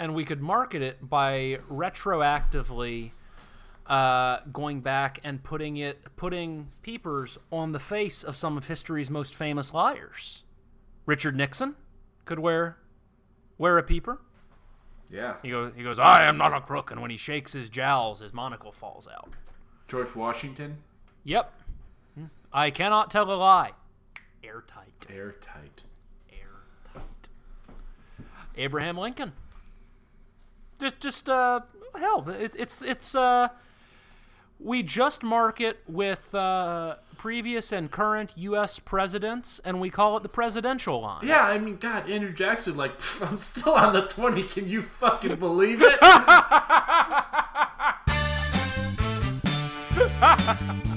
and 0.00 0.14
we 0.14 0.24
could 0.24 0.40
market 0.40 0.80
it 0.80 1.08
by 1.08 1.58
retroactively 1.70 3.10
uh, 3.86 4.38
going 4.50 4.80
back 4.80 5.20
and 5.22 5.44
putting 5.44 5.76
it 5.76 6.16
putting 6.16 6.68
peepers 6.82 7.36
on 7.52 7.72
the 7.72 7.78
face 7.78 8.24
of 8.24 8.34
some 8.34 8.56
of 8.56 8.66
history's 8.66 9.10
most 9.10 9.34
famous 9.34 9.74
liars. 9.74 10.42
Richard 11.04 11.36
Nixon 11.36 11.76
could 12.24 12.38
wear 12.38 12.78
wear 13.58 13.76
a 13.76 13.82
peeper. 13.82 14.20
Yeah. 15.10 15.34
He 15.42 15.50
goes 15.50 15.72
he 15.76 15.82
goes 15.82 15.98
I 15.98 16.24
am 16.24 16.38
not 16.38 16.54
a 16.54 16.62
crook, 16.62 16.90
and 16.90 17.02
when 17.02 17.10
he 17.10 17.18
shakes 17.18 17.52
his 17.52 17.68
jowls, 17.68 18.20
his 18.20 18.32
monocle 18.32 18.72
falls 18.72 19.06
out. 19.06 19.34
George 19.86 20.14
Washington, 20.14 20.78
Yep, 21.24 21.52
I 22.52 22.70
cannot 22.70 23.10
tell 23.10 23.30
a 23.30 23.34
lie. 23.34 23.72
Airtight. 24.42 25.06
airtight. 25.10 25.82
airtight. 26.32 27.28
Abraham 28.56 28.96
Lincoln 28.96 29.32
just, 30.80 31.00
just 31.00 31.28
uh, 31.28 31.60
hell, 31.94 32.28
it, 32.28 32.52
it's 32.58 32.82
it's 32.82 33.14
uh, 33.14 33.48
we 34.58 34.82
just 34.82 35.22
mark 35.22 35.60
it 35.60 35.78
with 35.86 36.34
uh, 36.34 36.96
previous 37.16 37.72
and 37.72 37.90
current 37.90 38.32
U.S. 38.36 38.78
presidents, 38.78 39.60
and 39.64 39.80
we 39.80 39.90
call 39.90 40.16
it 40.16 40.22
the 40.22 40.28
presidential 40.28 41.00
line. 41.02 41.26
Yeah, 41.26 41.44
I 41.44 41.58
mean, 41.58 41.76
God, 41.76 42.08
Andrew 42.10 42.32
Jackson, 42.32 42.76
like, 42.76 42.98
pff, 42.98 43.26
I'm 43.30 43.38
still 43.38 43.74
on 43.74 43.92
the 43.92 44.02
twenty. 44.02 44.44
Can 44.44 44.68
you 44.68 44.82
fucking 44.82 45.36
believe 45.36 45.82
it? 45.82 45.98